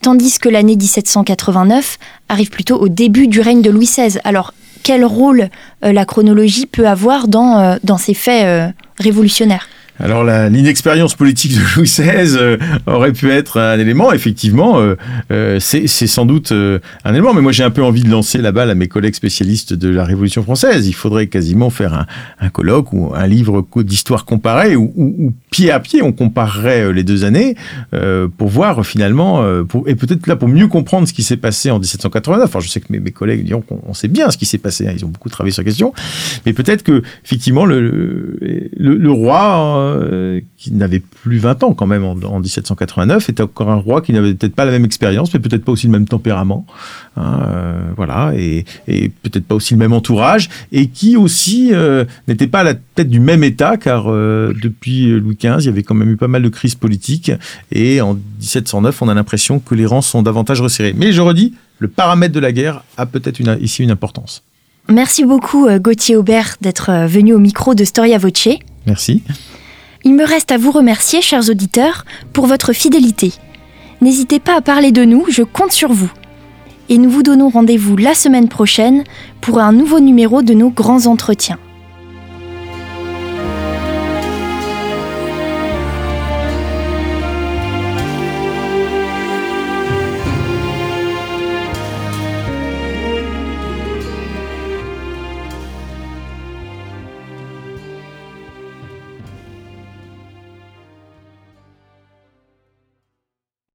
tandis 0.01 0.39
que 0.39 0.47
l'année 0.47 0.77
1789 0.77 1.97
arrive 2.29 2.49
plutôt 2.49 2.77
au 2.77 2.87
début 2.87 3.27
du 3.27 3.41
règne 3.41 3.61
de 3.61 3.69
Louis 3.69 3.87
XVI. 3.87 4.19
Alors 4.23 4.53
quel 4.83 5.03
rôle 5.03 5.49
la 5.81 6.05
chronologie 6.05 6.65
peut 6.65 6.87
avoir 6.87 7.27
dans 7.27 7.97
ces 7.99 8.13
faits 8.13 8.73
révolutionnaires? 8.97 9.67
Alors 10.01 10.23
l'inexpérience 10.23 11.13
politique 11.13 11.53
de 11.53 11.61
Louis 11.75 11.87
XVI 11.87 12.35
euh, 12.35 12.57
aurait 12.87 13.13
pu 13.13 13.29
être 13.29 13.59
un 13.59 13.77
élément, 13.77 14.11
effectivement, 14.11 14.79
euh, 14.79 14.95
euh, 15.31 15.59
c'est 15.59 15.87
sans 15.87 16.25
doute 16.25 16.51
un 16.51 17.11
élément, 17.11 17.33
mais 17.33 17.41
moi 17.41 17.51
j'ai 17.51 17.63
un 17.63 17.69
peu 17.69 17.83
envie 17.83 18.01
de 18.01 18.09
lancer 18.09 18.39
la 18.39 18.51
balle 18.51 18.71
à 18.71 18.75
mes 18.75 18.87
collègues 18.87 19.13
spécialistes 19.13 19.73
de 19.73 19.89
la 19.89 20.03
Révolution 20.03 20.41
française. 20.41 20.87
Il 20.87 20.93
faudrait 20.93 21.27
quasiment 21.27 21.69
faire 21.69 22.07
un, 22.39 22.49
colloque 22.49 22.93
ou 22.93 23.11
un 23.15 23.27
livre 23.27 23.65
d'histoire 23.77 24.25
comparée, 24.25 24.75
où, 24.75 25.33
pied 25.51 25.71
à 25.71 25.79
pied 25.79 26.01
on 26.01 26.11
comparerait 26.11 26.91
les 26.91 27.03
deux 27.03 27.23
années 27.23 27.55
pour 28.37 28.49
voir 28.49 28.85
finalement, 28.85 29.45
et 29.85 29.95
peut-être 29.95 30.27
là 30.27 30.35
pour 30.35 30.47
mieux 30.47 30.67
comprendre 30.67 31.07
ce 31.07 31.13
qui 31.13 31.23
s'est 31.23 31.37
passé 31.37 31.69
en 31.69 31.79
1789. 31.79 32.45
Enfin, 32.45 32.59
je 32.59 32.69
sais 32.69 32.79
que 32.79 32.91
mes, 32.91 33.11
collègues 33.11 33.45
diront 33.45 33.61
qu'on 33.61 33.93
sait 33.93 34.07
bien 34.07 34.31
ce 34.31 34.37
qui 34.37 34.45
s'est 34.45 34.57
passé, 34.57 34.87
hein, 34.87 34.93
ils 34.95 35.05
ont 35.05 35.09
beaucoup 35.09 35.29
travaillé 35.29 35.51
sur 35.51 35.61
la 35.61 35.65
question, 35.65 35.93
mais 36.45 36.53
peut-être 36.53 36.83
que 36.83 37.03
effectivement 37.23 37.65
le, 37.65 37.81
le, 38.41 38.95
le 38.95 39.11
roi 39.11 39.90
euh, 39.91 40.41
qui 40.57 40.71
n'avait 40.73 40.99
plus 40.99 41.37
20 41.37 41.63
ans 41.63 41.73
quand 41.73 41.85
même 41.85 42.03
en, 42.03 42.39
1789, 42.39 43.29
était 43.29 43.43
encore 43.43 43.69
un 43.69 43.75
roi 43.75 44.01
qui 44.01 44.13
n'avait 44.13 44.33
peut-être 44.33 44.55
pas 44.55 44.65
la 44.65 44.71
même 44.71 44.85
expérience, 44.85 45.33
mais 45.33 45.39
peut-être 45.39 45.63
pas 45.63 45.71
aussi 45.71 45.87
le 45.87 45.91
même 45.91 46.07
tempérament, 46.07 46.65
hein, 47.17 47.39
euh, 47.47 47.81
voilà, 47.95 48.33
et, 48.35 48.65
peut-être 49.23 49.45
pas 49.45 49.55
aussi 49.55 49.73
le 49.73 49.79
même 49.79 49.93
entourage, 49.93 50.49
et 50.71 50.87
qui 50.87 51.17
aussi 51.17 51.69
euh, 51.73 52.05
n'était 52.27 52.47
pas 52.47 52.61
à 52.61 52.63
la 52.63 52.73
tête 52.73 53.09
du 53.09 53.19
même 53.19 53.43
État, 53.43 53.77
car 53.77 54.05
depuis 54.05 55.07
Louis 55.19 55.35
XV, 55.35 55.57
il 55.59 55.65
y 55.65 55.69
avait 55.69 55.83
quand 55.83 55.95
même 55.95 56.09
eu 56.09 56.17
pas 56.17 56.27
mal 56.27 56.41
de 56.41 56.49
crises 56.49 56.75
politiques, 56.75 57.31
et 57.71 58.01
en 58.01 58.13
1709, 58.13 59.01
on 59.01 59.09
a 59.09 59.13
l'impression 59.13 59.59
que 59.59 59.75
les 59.75 59.85
rangs 59.85 60.01
sont 60.01 60.21
davantage 60.23 60.61
resserrés. 60.61 60.93
Mais 60.95 61.11
je 61.11 61.21
redis, 61.21 61.53
le 61.79 61.87
paramètre 61.87 62.33
de 62.33 62.39
la 62.39 62.51
guerre 62.51 62.83
a 62.97 63.05
peut-être 63.05 63.39
ici 63.61 63.83
une 63.83 63.91
importance. 63.91 64.43
Merci 64.89 65.23
beaucoup 65.25 65.67
Gauthier 65.79 66.15
Aubert 66.15 66.57
d'être 66.59 67.07
venu 67.07 67.33
au 67.33 67.39
micro 67.39 67.75
de 67.75 67.83
Storia 67.83 68.17
Voce. 68.17 68.49
Merci. 68.85 69.21
Il 70.03 70.15
me 70.15 70.25
reste 70.25 70.51
à 70.51 70.57
vous 70.57 70.71
remercier, 70.71 71.21
chers 71.21 71.49
auditeurs, 71.49 72.05
pour 72.33 72.47
votre 72.47 72.73
fidélité. 72.73 73.33
N'hésitez 74.01 74.39
pas 74.39 74.55
à 74.55 74.61
parler 74.61 74.91
de 74.91 75.05
nous, 75.05 75.25
je 75.29 75.43
compte 75.43 75.71
sur 75.71 75.93
vous. 75.93 76.11
Et 76.89 76.97
nous 76.97 77.09
vous 77.09 77.23
donnons 77.23 77.49
rendez-vous 77.49 77.95
la 77.97 78.15
semaine 78.15 78.49
prochaine 78.49 79.03
pour 79.41 79.59
un 79.59 79.71
nouveau 79.71 79.99
numéro 79.99 80.41
de 80.41 80.53
nos 80.53 80.71
grands 80.71 81.05
entretiens. 81.05 81.59